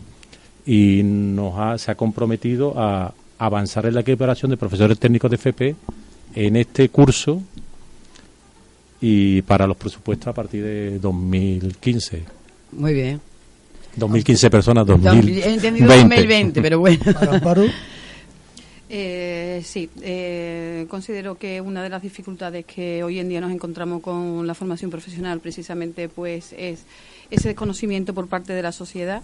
y 0.66 1.02
nos 1.04 1.54
ha, 1.58 1.78
se 1.78 1.92
ha 1.92 1.96
comprometido 1.96 2.74
a 2.78 3.14
avanzar 3.40 3.86
en 3.88 3.96
la 3.96 4.02
equiparación 4.02 4.52
de 4.52 4.58
profesores 4.58 5.00
técnicos 5.00 5.32
de 5.32 5.36
FP 5.36 5.76
en 6.36 6.56
este 6.56 6.90
curso 6.90 7.42
y 9.02 9.42
para 9.42 9.66
los 9.66 9.76
presupuestos 9.76 10.28
a 10.28 10.34
partir 10.34 10.64
de 10.64 11.00
2015. 11.00 12.24
Muy 12.74 12.94
bien. 12.94 13.20
2015 13.96 14.50
personas, 14.50 14.88
He 14.88 14.94
entendido 14.94 15.88
2020. 15.88 16.62
2020, 16.62 16.62
pero 16.62 16.80
bueno. 16.80 17.04
Eh, 18.94 19.62
sí, 19.64 19.90
eh, 20.02 20.86
considero 20.90 21.36
que 21.36 21.62
una 21.62 21.82
de 21.82 21.88
las 21.88 22.02
dificultades 22.02 22.66
que 22.66 23.06
hoy 23.06 23.20
en 23.20 23.30
día 23.30 23.40
nos 23.40 23.54
encontramos 23.54 24.02
con 24.02 24.46
la 24.46 24.54
formación 24.54 24.92
profesional 24.92 25.40
precisamente 25.40 26.10
pues 26.10 26.54
es 26.58 26.84
ese 27.30 27.48
desconocimiento 27.48 28.14
por 28.14 28.28
parte 28.28 28.52
de 28.52 28.62
la 28.62 28.74
sociedad, 28.74 29.22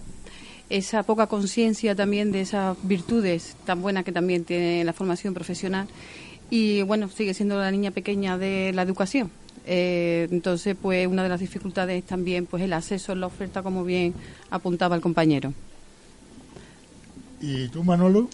esa 0.69 1.03
poca 1.03 1.27
conciencia 1.27 1.95
también 1.95 2.31
de 2.31 2.39
esas 2.39 2.77
virtudes 2.83 3.57
tan 3.65 3.81
buenas 3.81 4.05
que 4.05 4.13
también 4.13 4.45
tiene 4.45 4.85
la 4.85 4.93
formación 4.93 5.33
profesional 5.33 5.89
y 6.49 6.83
bueno, 6.83 7.09
sigue 7.09 7.33
siendo 7.33 7.59
la 7.59 7.69
niña 7.69 7.91
pequeña 7.91 8.37
de 8.37 8.71
la 8.73 8.83
educación. 8.83 9.29
Eh, 9.69 10.27
entonces, 10.31 10.75
pues 10.81 11.05
una 11.07 11.23
de 11.23 11.29
las 11.29 11.39
dificultades 11.41 11.99
es 12.01 12.07
también 12.07 12.45
pues 12.45 12.63
el 12.63 12.71
acceso 12.73 13.11
en 13.11 13.19
la 13.19 13.27
oferta, 13.27 13.61
como 13.61 13.83
bien 13.83 14.13
apuntaba 14.49 14.95
el 14.95 15.01
compañero. 15.01 15.53
¿Y 17.41 17.67
tú, 17.69 17.83
Manolo? 17.83 18.29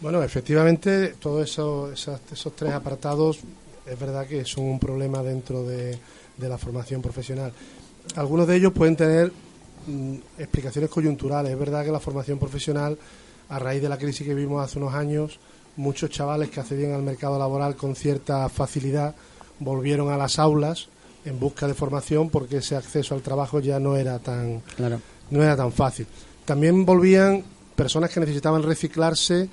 Bueno, 0.00 0.22
efectivamente, 0.22 1.14
todos 1.18 1.48
esos, 1.50 1.92
esas- 1.92 2.20
esos 2.30 2.54
tres 2.54 2.72
apartados 2.72 3.38
es 3.86 3.98
verdad 3.98 4.26
que 4.26 4.44
son 4.44 4.64
un 4.64 4.78
problema 4.78 5.22
dentro 5.22 5.62
de, 5.64 5.98
de 6.36 6.48
la 6.48 6.58
formación 6.58 7.00
profesional. 7.02 7.52
Algunos 8.14 8.46
de 8.46 8.56
ellos 8.56 8.72
pueden 8.72 8.96
tener 8.96 9.32
mm, 9.86 10.14
explicaciones 10.38 10.90
coyunturales. 10.90 11.52
Es 11.52 11.58
verdad 11.58 11.84
que 11.84 11.90
la 11.90 12.00
formación 12.00 12.38
profesional, 12.38 12.98
a 13.48 13.58
raíz 13.58 13.80
de 13.80 13.88
la 13.88 13.96
crisis 13.98 14.26
que 14.26 14.34
vimos 14.34 14.62
hace 14.62 14.78
unos 14.78 14.94
años, 14.94 15.38
muchos 15.76 16.10
chavales 16.10 16.50
que 16.50 16.60
accedían 16.60 16.92
al 16.92 17.02
mercado 17.02 17.38
laboral 17.38 17.74
con 17.76 17.94
cierta 17.96 18.48
facilidad 18.48 19.14
volvieron 19.60 20.10
a 20.10 20.16
las 20.16 20.38
aulas 20.38 20.88
en 21.24 21.38
busca 21.40 21.66
de 21.66 21.74
formación 21.74 22.30
porque 22.30 22.58
ese 22.58 22.76
acceso 22.76 23.14
al 23.14 23.22
trabajo 23.22 23.60
ya 23.60 23.80
no 23.80 23.96
era 23.96 24.18
tan 24.18 24.60
Claro. 24.76 25.00
no 25.30 25.42
era 25.42 25.56
tan 25.56 25.72
fácil. 25.72 26.06
También 26.44 26.84
volvían 26.86 27.42
personas 27.74 28.10
que 28.10 28.20
necesitaban 28.20 28.62
reciclarse 28.62 29.48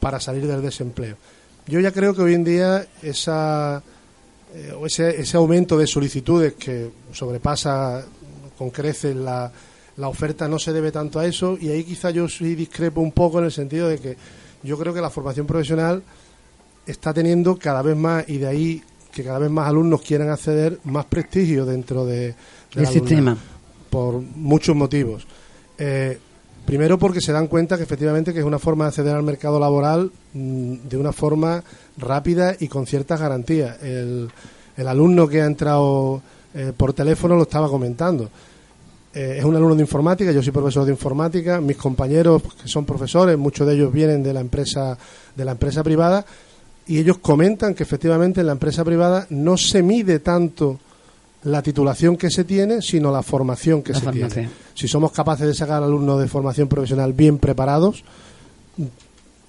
para 0.00 0.20
salir 0.20 0.46
del 0.46 0.62
desempleo. 0.62 1.16
Yo 1.66 1.80
ya 1.80 1.92
creo 1.92 2.14
que 2.14 2.22
hoy 2.22 2.34
en 2.34 2.44
día 2.44 2.86
esa, 3.02 3.82
eh, 4.54 4.74
ese, 4.84 5.20
ese 5.20 5.36
aumento 5.36 5.76
de 5.78 5.86
solicitudes 5.86 6.54
que 6.54 6.90
sobrepasa 7.12 8.04
con 8.58 8.70
creces 8.70 9.16
la, 9.16 9.50
la 9.96 10.08
oferta 10.08 10.46
no 10.46 10.58
se 10.58 10.72
debe 10.72 10.92
tanto 10.92 11.18
a 11.18 11.26
eso 11.26 11.56
y 11.60 11.70
ahí 11.70 11.84
quizá 11.84 12.10
yo 12.10 12.28
sí 12.28 12.54
discrepo 12.54 13.00
un 13.00 13.12
poco 13.12 13.38
en 13.38 13.46
el 13.46 13.52
sentido 13.52 13.88
de 13.88 13.98
que 13.98 14.16
yo 14.62 14.78
creo 14.78 14.94
que 14.94 15.00
la 15.00 15.10
formación 15.10 15.46
profesional 15.46 16.02
está 16.86 17.12
teniendo 17.14 17.56
cada 17.56 17.82
vez 17.82 17.96
más 17.96 18.28
y 18.28 18.38
de 18.38 18.46
ahí 18.46 18.82
que 19.12 19.22
cada 19.22 19.38
vez 19.38 19.50
más 19.50 19.68
alumnos 19.68 20.02
quieran 20.02 20.28
acceder 20.30 20.78
más 20.84 21.04
prestigio 21.06 21.64
dentro 21.64 22.04
de, 22.04 22.34
del 22.74 22.84
El 22.84 22.86
alumnado 22.86 22.92
sistema. 22.92 23.36
por 23.90 24.14
muchos 24.20 24.74
motivos. 24.74 25.26
Eh, 25.78 26.18
primero 26.66 26.98
porque 26.98 27.20
se 27.20 27.32
dan 27.32 27.46
cuenta 27.46 27.76
que 27.76 27.82
efectivamente 27.84 28.32
que 28.32 28.40
es 28.40 28.44
una 28.44 28.58
forma 28.58 28.84
de 28.84 28.88
acceder 28.88 29.14
al 29.14 29.22
mercado 29.22 29.60
laboral 29.60 30.10
mm, 30.32 30.74
de 30.88 30.96
una 30.96 31.12
forma 31.12 31.62
rápida 31.96 32.56
y 32.58 32.68
con 32.68 32.86
ciertas 32.86 33.20
garantías. 33.20 33.80
El, 33.82 34.28
el 34.76 34.88
alumno 34.88 35.28
que 35.28 35.42
ha 35.42 35.46
entrado 35.46 36.20
eh, 36.54 36.72
por 36.76 36.92
teléfono 36.92 37.36
lo 37.36 37.42
estaba 37.42 37.68
comentando. 37.68 38.28
eh, 39.14 39.36
es 39.38 39.44
un 39.44 39.54
alumno 39.54 39.76
de 39.76 39.82
informática, 39.82 40.32
yo 40.32 40.42
soy 40.42 40.52
profesor 40.52 40.84
de 40.84 40.90
informática, 40.90 41.60
mis 41.60 41.76
compañeros 41.76 42.42
que 42.60 42.66
son 42.68 42.84
profesores, 42.84 43.38
muchos 43.38 43.64
de 43.66 43.74
ellos 43.74 43.92
vienen 43.92 44.24
de 44.24 44.32
la 44.32 44.40
empresa 44.40 44.98
de 45.36 45.44
la 45.44 45.52
empresa 45.52 45.84
privada 45.84 46.24
y 46.86 46.98
ellos 46.98 47.18
comentan 47.18 47.74
que 47.74 47.82
efectivamente 47.82 48.40
en 48.40 48.46
la 48.46 48.52
empresa 48.52 48.84
privada 48.84 49.26
no 49.30 49.56
se 49.56 49.82
mide 49.82 50.18
tanto 50.18 50.78
la 51.44 51.62
titulación 51.62 52.16
que 52.16 52.30
se 52.30 52.44
tiene, 52.44 52.82
sino 52.82 53.12
la 53.12 53.22
formación 53.22 53.82
que 53.82 53.94
se 53.94 54.06
tiene. 54.10 54.48
Si 54.74 54.88
somos 54.88 55.12
capaces 55.12 55.46
de 55.46 55.54
sacar 55.54 55.82
alumnos 55.82 56.20
de 56.20 56.28
formación 56.28 56.68
profesional 56.68 57.12
bien 57.12 57.38
preparados, 57.38 58.02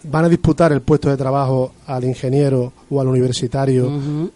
van 0.03 0.25
a 0.25 0.29
disputar 0.29 0.71
el 0.71 0.81
puesto 0.81 1.09
de 1.09 1.17
trabajo 1.17 1.73
al 1.87 2.03
ingeniero 2.03 2.73
o 2.89 3.01
al 3.01 3.07
universitario 3.07 3.87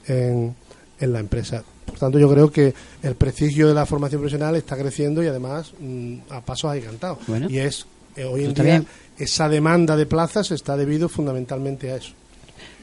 en, 0.08 0.56
en 1.00 1.14
la 1.14 1.20
empresa. 1.20 1.64
Por 1.86 1.97
tanto, 1.97 2.20
yo 2.20 2.30
creo 2.30 2.52
que 2.52 2.74
el 3.04 3.16
prestigio 3.16 3.68
de 3.68 3.74
la 3.74 3.86
formación 3.86 4.22
profesional 4.22 4.56
está 4.56 4.78
creciendo 4.78 5.24
y 5.24 5.28
además 5.28 5.74
mm, 5.80 6.16
a 6.30 6.41
pasos 6.41 6.72
agigantados. 6.72 7.20
y 7.50 7.58
es 7.58 7.86
eh, 8.16 8.26
hoy 8.26 8.45
en 8.45 8.54
día 8.54 8.84
esa 9.18 9.50
demanda 9.50 9.97
de 9.97 10.06
plazas 10.06 10.52
está 10.52 10.78
debido 10.78 11.10
fundamentalmente 11.10 11.91
a 11.91 11.97
eso. 11.97 12.14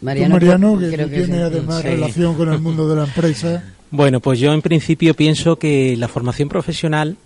Mariano, 0.01 0.39
que, 0.79 1.07
tiene 1.07 1.43
además 1.43 1.83
relación 1.83 2.35
con 2.35 2.53
el 2.53 2.61
mundo 2.61 2.89
de 2.89 2.97
la 2.97 3.05
empresa. 3.05 3.65
Bueno, 3.89 4.19
pues 4.19 4.41
yo 4.41 4.53
en 4.53 4.63
principio 4.63 5.15
pienso 5.15 5.61
que 5.61 5.97
la 5.97 6.09
formación 6.09 6.49
profesional 6.49 7.17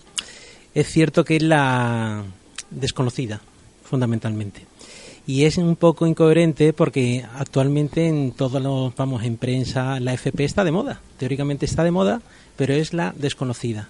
es 0.75 0.89
cierto 0.89 1.25
que 1.25 1.37
es 1.37 1.43
la 1.43 2.23
desconocida, 2.71 3.41
fundamentalmente. 3.83 4.66
Y 5.27 5.45
es 5.45 5.57
un 5.57 5.75
poco 5.77 6.07
incoherente 6.07 6.73
porque 6.75 7.25
actualmente 7.35 8.07
en 8.09 8.33
todos 8.33 8.61
los, 8.62 8.95
vamos, 8.95 9.25
en 9.25 9.39
prensa, 9.39 10.01
la 10.01 10.12
FP 10.12 10.45
está 10.45 10.62
de 10.62 10.71
moda. 10.71 11.01
Teóricamente 11.18 11.64
está 11.64 11.83
de 11.83 11.93
moda, 11.93 12.21
pero 12.57 12.75
es 12.75 12.93
la 12.93 13.14
desconocida. 13.16 13.89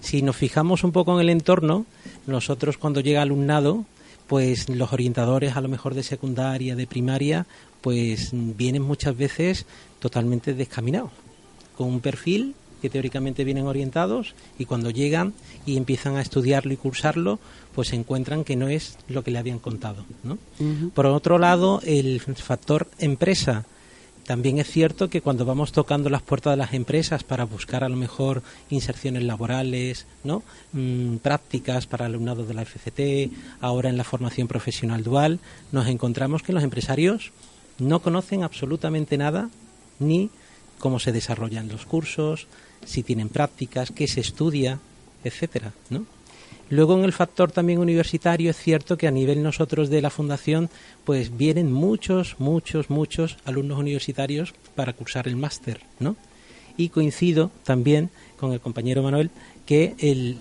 Si 0.00 0.22
nos 0.22 0.36
fijamos 0.36 0.84
un 0.84 0.92
poco 0.92 1.14
en 1.14 1.20
el 1.20 1.30
entorno, 1.30 1.86
nosotros 2.26 2.76
cuando 2.78 3.00
llega 3.00 3.22
alumnado, 3.22 3.84
pues 4.26 4.68
los 4.68 4.92
orientadores 4.92 5.56
a 5.56 5.60
lo 5.60 5.68
mejor 5.68 5.94
de 5.94 6.02
secundaria, 6.02 6.76
de 6.76 6.86
primaria, 6.86 7.46
pues 7.80 8.30
vienen 8.32 8.82
muchas 8.82 9.16
veces 9.16 9.66
totalmente 10.00 10.54
descaminados 10.54 11.10
con 11.76 11.88
un 11.88 12.00
perfil 12.00 12.54
que 12.80 12.90
teóricamente 12.90 13.44
vienen 13.44 13.66
orientados 13.66 14.34
y 14.58 14.64
cuando 14.64 14.90
llegan 14.90 15.32
y 15.64 15.76
empiezan 15.76 16.16
a 16.16 16.20
estudiarlo 16.20 16.72
y 16.72 16.76
cursarlo, 16.76 17.38
pues 17.74 17.88
se 17.88 17.96
encuentran 17.96 18.44
que 18.44 18.56
no 18.56 18.68
es 18.68 18.98
lo 19.08 19.22
que 19.24 19.30
le 19.30 19.38
habían 19.38 19.58
contado. 19.58 20.04
¿no? 20.22 20.38
Por 20.94 21.06
otro 21.06 21.38
lado, 21.38 21.80
el 21.84 22.20
factor 22.20 22.88
empresa. 22.98 23.64
También 24.26 24.58
es 24.58 24.68
cierto 24.68 25.08
que 25.08 25.20
cuando 25.20 25.44
vamos 25.44 25.70
tocando 25.70 26.10
las 26.10 26.20
puertas 26.20 26.52
de 26.52 26.56
las 26.56 26.74
empresas 26.74 27.22
para 27.22 27.44
buscar 27.44 27.84
a 27.84 27.88
lo 27.88 27.94
mejor 27.94 28.42
inserciones 28.70 29.22
laborales, 29.22 30.06
¿no? 30.24 30.42
Mm, 30.72 31.18
prácticas 31.18 31.86
para 31.86 32.06
alumnado 32.06 32.44
de 32.44 32.54
la 32.54 32.64
FCT, 32.64 33.30
ahora 33.60 33.88
en 33.88 33.96
la 33.96 34.02
formación 34.02 34.48
profesional 34.48 35.04
dual, 35.04 35.38
nos 35.70 35.86
encontramos 35.86 36.42
que 36.42 36.52
los 36.52 36.64
empresarios 36.64 37.30
no 37.78 38.00
conocen 38.00 38.42
absolutamente 38.42 39.16
nada 39.16 39.48
ni 40.00 40.30
cómo 40.80 40.98
se 40.98 41.12
desarrollan 41.12 41.68
los 41.68 41.86
cursos, 41.86 42.48
si 42.84 43.04
tienen 43.04 43.28
prácticas, 43.28 43.92
qué 43.92 44.08
se 44.08 44.20
estudia, 44.20 44.80
etcétera, 45.22 45.72
¿no? 45.88 46.04
Luego 46.68 46.98
en 46.98 47.04
el 47.04 47.12
factor 47.12 47.52
también 47.52 47.78
universitario 47.78 48.50
es 48.50 48.56
cierto 48.56 48.96
que 48.98 49.06
a 49.06 49.12
nivel 49.12 49.42
nosotros 49.42 49.88
de 49.88 50.02
la 50.02 50.10
fundación 50.10 50.68
pues 51.04 51.36
vienen 51.36 51.72
muchos, 51.72 52.36
muchos, 52.38 52.90
muchos 52.90 53.36
alumnos 53.44 53.78
universitarios 53.78 54.52
para 54.74 54.92
cursar 54.92 55.28
el 55.28 55.36
máster, 55.36 55.80
¿no? 56.00 56.16
Y 56.76 56.88
coincido 56.88 57.52
también 57.64 58.10
con 58.36 58.52
el 58.52 58.60
compañero 58.60 59.02
Manuel 59.02 59.30
que 59.64 59.94
el, 59.98 60.38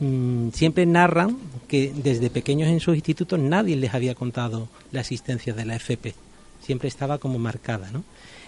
mm, 0.00 0.50
siempre 0.50 0.84
narran 0.84 1.38
que 1.66 1.92
desde 1.94 2.28
pequeños 2.28 2.68
en 2.68 2.80
sus 2.80 2.94
institutos 2.94 3.38
nadie 3.38 3.76
les 3.76 3.94
había 3.94 4.14
contado 4.14 4.68
la 4.92 5.00
existencia 5.00 5.54
de 5.54 5.64
la 5.64 5.76
FP. 5.76 6.14
Siempre 6.60 6.88
estaba 6.88 7.18
como 7.18 7.38
marcada, 7.38 7.90
¿no? 7.90 8.04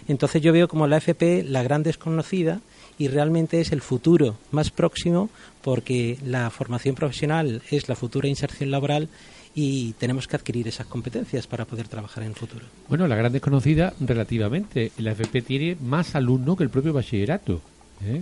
Entonces 0.07 0.43
yo 0.43 0.53
veo 0.53 0.69
como 0.69 0.87
la 0.87 0.99
FP 0.99 1.45
la 1.45 1.63
gran 1.63 1.83
desconocida 1.83 2.61
y 2.99 3.09
realmente 3.09 3.61
es 3.61 3.73
el 3.73 3.81
futuro 3.81 4.37
más 4.51 4.71
próximo 4.71 5.31
porque 5.63 6.19
la 6.25 6.51
formación 6.51 6.95
profesional 6.95 7.63
es 7.71 7.89
la 7.89 7.97
futura 7.97 8.29
inserción 8.29 8.71
laboral 8.71 9.09
y 9.55 9.95
tenemos 9.95 10.29
que 10.29 10.37
adquirir 10.37 10.69
esas 10.69 10.87
competencias 10.87 11.47
para 11.47 11.65
poder 11.65 11.89
trabajar 11.89 12.23
en 12.23 12.31
el 12.31 12.37
futuro. 12.37 12.67
Bueno, 12.89 13.09
la 13.09 13.17
gran 13.17 13.33
desconocida 13.33 13.95
relativamente. 14.01 14.93
La 14.99 15.13
FP 15.13 15.43
tiene 15.43 15.77
más 15.81 16.15
alumnos 16.15 16.59
que 16.59 16.65
el 16.65 16.71
propio 16.71 16.93
bachillerato. 16.93 17.63
¿eh? 18.05 18.21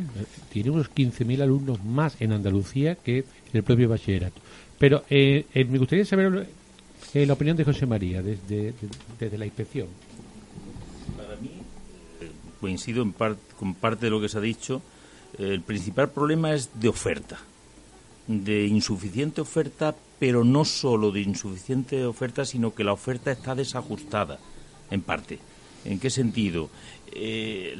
Tiene 0.52 0.70
unos 0.70 0.90
15.000 0.92 1.42
alumnos 1.42 1.82
más 1.84 2.16
en 2.20 2.32
Andalucía 2.32 2.94
que 2.94 3.24
el 3.52 3.62
propio 3.64 3.88
bachillerato. 3.88 4.40
Pero 4.78 5.02
eh, 5.10 5.46
eh, 5.52 5.64
me 5.64 5.78
gustaría 5.78 6.04
saber 6.04 6.48
la 7.14 7.32
opinión 7.32 7.56
de 7.56 7.64
José 7.64 7.86
María 7.86 8.22
desde, 8.22 8.72
desde 9.18 9.38
la 9.38 9.46
inspección 9.46 9.86
coincido 12.64 13.02
en 13.02 13.12
con 13.58 13.74
parte 13.74 14.06
de 14.06 14.10
lo 14.10 14.22
que 14.22 14.30
se 14.30 14.38
ha 14.38 14.40
dicho. 14.40 14.80
El 15.36 15.60
principal 15.60 16.08
problema 16.08 16.54
es 16.54 16.70
de 16.80 16.88
oferta, 16.88 17.36
de 18.26 18.66
insuficiente 18.66 19.42
oferta, 19.42 19.94
pero 20.18 20.44
no 20.44 20.64
solo 20.64 21.10
de 21.10 21.20
insuficiente 21.20 22.06
oferta, 22.06 22.46
sino 22.46 22.74
que 22.74 22.82
la 22.82 22.94
oferta 22.94 23.30
está 23.30 23.54
desajustada, 23.54 24.38
en 24.90 25.02
parte. 25.02 25.40
¿En 25.84 26.00
qué 26.00 26.08
sentido? 26.08 26.70
Eh, 27.12 27.76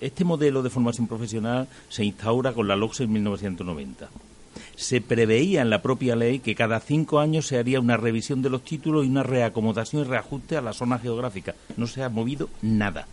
este 0.00 0.24
modelo 0.24 0.62
de 0.62 0.70
formación 0.70 1.08
profesional 1.08 1.66
se 1.88 2.04
instaura 2.04 2.52
con 2.52 2.68
la 2.68 2.76
LOCSE 2.76 3.02
en 3.02 3.12
1990. 3.14 4.10
Se 4.76 5.00
preveía 5.00 5.62
en 5.62 5.70
la 5.70 5.82
propia 5.82 6.14
ley 6.14 6.38
que 6.38 6.54
cada 6.54 6.78
cinco 6.78 7.18
años 7.18 7.48
se 7.48 7.58
haría 7.58 7.80
una 7.80 7.96
revisión 7.96 8.42
de 8.42 8.50
los 8.50 8.62
títulos 8.62 9.04
y 9.04 9.08
una 9.08 9.24
reacomodación 9.24 10.02
y 10.02 10.04
reajuste 10.04 10.56
a 10.56 10.62
la 10.62 10.72
zona 10.72 11.00
geográfica. 11.00 11.56
No 11.76 11.88
se 11.88 12.04
ha 12.04 12.08
movido 12.08 12.48
nada 12.62 13.08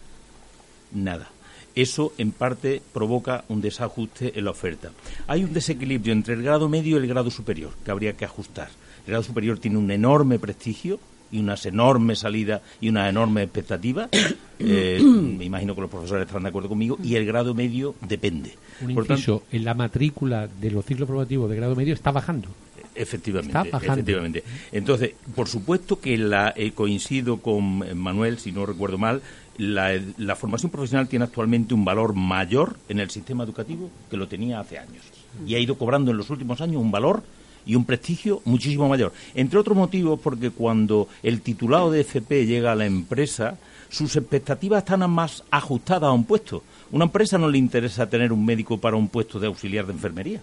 nada. 0.92 1.30
Eso, 1.76 2.14
en 2.18 2.32
parte, 2.32 2.82
provoca 2.94 3.46
un 3.48 3.62
desajuste 3.62 4.38
en 4.38 4.46
la 4.46 4.52
oferta. 4.52 4.92
Hay 5.28 5.44
un 5.44 5.54
desequilibrio 5.54 6.14
entre 6.14 6.34
el 6.34 6.44
grado 6.44 6.68
medio 6.68 6.98
y 6.98 7.02
el 7.02 7.08
grado 7.08 7.32
superior 7.32 7.72
que 7.86 7.92
habría 7.92 8.14
que 8.14 8.26
ajustar. 8.26 8.70
El 9.06 9.12
grado 9.12 9.24
superior 9.24 9.58
tiene 9.58 9.78
un 9.78 9.90
enorme 9.90 10.38
prestigio 10.38 11.00
y 11.32 11.40
unas 11.40 11.66
enormes 11.66 12.20
salidas 12.20 12.62
y 12.82 12.90
una 12.90 13.08
enorme 13.10 13.44
expectativa. 13.44 14.10
Eh, 14.64 15.02
me 15.02 15.46
imagino 15.46 15.74
que 15.74 15.82
los 15.82 15.90
profesores 15.90 16.22
estarán 16.22 16.44
de 16.44 16.50
acuerdo 16.50 16.70
conmigo. 16.70 16.96
Y 17.04 17.16
el 17.16 17.26
grado 17.26 17.56
medio 17.56 17.96
depende. 18.08 18.54
Un 18.80 18.92
inciso, 18.92 19.42
en 19.52 19.66
la 19.66 19.74
matrícula 19.74 20.48
de 20.48 20.70
los 20.70 20.86
ciclos 20.86 21.08
formativos 21.08 21.50
de 21.50 21.56
grado 21.56 21.76
medio 21.76 21.96
está 21.96 22.12
bajando. 22.12 22.48
Efectivamente, 22.94 23.58
efectivamente. 23.82 24.44
Entonces, 24.72 25.14
por 25.34 25.48
supuesto 25.48 26.00
que 26.00 26.16
la, 26.16 26.54
eh, 26.56 26.74
coincido 26.74 27.38
con 27.38 27.98
Manuel, 28.00 28.38
si 28.38 28.52
no 28.52 28.68
recuerdo 28.68 29.00
mal, 29.00 29.24
la, 29.58 30.36
formación 30.36 30.72
profesional 30.72 31.08
tiene 31.08 31.26
actualmente 31.26 31.74
un 31.74 31.86
valor 31.86 32.14
mayor 32.14 32.78
en 32.90 33.00
el 33.00 33.10
sistema 33.10 33.44
educativo 33.44 33.90
que 34.10 34.18
lo 34.18 34.28
tenía 34.28 34.60
hace 34.60 34.80
años. 34.80 35.04
Y 35.46 35.56
ha 35.56 35.60
ido 35.60 35.78
cobrando 35.78 36.12
en 36.12 36.18
los 36.18 36.30
últimos 36.30 36.62
años 36.62 36.82
un 36.82 36.92
valor 36.92 37.24
y 37.66 37.76
un 37.76 37.86
prestigio 37.86 38.42
muchísimo 38.46 38.90
mayor. 38.90 39.14
Entre 39.36 39.60
otros 39.60 39.78
motivos, 39.78 40.20
porque 40.20 40.50
cuando 40.50 41.08
el 41.22 41.42
titulado 41.42 41.92
de 41.92 42.02
FP 42.02 42.46
llega 42.46 42.72
a 42.72 42.76
la 42.76 42.86
empresa, 42.86 43.58
sus 43.90 44.16
expectativas 44.16 44.80
están 44.84 45.10
más 45.10 45.44
ajustadas 45.52 46.08
a 46.10 46.12
un 46.12 46.26
puesto. 46.26 46.64
Una 46.92 47.06
empresa 47.06 47.38
no 47.38 47.50
le 47.50 47.58
interesa 47.58 48.10
tener 48.10 48.34
un 48.34 48.44
médico 48.44 48.78
para 48.78 48.96
un 48.96 49.10
puesto 49.10 49.40
de 49.40 49.48
auxiliar 49.48 49.86
de 49.86 49.94
enfermería 49.94 50.42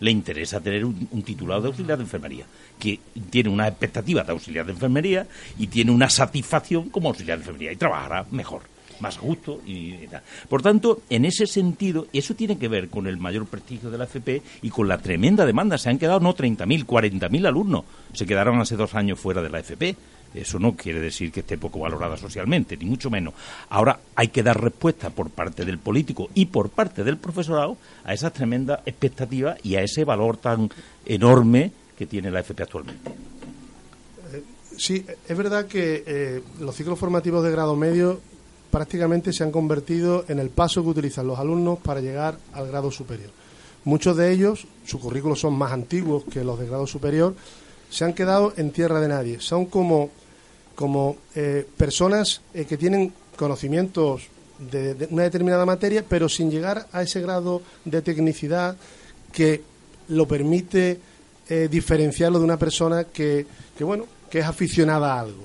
le 0.00 0.10
interesa 0.10 0.60
tener 0.60 0.84
un, 0.84 1.22
titulado 1.22 1.62
de 1.62 1.68
auxiliar 1.68 1.98
de 1.98 2.04
enfermería, 2.04 2.46
que 2.78 3.00
tiene 3.30 3.48
una 3.48 3.68
expectativa 3.68 4.22
de 4.22 4.32
auxiliar 4.32 4.66
de 4.66 4.72
enfermería 4.72 5.26
y 5.58 5.66
tiene 5.68 5.90
una 5.90 6.10
satisfacción 6.10 6.90
como 6.90 7.08
auxiliar 7.08 7.38
de 7.38 7.42
enfermería 7.42 7.72
y 7.72 7.76
trabajará 7.76 8.26
mejor, 8.30 8.62
más 9.00 9.18
gusto 9.18 9.60
y, 9.66 10.06
tal. 10.06 10.22
Por 10.48 10.62
tanto, 10.62 11.02
en 11.10 11.24
ese 11.24 11.46
sentido, 11.46 12.06
eso 12.12 12.34
tiene 12.34 12.58
que 12.58 12.68
ver 12.68 12.88
con 12.88 13.06
el 13.06 13.16
mayor 13.16 13.46
prestigio 13.46 13.90
de 13.90 13.98
la 13.98 14.04
FP 14.04 14.42
y 14.62 14.70
con 14.70 14.88
la 14.88 14.98
tremenda 14.98 15.46
demanda. 15.46 15.78
Se 15.78 15.90
han 15.90 15.98
quedado 15.98 16.20
no 16.20 16.34
30.000, 16.34 16.84
40.000 16.84 17.46
alumnos. 17.46 17.84
Se 18.12 18.26
quedaron 18.26 18.60
hace 18.60 18.76
dos 18.76 18.94
años 18.94 19.18
fuera 19.18 19.42
de 19.42 19.50
la 19.50 19.60
FP. 19.60 19.96
Eso 20.36 20.58
no 20.58 20.76
quiere 20.76 21.00
decir 21.00 21.32
que 21.32 21.40
esté 21.40 21.58
poco 21.58 21.80
valorada 21.80 22.16
socialmente, 22.16 22.76
ni 22.76 22.84
mucho 22.84 23.10
menos. 23.10 23.34
Ahora 23.70 23.98
hay 24.14 24.28
que 24.28 24.42
dar 24.42 24.60
respuesta 24.60 25.10
por 25.10 25.30
parte 25.30 25.64
del 25.64 25.78
político 25.78 26.28
y 26.34 26.46
por 26.46 26.70
parte 26.70 27.04
del 27.04 27.16
profesorado 27.16 27.76
a 28.04 28.12
esas 28.12 28.32
tremendas 28.32 28.80
expectativas 28.86 29.58
y 29.62 29.76
a 29.76 29.82
ese 29.82 30.04
valor 30.04 30.36
tan 30.36 30.70
enorme 31.04 31.72
que 31.96 32.06
tiene 32.06 32.30
la 32.30 32.40
FP 32.40 32.62
actualmente. 32.62 33.10
Sí, 34.76 35.06
es 35.26 35.36
verdad 35.36 35.66
que 35.66 36.04
eh, 36.06 36.42
los 36.60 36.76
ciclos 36.76 36.98
formativos 36.98 37.42
de 37.42 37.50
grado 37.50 37.74
medio 37.76 38.20
prácticamente 38.70 39.32
se 39.32 39.42
han 39.42 39.50
convertido 39.50 40.26
en 40.28 40.38
el 40.38 40.50
paso 40.50 40.82
que 40.82 40.90
utilizan 40.90 41.26
los 41.26 41.38
alumnos 41.38 41.78
para 41.78 42.00
llegar 42.00 42.36
al 42.52 42.68
grado 42.68 42.90
superior. 42.90 43.30
Muchos 43.84 44.16
de 44.16 44.32
ellos, 44.32 44.66
sus 44.84 45.00
currículos 45.00 45.40
son 45.40 45.54
más 45.54 45.72
antiguos 45.72 46.24
que 46.24 46.44
los 46.44 46.58
de 46.58 46.66
grado 46.66 46.86
superior, 46.86 47.34
se 47.88 48.04
han 48.04 48.12
quedado 48.12 48.52
en 48.56 48.72
tierra 48.72 49.00
de 49.00 49.08
nadie. 49.08 49.40
Son 49.40 49.66
como 49.66 50.10
como 50.76 51.16
eh, 51.34 51.66
personas 51.76 52.42
eh, 52.54 52.66
que 52.66 52.76
tienen 52.76 53.12
conocimientos 53.34 54.28
de, 54.58 55.08
una 55.10 55.24
determinada 55.24 55.66
materia, 55.66 56.04
pero 56.08 56.28
sin 56.28 56.50
llegar 56.50 56.86
a 56.92 57.02
ese 57.02 57.20
grado 57.20 57.62
de 57.84 58.02
tecnicidad 58.02 58.76
que 59.32 59.62
lo 60.08 60.28
permite 60.28 61.00
eh, 61.48 61.68
diferenciarlo 61.70 62.38
de 62.38 62.44
una 62.44 62.58
persona 62.58 63.04
que, 63.04 63.46
que, 63.76 63.84
bueno, 63.84 64.06
que 64.30 64.38
es 64.38 64.46
aficionada 64.46 65.14
a 65.14 65.20
algo. 65.20 65.44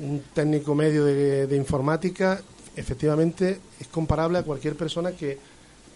Un 0.00 0.22
técnico 0.32 0.74
medio 0.74 1.04
de, 1.04 1.56
informática, 1.56 2.40
efectivamente, 2.76 3.58
es 3.80 3.88
comparable 3.88 4.38
a 4.38 4.42
cualquier 4.42 4.76
persona 4.76 5.12
que 5.12 5.38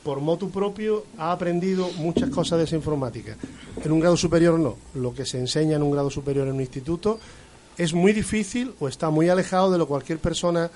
por 0.02 0.20
motu 0.20 0.50
propio 0.50 1.06
ha 1.16 1.32
aprendido 1.32 1.88
muchas 1.96 2.28
cosas 2.28 2.58
de 2.58 2.64
esa 2.64 2.76
informática. 2.76 3.36
En 3.82 3.92
un 3.92 4.00
grado 4.00 4.16
superior 4.16 4.58
no. 4.58 4.76
Lo 4.94 5.14
que 5.14 5.24
se 5.24 5.38
enseña 5.38 5.76
en 5.76 5.82
un 5.82 5.92
grado 5.92 6.10
superior 6.10 6.46
en 6.46 6.54
un 6.54 6.60
instituto 6.60 7.18
es 7.76 7.92
muy 7.92 8.12
difícil 8.12 8.74
o 8.80 8.88
está 8.88 9.10
muy 9.10 9.28
alejado 9.28 9.70
de 9.70 9.78
lo 9.78 9.86
que 9.86 9.90
cualquier 9.90 10.18
persona 10.18 10.70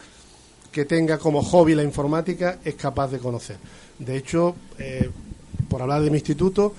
que 0.72 0.84
tenga 0.84 1.18
como 1.18 1.42
hobby 1.42 1.74
la 1.74 1.82
informática 1.82 2.59
es 2.64 2.74
capaz 2.74 3.09
de 3.09 3.18
conocer. 3.18 3.57
De 3.99 4.16
hecho, 4.16 4.55
eh, 4.78 5.11
por 5.68 5.82
hablar 5.82 6.03
de 6.03 6.11
mi 6.11 6.18
instituto, 6.18 6.74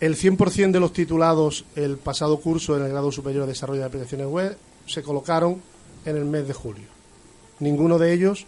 el 0.00 0.16
100% 0.16 0.70
de 0.70 0.80
los 0.80 0.92
titulados 0.92 1.64
el 1.76 1.98
pasado 1.98 2.38
curso 2.40 2.76
en 2.76 2.84
el 2.84 2.90
grado 2.90 3.12
superior 3.12 3.44
de 3.44 3.52
desarrollo 3.52 3.80
de 3.80 3.86
aplicaciones 3.86 4.26
web 4.26 4.56
se 4.86 5.02
colocaron 5.02 5.60
en 6.04 6.16
el 6.16 6.24
mes 6.24 6.46
de 6.48 6.54
julio. 6.54 6.86
Ninguno 7.58 7.98
de 7.98 8.12
ellos 8.12 8.46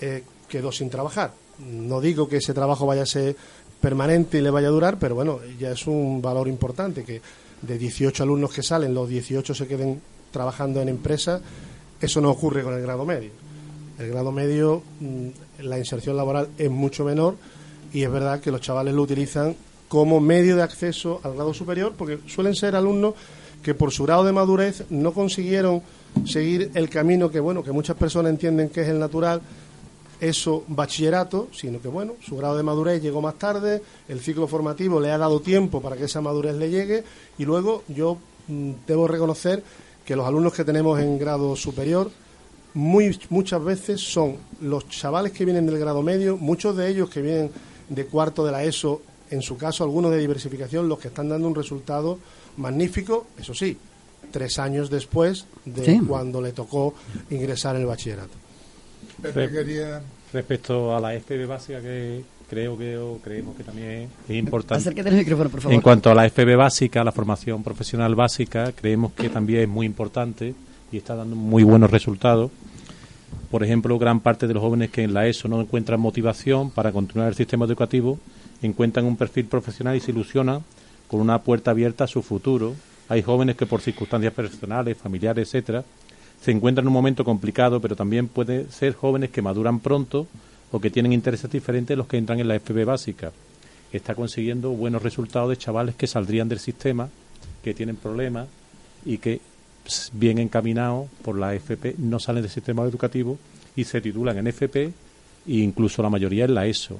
eh, 0.00 0.22
quedó 0.48 0.70
sin 0.70 0.90
trabajar. 0.90 1.32
No 1.58 2.00
digo 2.00 2.28
que 2.28 2.36
ese 2.36 2.54
trabajo 2.54 2.86
vaya 2.86 3.02
a 3.02 3.06
ser 3.06 3.36
permanente 3.80 4.38
y 4.38 4.42
le 4.42 4.50
vaya 4.50 4.68
a 4.68 4.70
durar, 4.70 4.98
pero 4.98 5.14
bueno, 5.14 5.40
ya 5.58 5.72
es 5.72 5.86
un 5.86 6.22
valor 6.22 6.48
importante 6.48 7.02
que 7.02 7.20
de 7.62 7.78
18 7.78 8.22
alumnos 8.22 8.52
que 8.52 8.62
salen, 8.62 8.94
los 8.94 9.08
18 9.08 9.54
se 9.54 9.66
queden 9.66 10.00
trabajando 10.36 10.82
en 10.82 10.90
empresas. 10.90 11.40
Eso 11.98 12.20
no 12.20 12.30
ocurre 12.30 12.62
con 12.62 12.74
el 12.74 12.82
grado 12.82 13.06
medio. 13.06 13.30
El 13.98 14.10
grado 14.10 14.30
medio, 14.32 14.82
mm, 15.00 15.28
la 15.62 15.78
inserción 15.78 16.14
laboral 16.14 16.48
es 16.58 16.70
mucho 16.70 17.04
menor 17.04 17.36
y 17.90 18.02
es 18.02 18.12
verdad 18.12 18.40
que 18.40 18.50
los 18.50 18.60
chavales 18.60 18.92
lo 18.92 19.00
utilizan 19.00 19.56
como 19.88 20.20
medio 20.20 20.54
de 20.54 20.62
acceso 20.62 21.20
al 21.22 21.34
grado 21.34 21.54
superior 21.54 21.94
porque 21.96 22.18
suelen 22.26 22.54
ser 22.54 22.76
alumnos 22.76 23.14
que 23.62 23.72
por 23.72 23.92
su 23.92 24.04
grado 24.04 24.24
de 24.24 24.32
madurez 24.32 24.84
no 24.90 25.12
consiguieron 25.12 25.80
seguir 26.26 26.70
el 26.74 26.90
camino 26.90 27.30
que 27.30 27.40
bueno 27.40 27.62
que 27.62 27.72
muchas 27.72 27.96
personas 27.96 28.30
entienden 28.30 28.68
que 28.68 28.82
es 28.82 28.88
el 28.88 28.98
natural 28.98 29.40
eso 30.20 30.64
bachillerato, 30.68 31.48
sino 31.52 31.80
que 31.80 31.88
bueno, 31.88 32.14
su 32.26 32.36
grado 32.36 32.56
de 32.56 32.62
madurez 32.62 33.02
llegó 33.02 33.20
más 33.20 33.38
tarde, 33.38 33.82
el 34.08 34.20
ciclo 34.20 34.46
formativo 34.46 35.00
le 35.00 35.10
ha 35.10 35.18
dado 35.18 35.40
tiempo 35.40 35.80
para 35.80 35.96
que 35.96 36.04
esa 36.04 36.20
madurez 36.20 36.56
le 36.56 36.70
llegue 36.70 37.04
y 37.38 37.44
luego 37.44 37.82
yo 37.88 38.18
mm, 38.48 38.72
debo 38.86 39.08
reconocer 39.08 39.62
que 40.06 40.16
los 40.16 40.26
alumnos 40.26 40.54
que 40.54 40.64
tenemos 40.64 40.98
en 41.00 41.18
grado 41.18 41.56
superior 41.56 42.10
muy, 42.74 43.18
muchas 43.28 43.62
veces 43.62 44.00
son 44.00 44.36
los 44.60 44.88
chavales 44.88 45.32
que 45.32 45.44
vienen 45.44 45.66
del 45.66 45.78
grado 45.78 46.02
medio, 46.02 46.36
muchos 46.36 46.76
de 46.76 46.88
ellos 46.88 47.10
que 47.10 47.20
vienen 47.20 47.50
de 47.88 48.06
cuarto 48.06 48.44
de 48.44 48.52
la 48.52 48.64
ESO, 48.64 49.02
en 49.30 49.42
su 49.42 49.56
caso 49.56 49.82
algunos 49.82 50.12
de 50.12 50.18
diversificación, 50.18 50.88
los 50.88 50.98
que 50.98 51.08
están 51.08 51.28
dando 51.28 51.48
un 51.48 51.54
resultado 51.54 52.18
magnífico, 52.56 53.26
eso 53.38 53.52
sí, 53.54 53.76
tres 54.30 54.58
años 54.58 54.90
después 54.90 55.46
de 55.64 56.00
cuando 56.06 56.40
le 56.40 56.52
tocó 56.52 56.94
ingresar 57.30 57.74
en 57.74 57.82
el 57.82 57.88
bachillerato. 57.88 58.34
Respecto 60.32 60.94
a 60.94 61.00
la 61.00 61.18
FB 61.18 61.46
básica 61.46 61.80
que 61.80 62.22
creo 62.48 62.76
que 62.78 62.96
o 62.96 63.18
creemos 63.18 63.56
que 63.56 63.64
también 63.64 64.08
es 64.28 64.36
importante. 64.36 64.88
el 64.88 65.16
micrófono, 65.16 65.50
por 65.50 65.60
favor. 65.60 65.74
En 65.74 65.80
cuanto 65.80 66.10
a 66.10 66.14
la 66.14 66.28
FB 66.28 66.56
básica, 66.56 67.04
la 67.04 67.12
formación 67.12 67.62
profesional 67.62 68.14
básica, 68.14 68.72
creemos 68.72 69.12
que 69.12 69.28
también 69.28 69.62
es 69.62 69.68
muy 69.68 69.86
importante 69.86 70.54
y 70.92 70.96
está 70.96 71.14
dando 71.14 71.36
muy 71.36 71.62
buenos 71.62 71.90
resultados. 71.90 72.50
Por 73.50 73.62
ejemplo, 73.64 73.98
gran 73.98 74.20
parte 74.20 74.46
de 74.46 74.54
los 74.54 74.62
jóvenes 74.62 74.90
que 74.90 75.02
en 75.02 75.14
la 75.14 75.26
ESO 75.26 75.48
no 75.48 75.60
encuentran 75.60 76.00
motivación 76.00 76.70
para 76.70 76.92
continuar 76.92 77.28
el 77.28 77.34
sistema 77.34 77.64
educativo 77.64 78.18
encuentran 78.62 79.04
un 79.04 79.16
perfil 79.16 79.46
profesional 79.46 79.96
y 79.96 80.00
se 80.00 80.10
ilusionan 80.10 80.62
con 81.08 81.20
una 81.20 81.42
puerta 81.42 81.70
abierta 81.70 82.04
a 82.04 82.08
su 82.08 82.22
futuro. 82.22 82.74
Hay 83.08 83.22
jóvenes 83.22 83.56
que 83.56 83.66
por 83.66 83.80
circunstancias 83.80 84.32
personales, 84.32 84.96
familiares, 84.96 85.48
etcétera, 85.48 85.84
se 86.40 86.50
encuentran 86.50 86.84
en 86.84 86.88
un 86.88 86.94
momento 86.94 87.24
complicado, 87.24 87.80
pero 87.80 87.96
también 87.96 88.28
puede 88.28 88.70
ser 88.70 88.94
jóvenes 88.94 89.30
que 89.30 89.42
maduran 89.42 89.80
pronto 89.80 90.26
o 90.72 90.80
que 90.80 90.90
tienen 90.90 91.12
intereses 91.12 91.50
diferentes 91.50 91.94
a 91.94 91.98
los 91.98 92.06
que 92.06 92.18
entran 92.18 92.40
en 92.40 92.48
la 92.48 92.58
FB 92.58 92.84
básica. 92.84 93.32
Está 93.92 94.14
consiguiendo 94.14 94.70
buenos 94.70 95.02
resultados 95.02 95.50
de 95.50 95.56
chavales 95.56 95.94
que 95.94 96.06
saldrían 96.06 96.48
del 96.48 96.58
sistema, 96.58 97.08
que 97.62 97.74
tienen 97.74 97.96
problemas 97.96 98.48
y 99.04 99.18
que 99.18 99.40
pues, 99.82 100.10
bien 100.12 100.38
encaminados 100.38 101.08
por 101.22 101.38
la 101.38 101.54
FP 101.54 101.94
no 101.98 102.18
salen 102.18 102.42
del 102.42 102.50
sistema 102.50 102.82
educativo 102.82 103.38
y 103.76 103.84
se 103.84 104.00
titulan 104.00 104.38
en 104.38 104.48
FP 104.48 104.84
e 104.86 104.92
incluso 105.46 106.02
la 106.02 106.10
mayoría 106.10 106.44
en 106.44 106.54
la 106.54 106.66
ESO, 106.66 106.98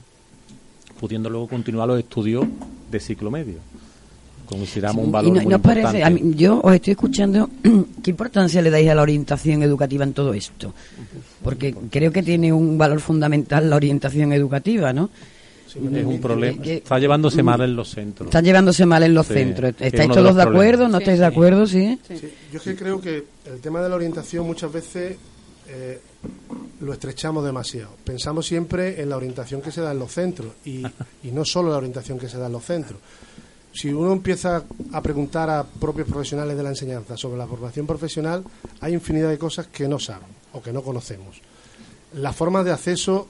pudiendo 1.00 1.28
luego 1.28 1.48
continuar 1.48 1.88
los 1.88 1.98
estudios 1.98 2.46
de 2.90 3.00
ciclo 3.00 3.30
medio. 3.30 3.58
Consideramos 4.46 5.04
un 5.04 5.12
valor 5.12 5.42
muy 5.42 5.58
parece, 5.58 6.04
yo 6.36 6.60
os 6.62 6.74
estoy 6.74 6.92
escuchando, 6.92 7.50
¿qué 8.02 8.10
importancia 8.10 8.62
le 8.62 8.70
dais 8.70 8.88
a 8.88 8.94
la 8.94 9.02
orientación 9.02 9.62
educativa 9.62 10.04
en 10.04 10.12
todo 10.12 10.32
esto? 10.34 10.72
Porque 11.42 11.74
creo 11.90 12.12
que 12.12 12.22
tiene 12.22 12.52
un 12.52 12.78
valor 12.78 13.00
fundamental 13.00 13.68
la 13.68 13.76
orientación 13.76 14.32
educativa, 14.32 14.92
¿no? 14.92 15.10
es 15.66 16.04
un 16.04 16.20
problema. 16.20 16.64
está 16.64 16.98
llevándose 16.98 17.42
mal 17.42 17.60
en 17.60 17.76
los 17.76 17.90
centros. 17.90 18.28
Está 18.28 18.40
llevándose 18.40 18.86
mal 18.86 19.02
en 19.02 19.14
los 19.14 19.26
centros. 19.26 19.74
¿Estáis 19.78 20.10
todos 20.10 20.34
de 20.34 20.42
acuerdo? 20.42 20.88
¿No 20.88 20.98
estáis 20.98 21.18
de 21.18 21.26
acuerdo? 21.26 21.66
¿Sí? 21.66 21.98
Yo 22.52 22.60
creo 22.76 23.00
que 23.00 23.24
el 23.46 23.60
tema 23.60 23.82
de 23.82 23.88
la 23.88 23.96
orientación 23.96 24.46
muchas 24.46 24.72
veces 24.72 25.16
eh, 25.68 26.00
lo 26.80 26.92
estrechamos 26.92 27.44
demasiado. 27.44 27.90
Pensamos 28.04 28.46
siempre 28.46 29.00
en 29.02 29.10
la 29.10 29.16
orientación 29.16 29.60
que 29.60 29.70
se 29.70 29.80
da 29.80 29.92
en 29.92 29.98
los 29.98 30.12
centros 30.12 30.52
y, 30.64 30.82
y 31.24 31.30
no 31.32 31.44
solo 31.44 31.70
la 31.70 31.78
orientación 31.78 32.18
que 32.18 32.28
se 32.28 32.38
da 32.38 32.46
en 32.46 32.52
los 32.52 32.64
centros 32.64 33.00
si 33.76 33.92
uno 33.92 34.12
empieza 34.12 34.64
a 34.92 35.02
preguntar 35.02 35.50
a 35.50 35.62
propios 35.62 36.08
profesionales 36.08 36.56
de 36.56 36.62
la 36.62 36.70
enseñanza 36.70 37.14
sobre 37.16 37.36
la 37.36 37.46
formación 37.46 37.86
profesional, 37.86 38.42
hay 38.80 38.94
infinidad 38.94 39.28
de 39.28 39.36
cosas 39.36 39.66
que 39.66 39.86
no 39.86 39.98
saben 39.98 40.28
o 40.54 40.62
que 40.62 40.72
no 40.72 40.82
conocemos. 40.82 41.42
Las 42.14 42.34
formas 42.34 42.64
de 42.64 42.72
acceso 42.72 43.28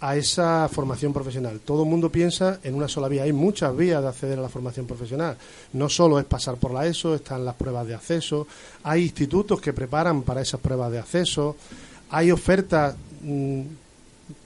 a 0.00 0.16
esa 0.16 0.68
formación 0.68 1.12
profesional. 1.12 1.60
Todo 1.60 1.84
el 1.84 1.90
mundo 1.90 2.10
piensa 2.10 2.58
en 2.64 2.74
una 2.74 2.88
sola 2.88 3.06
vía. 3.06 3.22
Hay 3.24 3.32
muchas 3.32 3.76
vías 3.76 4.02
de 4.02 4.08
acceder 4.08 4.38
a 4.38 4.42
la 4.42 4.48
formación 4.48 4.86
profesional. 4.86 5.36
No 5.74 5.88
solo 5.90 6.18
es 6.18 6.24
pasar 6.24 6.56
por 6.56 6.72
la 6.72 6.86
ESO, 6.86 7.14
están 7.14 7.44
las 7.44 7.54
pruebas 7.54 7.86
de 7.86 7.94
acceso, 7.94 8.48
hay 8.82 9.02
institutos 9.02 9.60
que 9.60 9.74
preparan 9.74 10.22
para 10.22 10.40
esas 10.40 10.58
pruebas 10.58 10.90
de 10.90 11.00
acceso, 11.00 11.54
hay 12.10 12.32
ofertas 12.32 12.96
mm, 13.20 13.62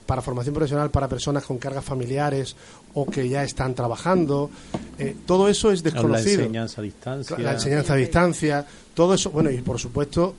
para 0.07 0.23
formación 0.23 0.55
profesional 0.55 0.89
para 0.89 1.07
personas 1.07 1.43
con 1.43 1.59
cargas 1.59 1.83
familiares 1.83 2.55
o 2.95 3.05
que 3.05 3.29
ya 3.29 3.43
están 3.43 3.75
trabajando. 3.75 4.49
Eh, 4.97 5.15
todo 5.25 5.47
eso 5.49 5.71
es 5.71 5.83
desconocido. 5.83 6.39
La 6.39 6.45
enseñanza 6.45 6.81
a 6.81 6.83
distancia. 6.83 7.37
La 7.37 7.51
enseñanza 7.53 7.93
a 7.93 7.97
distancia. 7.97 8.65
Todo 8.95 9.13
eso, 9.13 9.29
bueno, 9.29 9.51
y 9.51 9.57
por 9.57 9.77
supuesto, 9.77 10.33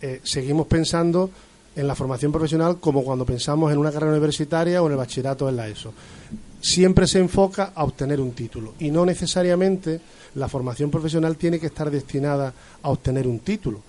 eh, 0.00 0.20
seguimos 0.22 0.66
pensando 0.68 1.30
en 1.74 1.86
la 1.88 1.94
formación 1.94 2.30
profesional 2.30 2.78
como 2.78 3.02
cuando 3.02 3.24
pensamos 3.24 3.72
en 3.72 3.78
una 3.78 3.90
carrera 3.90 4.12
universitaria 4.12 4.80
o 4.80 4.86
en 4.86 4.92
el 4.92 4.98
bachillerato 4.98 5.48
en 5.48 5.56
la 5.56 5.66
ESO. 5.66 5.92
Siempre 6.60 7.06
se 7.06 7.18
enfoca 7.18 7.72
a 7.74 7.84
obtener 7.84 8.20
un 8.20 8.32
título 8.32 8.74
y 8.78 8.90
no 8.90 9.04
necesariamente 9.04 10.00
la 10.36 10.48
formación 10.48 10.90
profesional 10.90 11.36
tiene 11.36 11.58
que 11.58 11.66
estar 11.66 11.90
destinada 11.90 12.52
a 12.82 12.90
obtener 12.90 13.26
un 13.26 13.40
título 13.40 13.82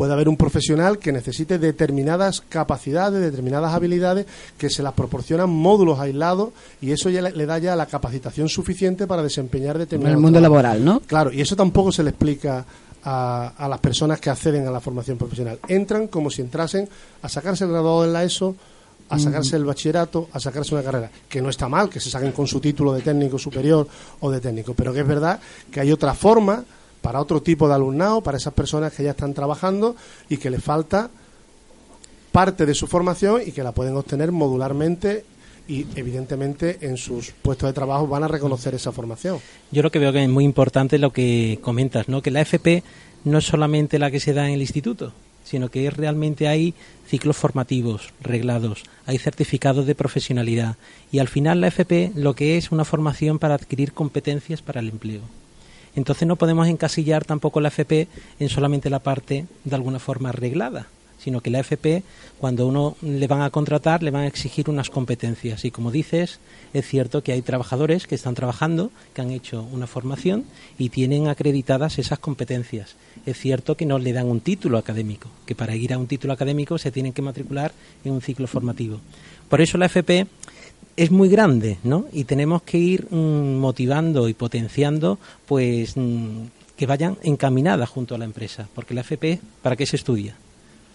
puede 0.00 0.14
haber 0.14 0.30
un 0.30 0.38
profesional 0.38 0.98
que 0.98 1.12
necesite 1.12 1.58
determinadas 1.58 2.40
capacidades, 2.40 3.20
determinadas 3.20 3.74
habilidades 3.74 4.24
que 4.56 4.70
se 4.70 4.82
las 4.82 4.94
proporcionan 4.94 5.50
módulos 5.50 6.00
aislados 6.00 6.54
y 6.80 6.92
eso 6.92 7.10
ya 7.10 7.20
le, 7.20 7.44
da 7.44 7.58
ya 7.58 7.76
la 7.76 7.84
capacitación 7.84 8.48
suficiente 8.48 9.06
para 9.06 9.22
desempeñar 9.22 9.76
determinados. 9.76 10.14
En 10.14 10.18
el 10.18 10.22
mundo 10.22 10.40
laboral, 10.40 10.82
¿no? 10.82 11.00
Claro, 11.00 11.30
y 11.30 11.42
eso 11.42 11.54
tampoco 11.54 11.92
se 11.92 12.02
le 12.02 12.08
explica 12.08 12.64
a, 13.04 13.52
a, 13.58 13.68
las 13.68 13.78
personas 13.80 14.18
que 14.20 14.30
acceden 14.30 14.66
a 14.66 14.70
la 14.70 14.80
formación 14.80 15.18
profesional. 15.18 15.58
Entran 15.68 16.08
como 16.08 16.30
si 16.30 16.40
entrasen 16.40 16.88
a 17.20 17.28
sacarse 17.28 17.64
el 17.64 17.70
graduado 17.70 18.06
en 18.06 18.14
la 18.14 18.24
ESO, 18.24 18.56
a 19.10 19.18
sacarse 19.18 19.56
el 19.56 19.66
bachillerato, 19.66 20.30
a 20.32 20.40
sacarse 20.40 20.74
una 20.74 20.82
carrera. 20.82 21.10
Que 21.28 21.42
no 21.42 21.50
está 21.50 21.68
mal 21.68 21.90
que 21.90 22.00
se 22.00 22.08
saquen 22.08 22.32
con 22.32 22.46
su 22.46 22.58
título 22.58 22.94
de 22.94 23.02
técnico 23.02 23.38
superior 23.38 23.86
o 24.20 24.30
de 24.30 24.40
técnico, 24.40 24.72
pero 24.72 24.94
que 24.94 25.00
es 25.00 25.06
verdad 25.06 25.38
que 25.70 25.80
hay 25.80 25.92
otra 25.92 26.14
forma 26.14 26.64
para 27.00 27.20
otro 27.20 27.42
tipo 27.42 27.68
de 27.68 27.74
alumnado, 27.74 28.22
para 28.22 28.38
esas 28.38 28.54
personas 28.54 28.92
que 28.92 29.02
ya 29.02 29.10
están 29.10 29.34
trabajando 29.34 29.96
y 30.28 30.36
que 30.36 30.50
les 30.50 30.62
falta 30.62 31.10
parte 32.32 32.66
de 32.66 32.74
su 32.74 32.86
formación 32.86 33.42
y 33.44 33.52
que 33.52 33.62
la 33.62 33.72
pueden 33.72 33.96
obtener 33.96 34.32
modularmente 34.32 35.24
y 35.68 35.86
evidentemente 35.94 36.78
en 36.80 36.96
sus 36.96 37.30
puestos 37.30 37.68
de 37.68 37.72
trabajo 37.72 38.06
van 38.06 38.24
a 38.24 38.28
reconocer 38.28 38.74
esa 38.74 38.92
formación. 38.92 39.38
Yo 39.70 39.82
lo 39.82 39.90
que 39.90 39.98
veo 39.98 40.12
que 40.12 40.22
es 40.22 40.28
muy 40.28 40.44
importante 40.44 40.98
lo 40.98 41.12
que 41.12 41.58
comentas, 41.62 42.08
¿no? 42.08 42.22
Que 42.22 42.30
la 42.30 42.40
FP 42.40 42.82
no 43.24 43.38
es 43.38 43.44
solamente 43.44 43.98
la 43.98 44.10
que 44.10 44.20
se 44.20 44.32
da 44.32 44.48
en 44.48 44.54
el 44.54 44.62
instituto, 44.62 45.12
sino 45.44 45.70
que 45.70 45.88
realmente 45.90 46.48
hay 46.48 46.74
ciclos 47.06 47.36
formativos 47.36 48.12
reglados, 48.20 48.82
hay 49.06 49.18
certificados 49.18 49.86
de 49.86 49.94
profesionalidad 49.94 50.76
y 51.12 51.18
al 51.18 51.28
final 51.28 51.60
la 51.60 51.68
FP 51.68 52.12
lo 52.14 52.34
que 52.34 52.56
es 52.56 52.72
una 52.72 52.84
formación 52.84 53.38
para 53.38 53.54
adquirir 53.54 53.92
competencias 53.92 54.62
para 54.62 54.80
el 54.80 54.88
empleo. 54.88 55.22
Entonces 55.96 56.26
no 56.26 56.36
podemos 56.36 56.68
encasillar 56.68 57.24
tampoco 57.24 57.60
la 57.60 57.68
FP 57.68 58.08
en 58.38 58.48
solamente 58.48 58.90
la 58.90 59.00
parte 59.00 59.46
de 59.64 59.74
alguna 59.74 59.98
forma 59.98 60.28
arreglada, 60.28 60.86
sino 61.18 61.40
que 61.40 61.50
la 61.50 61.60
FP, 61.60 62.02
cuando 62.38 62.66
uno 62.66 62.96
le 63.02 63.26
van 63.26 63.42
a 63.42 63.50
contratar, 63.50 64.02
le 64.02 64.10
van 64.10 64.22
a 64.22 64.26
exigir 64.26 64.70
unas 64.70 64.88
competencias. 64.88 65.64
Y 65.64 65.70
como 65.70 65.90
dices, 65.90 66.38
es 66.72 66.86
cierto 66.86 67.22
que 67.22 67.32
hay 67.32 67.42
trabajadores 67.42 68.06
que 68.06 68.14
están 68.14 68.34
trabajando, 68.34 68.90
que 69.14 69.20
han 69.20 69.30
hecho 69.30 69.66
una 69.72 69.86
formación 69.86 70.44
y 70.78 70.88
tienen 70.88 71.28
acreditadas 71.28 71.98
esas 71.98 72.18
competencias. 72.18 72.94
Es 73.26 73.38
cierto 73.38 73.76
que 73.76 73.86
no 73.86 73.98
le 73.98 74.12
dan 74.12 74.28
un 74.28 74.40
título 74.40 74.78
académico, 74.78 75.28
que 75.44 75.54
para 75.54 75.76
ir 75.76 75.92
a 75.92 75.98
un 75.98 76.06
título 76.06 76.32
académico 76.32 76.78
se 76.78 76.92
tienen 76.92 77.12
que 77.12 77.22
matricular 77.22 77.72
en 78.04 78.12
un 78.12 78.22
ciclo 78.22 78.46
formativo. 78.46 79.00
Por 79.48 79.60
eso 79.60 79.76
la 79.76 79.86
FP 79.86 80.26
es 81.00 81.10
muy 81.10 81.30
grande, 81.30 81.78
¿no? 81.82 82.04
Y 82.12 82.24
tenemos 82.24 82.60
que 82.60 82.76
ir 82.76 83.06
mm, 83.10 83.56
motivando 83.56 84.28
y 84.28 84.34
potenciando, 84.34 85.18
pues, 85.46 85.96
mm, 85.96 86.42
que 86.76 86.84
vayan 86.84 87.16
encaminadas 87.22 87.88
junto 87.88 88.14
a 88.14 88.18
la 88.18 88.26
empresa, 88.26 88.68
porque 88.74 88.92
la 88.92 89.00
FP, 89.00 89.40
¿para 89.62 89.76
qué 89.76 89.86
se 89.86 89.96
estudia? 89.96 90.36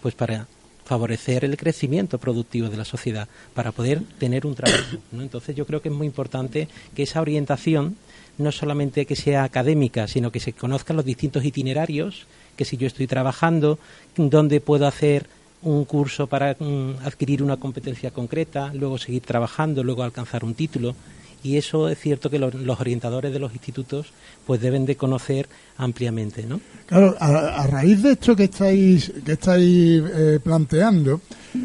Pues 0.00 0.14
para 0.14 0.46
favorecer 0.84 1.44
el 1.44 1.56
crecimiento 1.56 2.18
productivo 2.18 2.68
de 2.68 2.76
la 2.76 2.84
sociedad, 2.84 3.26
para 3.52 3.72
poder 3.72 4.00
tener 4.20 4.46
un 4.46 4.54
trabajo. 4.54 4.98
¿no? 5.10 5.22
Entonces 5.22 5.56
yo 5.56 5.66
creo 5.66 5.82
que 5.82 5.88
es 5.88 5.94
muy 5.94 6.06
importante 6.06 6.68
que 6.94 7.02
esa 7.02 7.20
orientación 7.20 7.96
no 8.38 8.52
solamente 8.52 9.06
que 9.06 9.16
sea 9.16 9.42
académica, 9.42 10.06
sino 10.06 10.30
que 10.30 10.38
se 10.38 10.52
conozcan 10.52 10.94
los 10.94 11.04
distintos 11.04 11.44
itinerarios, 11.44 12.26
que 12.56 12.64
si 12.64 12.76
yo 12.76 12.86
estoy 12.86 13.08
trabajando, 13.08 13.80
dónde 14.16 14.60
puedo 14.60 14.86
hacer 14.86 15.26
un 15.66 15.84
curso 15.84 16.28
para 16.28 16.56
mm, 16.58 17.04
adquirir 17.04 17.42
una 17.42 17.56
competencia 17.56 18.12
concreta, 18.12 18.72
luego 18.72 18.98
seguir 18.98 19.22
trabajando, 19.22 19.82
luego 19.82 20.04
alcanzar 20.04 20.44
un 20.44 20.54
título 20.54 20.94
y 21.42 21.56
eso 21.56 21.88
es 21.88 21.98
cierto 21.98 22.30
que 22.30 22.38
los, 22.38 22.54
orientadores 22.80 23.32
de 23.32 23.38
los 23.38 23.52
institutos 23.52 24.06
pues 24.46 24.60
deben 24.60 24.86
de 24.86 24.96
conocer 24.96 25.48
ampliamente, 25.76 26.44
¿no? 26.44 26.60
Claro, 26.86 27.16
a, 27.20 27.66
raíz 27.66 28.02
de 28.02 28.12
esto 28.12 28.34
que 28.34 28.44
estáis 28.44 29.12
que 29.24 29.32
estáis 29.32 30.02
eh, 30.04 30.40
planteando 30.42 31.20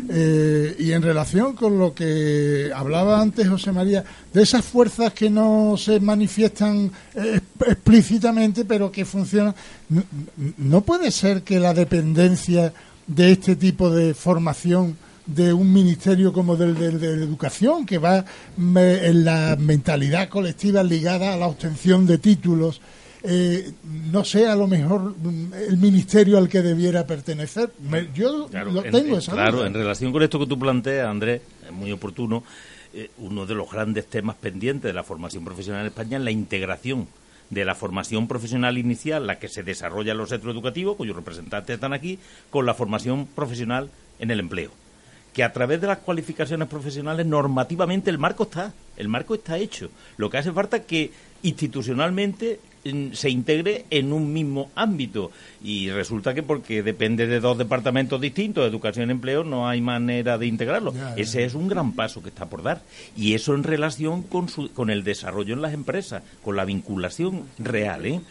eh, 0.10 0.76
y 0.78 0.92
en 0.92 1.02
relación 1.02 1.56
con 1.56 1.78
lo 1.78 1.94
que 1.94 2.72
hablaba 2.74 3.22
antes 3.22 3.48
José 3.48 3.72
María 3.72 4.04
de 4.34 4.44
esas 4.44 4.66
fuerzas 4.66 5.14
que 5.14 5.30
no 5.30 5.76
se 5.78 6.00
manifiestan 6.00 6.92
eh, 7.16 7.40
explícitamente 7.68 8.66
pero 8.66 8.92
que 8.92 9.06
funcionan, 9.06 9.56
no 10.58 10.82
puede 10.82 11.12
ser 11.12 11.44
que 11.44 11.60
la 11.60 11.74
dependencia 11.74 12.74
de 13.16 13.32
este 13.32 13.56
tipo 13.56 13.90
de 13.90 14.14
formación 14.14 14.98
de 15.26 15.54
un 15.54 15.72
ministerio 15.72 16.34
como 16.34 16.56
del 16.56 17.00
de, 17.00 17.08
educación, 17.08 17.86
que 17.86 17.98
va 17.98 18.26
en 18.58 19.26
la 19.26 19.56
mentalidad 19.60 20.30
colectiva 20.30 20.84
ligada 20.84 21.34
a 21.34 21.38
la 21.38 21.48
obtención 21.48 22.08
de 22.08 22.18
títulos, 22.18 22.82
eh, 23.24 23.72
no 24.12 24.24
sea 24.24 24.54
a 24.54 24.56
lo 24.56 24.68
mejor 24.68 25.16
mm, 25.16 25.54
el 25.70 25.78
ministerio 25.78 26.38
al 26.38 26.50
que 26.50 26.62
debiera 26.62 27.06
pertenecer. 27.06 27.72
yo 28.16 28.50
lo 28.52 28.82
tengo 28.82 29.18
esa 29.18 29.34
Claro, 29.34 29.66
en 29.66 29.74
relación 29.74 30.12
con 30.12 30.24
esto 30.24 30.40
que 30.40 30.48
tú 30.48 30.58
planteas, 30.58 31.08
Andrés, 31.08 31.42
es 31.64 31.72
muy 31.72 31.92
oportuno, 31.92 32.44
eh, 32.94 33.12
uno 33.20 33.46
de 33.46 33.54
los 33.54 33.70
grandes 33.70 34.08
temas 34.08 34.38
pendientes 34.38 34.90
de 34.90 34.94
la 34.94 35.04
formación 35.04 35.46
profesional 35.46 35.82
en 35.82 35.88
España 35.88 36.18
es 36.18 36.24
la 36.24 36.32
integración 36.32 37.08
de 37.52 37.66
la 37.66 37.76
formación 37.76 38.28
profesional 38.28 38.80
inicial, 38.80 39.28
la 39.28 39.38
que 39.38 39.48
se 39.48 39.62
desarrolla 39.62 40.14
en 40.14 40.18
los 40.18 40.30
centros 40.30 40.54
educativos, 40.54 40.96
cuyos 40.96 41.16
representantes 41.16 41.76
están 41.76 41.94
aquí, 41.94 42.18
con 42.50 42.66
la 42.66 42.74
formación 42.74 43.28
profesional 43.28 43.92
en 44.20 44.32
el 44.32 44.40
empleo 44.40 44.72
que 45.34 45.44
a 45.44 45.54
través 45.54 45.80
de 45.80 45.88
las 45.88 46.00
cualificaciones 46.00 46.68
profesionales 46.68 47.26
normativamente 47.26 48.10
el 48.10 48.18
marco 48.18 48.44
está, 48.44 48.74
el 48.98 49.08
marco 49.08 49.36
está 49.36 49.58
hecho. 49.58 49.90
Lo 50.18 50.30
que 50.30 50.38
hace 50.38 50.52
falta 50.52 50.78
es 50.78 50.86
que 50.86 51.12
institucionalmente 51.44 52.60
se 53.14 53.30
integre 53.30 53.86
en 53.90 54.12
un 54.12 54.34
mismo 54.34 54.72
ámbito 54.76 55.32
y 55.64 55.90
resulta 55.90 56.34
que 56.34 56.44
porque 56.44 56.82
depende 56.82 57.28
de 57.28 57.40
dos 57.40 57.58
departamentos 57.58 58.20
distintos, 58.20 58.68
educación 58.68 59.10
y 59.10 59.12
empleo, 59.12 59.44
no 59.44 59.68
hay 59.68 59.82
manera 59.82 60.38
de 60.38 60.48
integrarlo. 60.48 60.94
Ese 61.16 61.44
es 61.44 61.54
un 61.54 61.68
gran 61.68 61.94
paso 61.94 62.24
que 62.24 62.30
está 62.30 62.48
por 62.48 62.64
dar 62.64 62.82
y 63.16 63.34
eso 63.34 63.54
en 63.54 63.64
relación 63.64 64.24
con, 64.24 64.50
su, 64.50 64.72
con 64.74 64.90
el 64.90 65.04
desarrollo 65.04 65.54
en 65.54 65.62
las 65.62 65.74
empresas, 65.74 66.24
con 66.44 66.56
la 66.56 66.66
vinculación 66.66 67.44
real. 67.60 68.06
¿eh? 68.06 68.22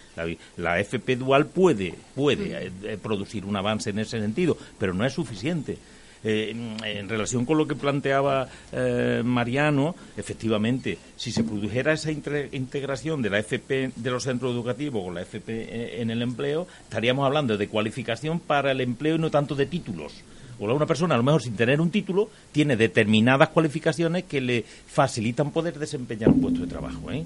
La, 0.57 0.81
FP 0.81 1.17
Dual 1.17 1.47
puede, 1.47 1.95
puede 2.15 2.67
eh, 2.67 2.73
eh, 2.85 2.99
producir 3.01 3.45
un 3.45 3.57
avance 3.57 3.91
en 3.91 3.99
ese 3.99 4.21
sentido, 4.21 4.57
pero 4.79 4.95
no 4.95 5.05
es 5.05 5.13
suficiente. 5.13 5.79
Eh, 6.23 6.55
en 6.85 7.09
relación 7.09 7.47
con 7.47 7.57
lo 7.57 7.67
que 7.67 7.75
planteaba 7.75 8.47
eh, 8.73 9.23
Mariano, 9.25 9.95
efectivamente, 10.17 10.99
si 11.17 11.33
se 11.33 11.45
produjera 11.45 11.93
esa 11.93 12.11
integración 12.11 13.23
de 13.23 13.31
la 13.31 13.39
FP 13.39 13.93
de 13.97 14.11
los 14.11 14.25
centros 14.25 14.53
educativos 14.53 15.03
con 15.03 15.15
la 15.15 15.23
FP 15.23 15.53
eh, 15.53 16.03
en 16.03 16.11
el 16.11 16.21
empleo, 16.21 16.67
estaríamos 16.83 17.25
hablando 17.25 17.57
de 17.57 17.69
cualificación 17.69 18.39
para 18.39 18.73
el 18.73 18.81
empleo 18.81 19.17
y 19.17 19.19
no 19.19 19.31
tanto 19.31 19.55
de 19.55 19.67
títulos. 19.67 20.13
O 20.59 20.71
una 20.75 20.85
persona, 20.85 21.15
a 21.15 21.19
lo 21.19 21.25
mejor 21.25 21.43
sin 21.43 21.57
tener 21.57 21.81
un 21.81 21.91
título, 21.91 22.29
tiene 22.53 22.77
determinadas 22.77 23.49
cualificaciones 23.49 24.25
que 24.25 24.43
le 24.43 24.63
facilitan 24.63 25.53
poder 25.53 25.79
desempeñar 25.79 26.29
un 26.29 26.43
puesto 26.43 26.61
de 26.61 26.67
trabajo. 26.67 27.11
¿eh? 27.11 27.25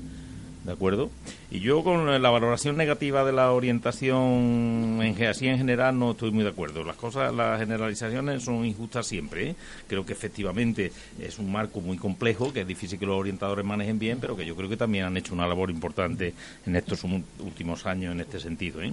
¿De 0.65 0.73
acuerdo? 0.73 1.11
Y 1.51 1.61
yo 1.61 1.85
con 1.85 2.21
la 2.21 2.31
valoración 2.31 2.77
negativa 2.77 3.25
de 3.25 3.33
la 3.33 3.53
orientación 3.53 5.01
en, 5.03 5.25
así 5.25 5.47
en 5.47 5.59
general 5.59 5.99
no 5.99 6.13
estoy 6.13 6.31
muy 6.31 6.43
de 6.43 6.51
acuerdo. 6.51 6.83
Las 6.85 6.97
cosas, 6.97 7.33
las 7.35 7.61
generalizaciones 7.61 8.43
son 8.43 8.65
injustas 8.65 9.07
siempre. 9.07 9.51
¿eh? 9.51 9.57
Creo 9.87 10.07
que 10.07 10.15
efectivamente 10.15 10.91
es 11.21 11.39
un 11.39 11.53
marco 11.53 11.81
muy 11.81 11.99
complejo, 11.99 12.53
que 12.53 12.63
es 12.63 12.67
difícil 12.67 12.99
que 12.99 13.07
los 13.07 13.19
orientadores 13.19 13.65
manejen 13.65 13.99
bien, 13.99 14.19
pero 14.21 14.37
que 14.37 14.47
yo 14.47 14.57
creo 14.57 14.69
que 14.69 14.77
también 14.77 15.05
han 15.05 15.17
hecho 15.17 15.35
una 15.35 15.47
labor 15.47 15.71
importante 15.71 16.33
en 16.67 16.77
estos 16.77 17.05
últimos 17.05 17.85
años 17.87 18.15
en 18.15 18.21
este 18.21 18.41
sentido. 18.41 18.83
¿eh? 18.83 18.93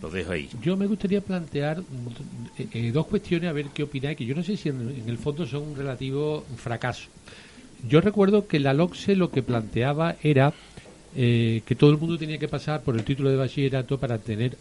Lo 0.00 0.10
dejo 0.10 0.32
ahí. 0.32 0.48
Yo 0.62 0.76
me 0.76 0.86
gustaría 0.86 1.20
plantear 1.20 1.82
eh, 2.56 2.68
eh, 2.72 2.90
dos 2.92 3.06
cuestiones, 3.06 3.50
a 3.50 3.52
ver 3.52 3.66
qué 3.74 3.82
opináis, 3.82 4.16
que 4.16 4.24
yo 4.24 4.34
no 4.34 4.44
sé 4.44 4.56
si 4.56 4.68
en, 4.68 4.80
en 4.80 5.08
el 5.08 5.18
fondo 5.18 5.44
son 5.44 5.62
un 5.70 5.76
relativo 5.76 6.44
fracaso. 6.56 7.08
Yo 7.88 8.00
recuerdo 8.00 8.46
que 8.46 8.60
la 8.60 8.74
LOCSE 8.74 9.16
lo 9.16 9.30
que 9.30 9.42
planteaba 9.42 10.16
era 10.22 10.52
eh, 11.16 11.62
que 11.66 11.74
todo 11.74 11.90
el 11.90 11.98
mundo 11.98 12.16
tenía 12.16 12.38
que 12.38 12.46
pasar 12.46 12.82
por 12.82 12.96
el 12.96 13.04
título 13.04 13.30
de 13.30 13.36
bachillerato 13.36 13.98
para 13.98 14.18
tener 14.18 14.56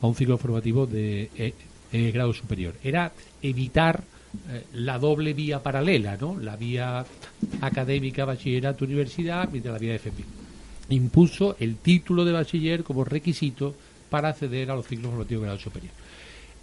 a 0.00 0.06
un 0.06 0.14
ciclo 0.14 0.36
formativo 0.36 0.86
de 0.86 1.30
eh, 1.36 1.54
eh, 1.92 2.10
grado 2.12 2.32
superior. 2.34 2.74
Era 2.82 3.12
evitar 3.42 4.02
la 4.74 4.98
doble 4.98 5.32
vía 5.32 5.62
paralela, 5.62 6.18
¿no? 6.18 6.38
La 6.38 6.56
vía 6.56 7.06
académica, 7.62 8.26
bachillerato, 8.26 8.84
universidad, 8.84 9.48
mientras 9.50 9.72
la 9.72 9.78
vía 9.78 9.92
de 9.92 9.96
FP. 9.96 10.24
Impuso 10.90 11.56
el 11.58 11.76
título 11.76 12.22
de 12.22 12.32
bachiller 12.32 12.84
como 12.84 13.02
requisito 13.02 13.74
para 14.10 14.28
acceder 14.28 14.70
a 14.70 14.74
los 14.74 14.86
ciclos 14.86 15.10
formativos 15.12 15.40
de 15.40 15.46
grado 15.46 15.58
superior. 15.58 15.92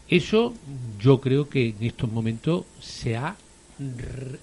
Eso 0.08 0.54
yo 1.00 1.20
creo 1.20 1.50
que 1.50 1.70
en 1.70 1.84
estos 1.84 2.12
momentos 2.12 2.66
se 2.80 3.18
ha, 3.18 3.36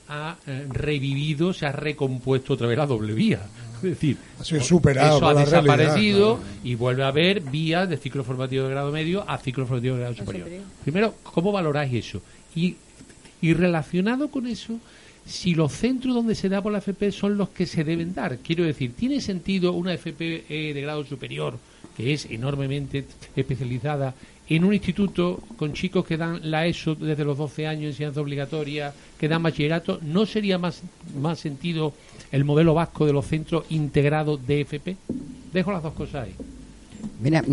ha 0.09 0.37
revivido, 0.71 1.53
se 1.53 1.67
ha 1.67 1.73
recompuesto 1.73 2.55
otra 2.55 2.67
vez 2.67 2.79
la 2.79 2.87
doble 2.87 3.15
vía. 3.15 3.47
Es 3.83 3.91
decir, 3.91 4.17
ha 4.39 4.45
sido 4.45 4.63
superado 4.63 5.17
eso 5.17 5.29
ha 5.29 5.35
desaparecido 5.35 6.41
y 6.63 6.75
vuelve 6.75 7.03
a 7.03 7.09
haber 7.09 7.41
vías 7.41 7.89
de 7.89 7.97
ciclo 7.97 8.25
formativo 8.25 8.65
de 8.65 8.71
grado 8.71 8.93
medio 8.93 9.29
a 9.29 9.39
ciclo 9.39 9.67
formativo 9.67 9.95
de 9.97 10.01
grado 10.01 10.17
superior. 10.17 10.49
Primero, 10.83 11.15
¿cómo 11.23 11.53
valoráis 11.53 11.93
eso? 11.93 12.23
Y, 12.55 12.77
y 13.41 13.55
relacionado 13.55 14.31
con 14.31 14.47
eso, 14.47 14.79
si 15.27 15.55
los 15.55 15.73
centros 15.73 16.15
donde 16.15 16.35
se 16.35 16.49
da 16.49 16.63
por 16.63 16.73
la 16.73 16.79
FP 16.79 17.13
son 17.13 17.37
los 17.37 17.51
que 17.51 17.67
se 17.67 17.85
deben 17.85 18.15
dar. 18.15 18.39
Quiero 18.39 18.65
decir, 18.65 18.95
¿tiene 18.95 19.21
sentido 19.21 19.73
una 19.73 19.95
FP 19.95 20.45
eh, 20.49 20.75
de 20.75 20.81
grado 20.81 21.05
superior, 21.05 21.59
que 21.97 22.13
es 22.13 22.27
enormemente 22.27 23.05
especializada, 23.37 24.15
en 24.51 24.65
un 24.65 24.75
instituto 24.75 25.41
con 25.57 25.73
chicos 25.73 26.05
que 26.05 26.17
dan 26.17 26.51
la 26.51 26.67
ESO 26.67 26.97
desde 26.97 27.25
los 27.25 27.39
12 27.39 27.69
años, 27.69 27.93
enseñanza 27.93 28.21
obligatoria, 28.21 28.93
que 29.17 29.29
dan 29.29 29.43
bachillerato? 29.43 30.01
¿No 30.03 30.27
sería 30.27 30.59
más, 30.59 30.83
más 31.21 31.39
sentido 31.39 31.95
el 32.33 32.45
modelo 32.45 32.75
vasco 32.75 33.07
de 33.07 33.13
los 33.13 33.27
centros 33.27 33.65
integrados 33.71 34.45
de 34.47 34.63
FP? 34.63 34.97
Dejo 35.53 35.71
las 35.71 35.85
dos 35.85 35.95
cosas 35.95 36.27
ahí. 36.27 36.35
Mira, 37.23 37.45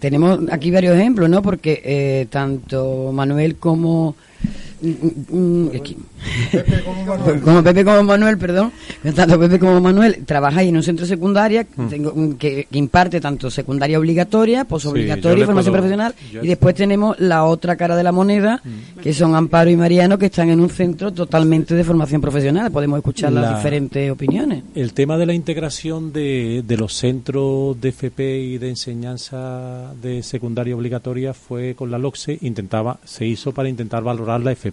tenemos 0.00 0.40
aquí 0.50 0.70
varios 0.70 0.96
ejemplos, 0.96 1.28
¿no? 1.28 1.42
Porque 1.42 1.82
eh, 1.84 2.26
tanto 2.30 3.12
Manuel 3.12 3.56
como 3.56 4.16
como 7.44 7.62
Pepe 7.62 7.84
como 7.84 8.02
Manuel, 8.02 8.38
perdón, 8.38 8.72
tanto 9.14 9.38
Pepe 9.38 9.58
como 9.58 9.80
Manuel 9.80 10.24
trabajáis 10.24 10.70
en 10.70 10.76
un 10.76 10.82
centro 10.82 11.04
secundaria 11.04 11.66
mm. 11.76 12.32
que, 12.32 12.66
imparte 12.72 13.20
tanto 13.20 13.50
secundaria 13.50 13.98
obligatoria, 13.98 14.64
posobligatoria, 14.64 15.44
formación 15.44 15.74
profesional, 15.74 16.14
y 16.42 16.46
después 16.46 16.74
tenemos 16.74 17.18
la 17.20 17.44
otra 17.44 17.76
cara 17.76 17.96
de 17.96 18.02
la 18.02 18.12
moneda, 18.12 18.62
mm. 18.64 19.00
que 19.00 19.12
son 19.12 19.34
Amparo 19.34 19.70
y 19.70 19.76
Mariano, 19.76 20.18
que 20.18 20.26
están 20.26 20.48
en 20.48 20.60
un 20.60 20.70
centro 20.70 21.12
totalmente 21.12 21.74
de 21.74 21.84
formación 21.84 22.20
profesional. 22.20 22.70
Podemos 22.70 22.98
escuchar 22.98 23.32
las 23.32 23.56
diferentes 23.56 24.10
opiniones. 24.10 24.62
El 24.74 24.92
tema 24.94 25.18
de 25.18 25.26
la 25.26 25.34
integración 25.34 26.12
de, 26.12 26.62
de 26.66 26.76
los 26.76 26.94
centros 26.94 27.80
de 27.80 27.90
FP 27.90 28.40
y 28.40 28.58
de 28.58 28.70
enseñanza 28.70 29.92
de 30.00 30.22
secundaria 30.22 30.74
obligatoria 30.74 31.34
fue 31.34 31.74
con 31.74 31.90
la 31.90 31.98
LOCSE, 31.98 32.38
intentaba, 32.42 32.98
se 33.04 33.26
hizo 33.26 33.52
para 33.52 33.68
intentar 33.68 34.02
valorar 34.02 34.40
la 34.40 34.52
FP 34.52 34.69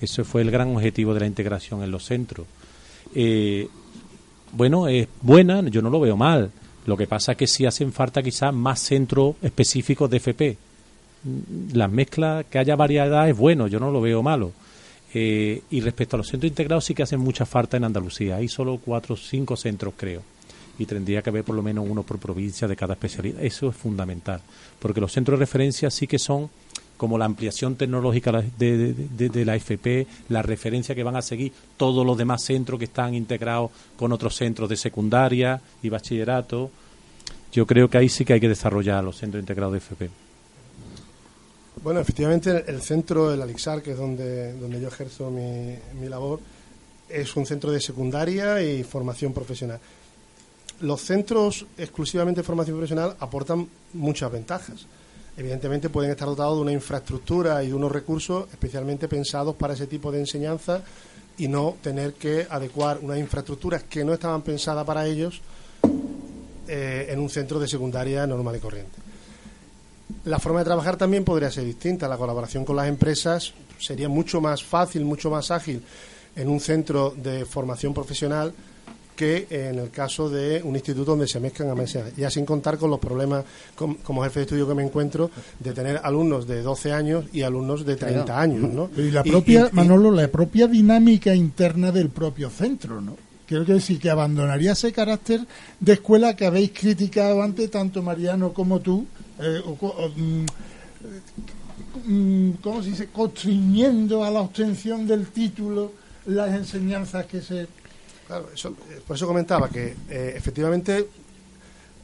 eso 0.00 0.24
fue 0.24 0.42
el 0.42 0.50
gran 0.50 0.74
objetivo 0.74 1.12
de 1.14 1.20
la 1.20 1.26
integración 1.26 1.82
en 1.82 1.90
los 1.90 2.04
centros. 2.04 2.46
Eh, 3.14 3.68
bueno, 4.52 4.88
es 4.88 5.08
buena, 5.20 5.62
yo 5.68 5.82
no 5.82 5.90
lo 5.90 6.00
veo 6.00 6.16
mal. 6.16 6.50
Lo 6.86 6.96
que 6.96 7.06
pasa 7.06 7.32
es 7.32 7.38
que 7.38 7.46
sí 7.46 7.66
hacen 7.66 7.92
falta 7.92 8.22
quizás 8.22 8.54
más 8.54 8.80
centros 8.80 9.36
específicos 9.42 10.10
de 10.10 10.16
FP. 10.16 10.56
las 11.74 11.90
mezclas, 11.90 12.46
que 12.46 12.58
haya 12.58 12.76
variedad 12.76 13.28
es 13.28 13.36
bueno, 13.36 13.66
yo 13.66 13.78
no 13.78 13.90
lo 13.90 14.00
veo 14.00 14.22
malo. 14.22 14.52
Eh, 15.12 15.62
y 15.70 15.80
respecto 15.80 16.16
a 16.16 16.18
los 16.18 16.28
centros 16.28 16.48
integrados 16.48 16.84
sí 16.84 16.94
que 16.94 17.02
hacen 17.02 17.20
mucha 17.20 17.44
falta 17.44 17.76
en 17.76 17.84
Andalucía. 17.84 18.36
Hay 18.36 18.48
solo 18.48 18.80
cuatro 18.82 19.14
o 19.14 19.18
cinco 19.18 19.56
centros, 19.56 19.94
creo. 19.96 20.22
Y 20.78 20.86
tendría 20.86 21.20
que 21.20 21.28
haber 21.28 21.44
por 21.44 21.54
lo 21.54 21.62
menos 21.62 21.84
uno 21.86 22.02
por 22.02 22.18
provincia 22.18 22.66
de 22.66 22.76
cada 22.76 22.94
especialidad. 22.94 23.44
Eso 23.44 23.68
es 23.68 23.76
fundamental. 23.76 24.40
Porque 24.78 25.00
los 25.00 25.12
centros 25.12 25.38
de 25.38 25.44
referencia 25.44 25.90
sí 25.90 26.06
que 26.06 26.18
son 26.18 26.48
como 27.00 27.16
la 27.16 27.24
ampliación 27.24 27.76
tecnológica 27.76 28.30
de, 28.58 28.92
de, 28.92 29.44
la 29.46 29.56
FP, 29.56 30.06
la 30.28 30.42
referencia 30.42 30.94
que 30.94 31.02
van 31.02 31.16
a 31.16 31.22
seguir 31.22 31.50
todos 31.78 32.04
los 32.04 32.18
demás 32.18 32.44
centros 32.44 32.78
que 32.78 32.84
están 32.84 33.14
integrados 33.14 33.70
con 33.96 34.12
otros 34.12 34.36
centros 34.36 34.68
de 34.68 34.76
secundaria 34.76 35.58
y 35.82 35.88
bachillerato. 35.88 36.70
Yo 37.52 37.66
creo 37.66 37.88
que 37.88 37.96
ahí 37.96 38.10
sí 38.10 38.26
que 38.26 38.34
hay 38.34 38.40
que 38.40 38.50
desarrollar 38.50 39.02
los 39.02 39.16
centros 39.16 39.40
integrados 39.40 39.72
de 39.72 39.78
FP. 39.78 40.10
Bueno, 41.82 42.00
efectivamente 42.00 42.64
el 42.66 42.82
centro, 42.82 43.32
el 43.32 43.40
Alixar, 43.40 43.80
que 43.80 43.92
es 43.92 43.96
donde, 43.96 44.52
donde 44.58 44.78
yo 44.78 44.88
ejerzo 44.88 45.30
mi, 45.30 45.76
mi 45.98 46.06
labor, 46.06 46.38
es 47.08 47.34
un 47.34 47.46
centro 47.46 47.72
de 47.72 47.80
secundaria 47.80 48.60
y 48.62 48.84
formación 48.84 49.32
profesional. 49.32 49.80
Los 50.82 51.00
centros 51.00 51.64
exclusivamente 51.78 52.42
de 52.42 52.46
formación 52.46 52.76
profesional 52.76 53.16
aportan 53.20 53.66
muchas 53.94 54.30
ventajas 54.30 54.84
evidentemente 55.36 55.88
pueden 55.88 56.10
estar 56.10 56.28
dotados 56.28 56.56
de 56.56 56.62
una 56.62 56.72
infraestructura 56.72 57.62
y 57.62 57.68
de 57.68 57.74
unos 57.74 57.92
recursos 57.92 58.46
especialmente 58.50 59.08
pensados 59.08 59.54
para 59.56 59.74
ese 59.74 59.86
tipo 59.86 60.10
de 60.12 60.20
enseñanza 60.20 60.82
y 61.38 61.48
no 61.48 61.76
tener 61.82 62.14
que 62.14 62.46
adecuar 62.50 62.98
unas 63.02 63.18
infraestructuras 63.18 63.84
que 63.84 64.04
no 64.04 64.12
estaban 64.12 64.42
pensadas 64.42 64.84
para 64.84 65.06
ellos 65.06 65.40
eh, 66.68 67.06
en 67.08 67.18
un 67.18 67.30
centro 67.30 67.58
de 67.58 67.66
secundaria 67.66 68.26
normal 68.26 68.56
y 68.56 68.60
corriente. 68.60 68.98
La 70.24 70.38
forma 70.38 70.58
de 70.58 70.66
trabajar 70.66 70.96
también 70.96 71.24
podría 71.24 71.50
ser 71.50 71.64
distinta. 71.64 72.08
La 72.08 72.18
colaboración 72.18 72.64
con 72.64 72.76
las 72.76 72.88
empresas 72.88 73.54
sería 73.78 74.08
mucho 74.08 74.40
más 74.40 74.62
fácil, 74.62 75.04
mucho 75.04 75.30
más 75.30 75.50
ágil 75.50 75.82
en 76.36 76.48
un 76.48 76.60
centro 76.60 77.14
de 77.16 77.44
formación 77.44 77.94
profesional 77.94 78.52
que 79.20 79.46
en 79.50 79.78
el 79.78 79.90
caso 79.90 80.30
de 80.30 80.62
un 80.64 80.74
instituto 80.76 81.10
donde 81.10 81.28
se 81.28 81.38
mezclan 81.40 81.68
a 81.68 81.74
mesas, 81.74 82.16
ya 82.16 82.30
sin 82.30 82.46
contar 82.46 82.78
con 82.78 82.88
los 82.88 82.98
problemas 82.98 83.44
como 84.02 84.24
jefe 84.24 84.40
de 84.40 84.44
estudio 84.44 84.66
que 84.66 84.74
me 84.74 84.82
encuentro 84.82 85.30
de 85.58 85.74
tener 85.74 86.00
alumnos 86.02 86.46
de 86.46 86.62
12 86.62 86.92
años 86.94 87.26
y 87.30 87.42
alumnos 87.42 87.84
de 87.84 87.96
30 87.96 88.40
años, 88.40 88.72
¿no? 88.72 88.88
Y 88.96 89.10
la 89.10 89.22
propia, 89.22 89.68
Manolo, 89.72 90.10
la 90.10 90.26
propia 90.28 90.66
dinámica 90.68 91.34
interna 91.34 91.92
del 91.92 92.08
propio 92.08 92.48
centro, 92.48 93.02
¿no? 93.02 93.14
Quiero 93.46 93.66
decir 93.66 94.00
que 94.00 94.08
abandonaría 94.08 94.72
ese 94.72 94.90
carácter 94.90 95.46
de 95.78 95.92
escuela 95.92 96.34
que 96.34 96.46
habéis 96.46 96.70
criticado 96.70 97.42
antes, 97.42 97.70
tanto 97.70 98.02
Mariano 98.02 98.54
como 98.54 98.80
tú, 98.80 99.04
eh, 99.38 99.60
mm, 100.16 100.44
mm, 102.10 102.52
¿cómo 102.62 102.82
se 102.82 102.88
dice? 102.88 103.08
Constriñendo 103.12 104.24
a 104.24 104.30
la 104.30 104.40
obtención 104.40 105.06
del 105.06 105.26
título 105.26 105.92
las 106.24 106.54
enseñanzas 106.54 107.26
que 107.26 107.42
se 107.42 107.66
Claro, 108.30 108.46
eh, 108.54 109.00
por 109.04 109.16
eso 109.16 109.26
comentaba 109.26 109.68
que 109.68 109.92
eh, 110.08 110.34
efectivamente 110.36 111.04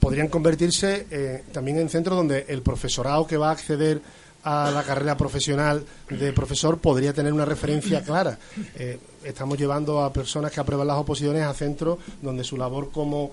podrían 0.01 0.27
convertirse 0.27 1.07
eh, 1.09 1.45
también 1.53 1.79
en 1.79 1.89
centros 1.89 2.17
donde 2.17 2.47
el 2.49 2.63
profesorado 2.63 3.29
que 3.29 3.37
va 3.37 3.51
a 3.51 3.53
acceder 3.53 4.03
a 4.43 4.73
la 4.73 4.83
carrera 4.83 5.17
profesional 5.17 5.85
de 6.11 6.33
profesor 6.33 6.79
podría 6.79 7.13
tener 7.13 7.33
una 7.33 7.45
referencia 7.45 8.03
clara. 8.03 8.39
estamos 9.23 9.57
llevando 9.57 10.03
a 10.03 10.13
personas 10.13 10.51
que 10.51 10.59
aprueban 10.59 10.89
las 10.89 10.99
oposiciones 10.99 11.45
a 11.45 11.55
centros 11.55 11.99
donde 12.23 12.43
su 12.43 12.57
labor 12.57 12.91
como, 12.91 13.33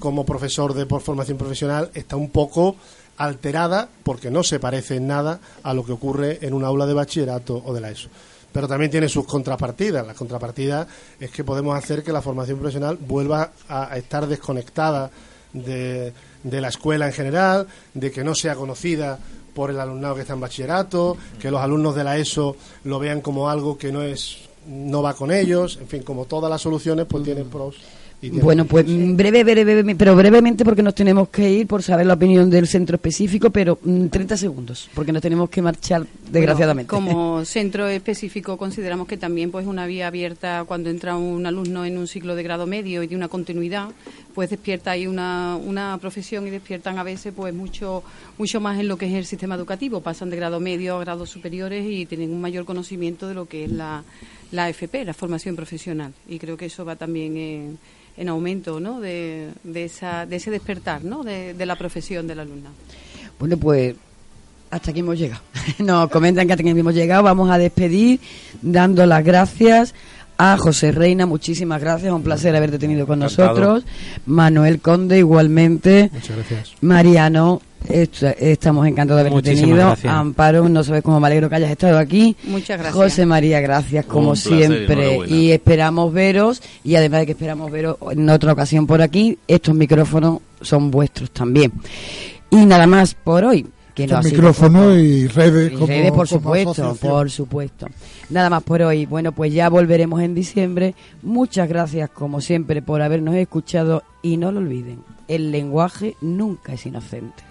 como 0.00 0.26
profesor 0.26 0.74
de 0.74 0.86
formación 0.86 1.38
profesional 1.38 1.90
está 1.94 2.16
un 2.16 2.30
poco 2.30 2.74
alterada 3.16 3.88
porque 4.02 4.30
no 4.30 4.42
se 4.42 4.58
parece 4.58 4.96
en 4.96 5.06
nada 5.06 5.38
a 5.62 5.72
lo 5.72 5.84
que 5.84 5.92
ocurre 5.92 6.38
en 6.42 6.52
un 6.52 6.64
aula 6.64 6.86
de 6.86 6.94
bachillerato 6.94 7.62
o 7.64 7.72
de 7.72 7.80
la 7.80 7.90
ESO 7.90 8.08
pero 8.52 8.68
también 8.68 8.90
tiene 8.90 9.08
sus 9.08 9.26
contrapartidas. 9.26 10.06
La 10.06 10.14
contrapartida 10.14 10.86
es 11.18 11.30
que 11.30 11.44
podemos 11.44 11.76
hacer 11.76 12.02
que 12.02 12.12
la 12.12 12.22
formación 12.22 12.58
profesional 12.58 12.96
vuelva 12.96 13.52
a, 13.68 13.96
estar 13.96 14.26
desconectada 14.26 15.10
de, 15.52 16.12
de, 16.42 16.60
la 16.60 16.68
escuela 16.68 17.06
en 17.06 17.12
general, 17.12 17.66
de 17.94 18.10
que 18.10 18.24
no 18.24 18.34
sea 18.34 18.54
conocida 18.54 19.18
por 19.54 19.70
el 19.70 19.80
alumnado 19.80 20.14
que 20.14 20.20
está 20.22 20.34
en 20.34 20.40
bachillerato, 20.40 21.16
que 21.40 21.50
los 21.50 21.60
alumnos 21.60 21.94
de 21.94 22.04
la 22.04 22.16
ESO 22.16 22.56
lo 22.84 22.98
vean 22.98 23.20
como 23.20 23.48
algo 23.50 23.76
que 23.76 23.92
no 23.92 24.02
es 24.02 24.48
no 24.68 25.02
va 25.02 25.14
con 25.14 25.32
ellos, 25.32 25.78
en 25.80 25.88
fin, 25.88 26.02
como 26.02 26.26
todas 26.26 26.50
las 26.50 26.60
soluciones 26.60 27.06
pues 27.08 27.24
tienen 27.24 27.48
pros 27.48 27.76
bueno, 28.20 28.64
pues 28.64 28.84
breve, 28.86 29.44
breve, 29.44 29.94
pero 29.94 30.16
brevemente 30.16 30.64
porque 30.64 30.82
nos 30.82 30.94
tenemos 30.94 31.28
que 31.28 31.50
ir 31.50 31.66
por 31.68 31.82
saber 31.82 32.06
la 32.06 32.14
opinión 32.14 32.50
del 32.50 32.66
centro 32.66 32.96
específico, 32.96 33.50
pero 33.50 33.76
30 33.76 34.34
mm, 34.34 34.38
segundos, 34.38 34.90
porque 34.92 35.12
nos 35.12 35.22
tenemos 35.22 35.48
que 35.50 35.62
marchar 35.62 36.04
desgraciadamente. 36.30 36.88
como 36.88 37.44
centro 37.44 37.86
específico 37.86 38.56
consideramos 38.56 39.06
que 39.06 39.16
también 39.16 39.52
pues 39.52 39.66
una 39.66 39.86
vía 39.86 40.08
abierta 40.08 40.64
cuando 40.66 40.90
entra 40.90 41.16
un 41.16 41.46
alumno 41.46 41.84
en 41.84 41.96
un 41.96 42.08
ciclo 42.08 42.34
de 42.34 42.42
grado 42.42 42.66
medio 42.66 43.04
y 43.04 43.06
de 43.06 43.14
una 43.14 43.28
continuidad, 43.28 43.90
pues 44.38 44.50
despierta 44.50 44.92
ahí 44.92 45.08
una, 45.08 45.56
una 45.56 45.98
profesión 45.98 46.46
y 46.46 46.50
despiertan 46.50 46.96
a 46.96 47.02
veces 47.02 47.34
pues 47.34 47.52
mucho 47.52 48.04
mucho 48.38 48.60
más 48.60 48.78
en 48.78 48.86
lo 48.86 48.96
que 48.96 49.06
es 49.06 49.14
el 49.14 49.26
sistema 49.26 49.56
educativo, 49.56 50.00
pasan 50.00 50.30
de 50.30 50.36
grado 50.36 50.60
medio 50.60 50.94
a 50.94 51.00
grados 51.00 51.28
superiores 51.28 51.84
y 51.84 52.06
tienen 52.06 52.30
un 52.30 52.40
mayor 52.40 52.64
conocimiento 52.64 53.26
de 53.26 53.34
lo 53.34 53.46
que 53.46 53.64
es 53.64 53.72
la, 53.72 54.04
la 54.52 54.68
FP, 54.68 55.04
la 55.04 55.12
formación 55.12 55.56
profesional, 55.56 56.12
y 56.28 56.38
creo 56.38 56.56
que 56.56 56.66
eso 56.66 56.84
va 56.84 56.94
también 56.94 57.36
en 57.36 57.78
en 58.16 58.28
aumento 58.28 58.78
¿no? 58.78 59.00
de, 59.00 59.48
de, 59.64 59.84
esa, 59.84 60.24
de 60.24 60.36
ese 60.36 60.52
despertar 60.52 61.02
¿no? 61.02 61.24
de, 61.24 61.54
de 61.54 61.66
la 61.66 61.74
profesión 61.74 62.28
del 62.28 62.38
alumna. 62.38 62.70
Bueno, 63.40 63.56
pues 63.56 63.96
hasta 64.70 64.92
aquí 64.92 65.00
hemos 65.00 65.18
llegado. 65.18 65.42
Nos 65.78 66.10
comentan 66.10 66.46
que 66.46 66.52
hasta 66.52 66.62
aquí 66.62 66.78
hemos 66.78 66.94
llegado. 66.94 67.24
Vamos 67.24 67.50
a 67.50 67.58
despedir 67.58 68.20
dando 68.62 69.04
las 69.04 69.24
gracias 69.24 69.94
a 70.38 70.56
José 70.56 70.92
Reina, 70.92 71.26
muchísimas 71.26 71.80
gracias, 71.80 72.12
un 72.12 72.22
placer 72.22 72.54
haberte 72.54 72.78
tenido 72.78 73.06
con 73.08 73.18
nosotros. 73.18 73.84
Manuel 74.24 74.80
Conde, 74.80 75.18
igualmente. 75.18 76.10
Muchas 76.12 76.36
gracias. 76.36 76.74
Mariano, 76.80 77.60
estamos 77.88 78.86
encantados 78.86 79.24
de 79.24 79.28
haberte 79.28 79.54
tenido. 79.56 79.96
Amparo, 80.04 80.68
no 80.68 80.84
sabes 80.84 81.02
cómo 81.02 81.18
me 81.18 81.26
alegro 81.26 81.48
que 81.48 81.56
hayas 81.56 81.72
estado 81.72 81.98
aquí. 81.98 82.36
Muchas 82.44 82.78
gracias. 82.78 82.94
José 82.94 83.26
María, 83.26 83.60
gracias 83.60 84.06
como 84.06 84.36
siempre. 84.36 85.26
Y 85.26 85.50
esperamos 85.50 86.12
veros, 86.12 86.62
y 86.84 86.94
además 86.94 87.20
de 87.20 87.26
que 87.26 87.32
esperamos 87.32 87.70
veros 87.72 87.96
en 88.12 88.30
otra 88.30 88.52
ocasión 88.52 88.86
por 88.86 89.02
aquí, 89.02 89.38
estos 89.48 89.74
micrófonos 89.74 90.38
son 90.60 90.92
vuestros 90.92 91.32
también. 91.32 91.72
Y 92.50 92.64
nada 92.64 92.86
más 92.86 93.14
por 93.14 93.44
hoy 93.44 93.66
micrófono 94.06 94.94
y 94.94 95.26
redes. 95.28 95.78
redes, 95.78 96.12
por 96.12 96.28
supuesto, 96.28 96.94
por 97.00 97.30
supuesto. 97.30 97.86
Nada 98.30 98.50
más 98.50 98.62
por 98.62 98.82
hoy. 98.82 99.06
Bueno, 99.06 99.32
pues 99.32 99.52
ya 99.52 99.68
volveremos 99.68 100.20
en 100.22 100.34
diciembre. 100.34 100.94
Muchas 101.22 101.68
gracias, 101.68 102.10
como 102.10 102.40
siempre, 102.40 102.82
por 102.82 103.02
habernos 103.02 103.34
escuchado 103.34 104.02
y 104.22 104.36
no 104.36 104.52
lo 104.52 104.60
olviden, 104.60 105.00
el 105.28 105.52
lenguaje 105.52 106.16
nunca 106.20 106.72
es 106.74 106.86
inocente. 106.86 107.47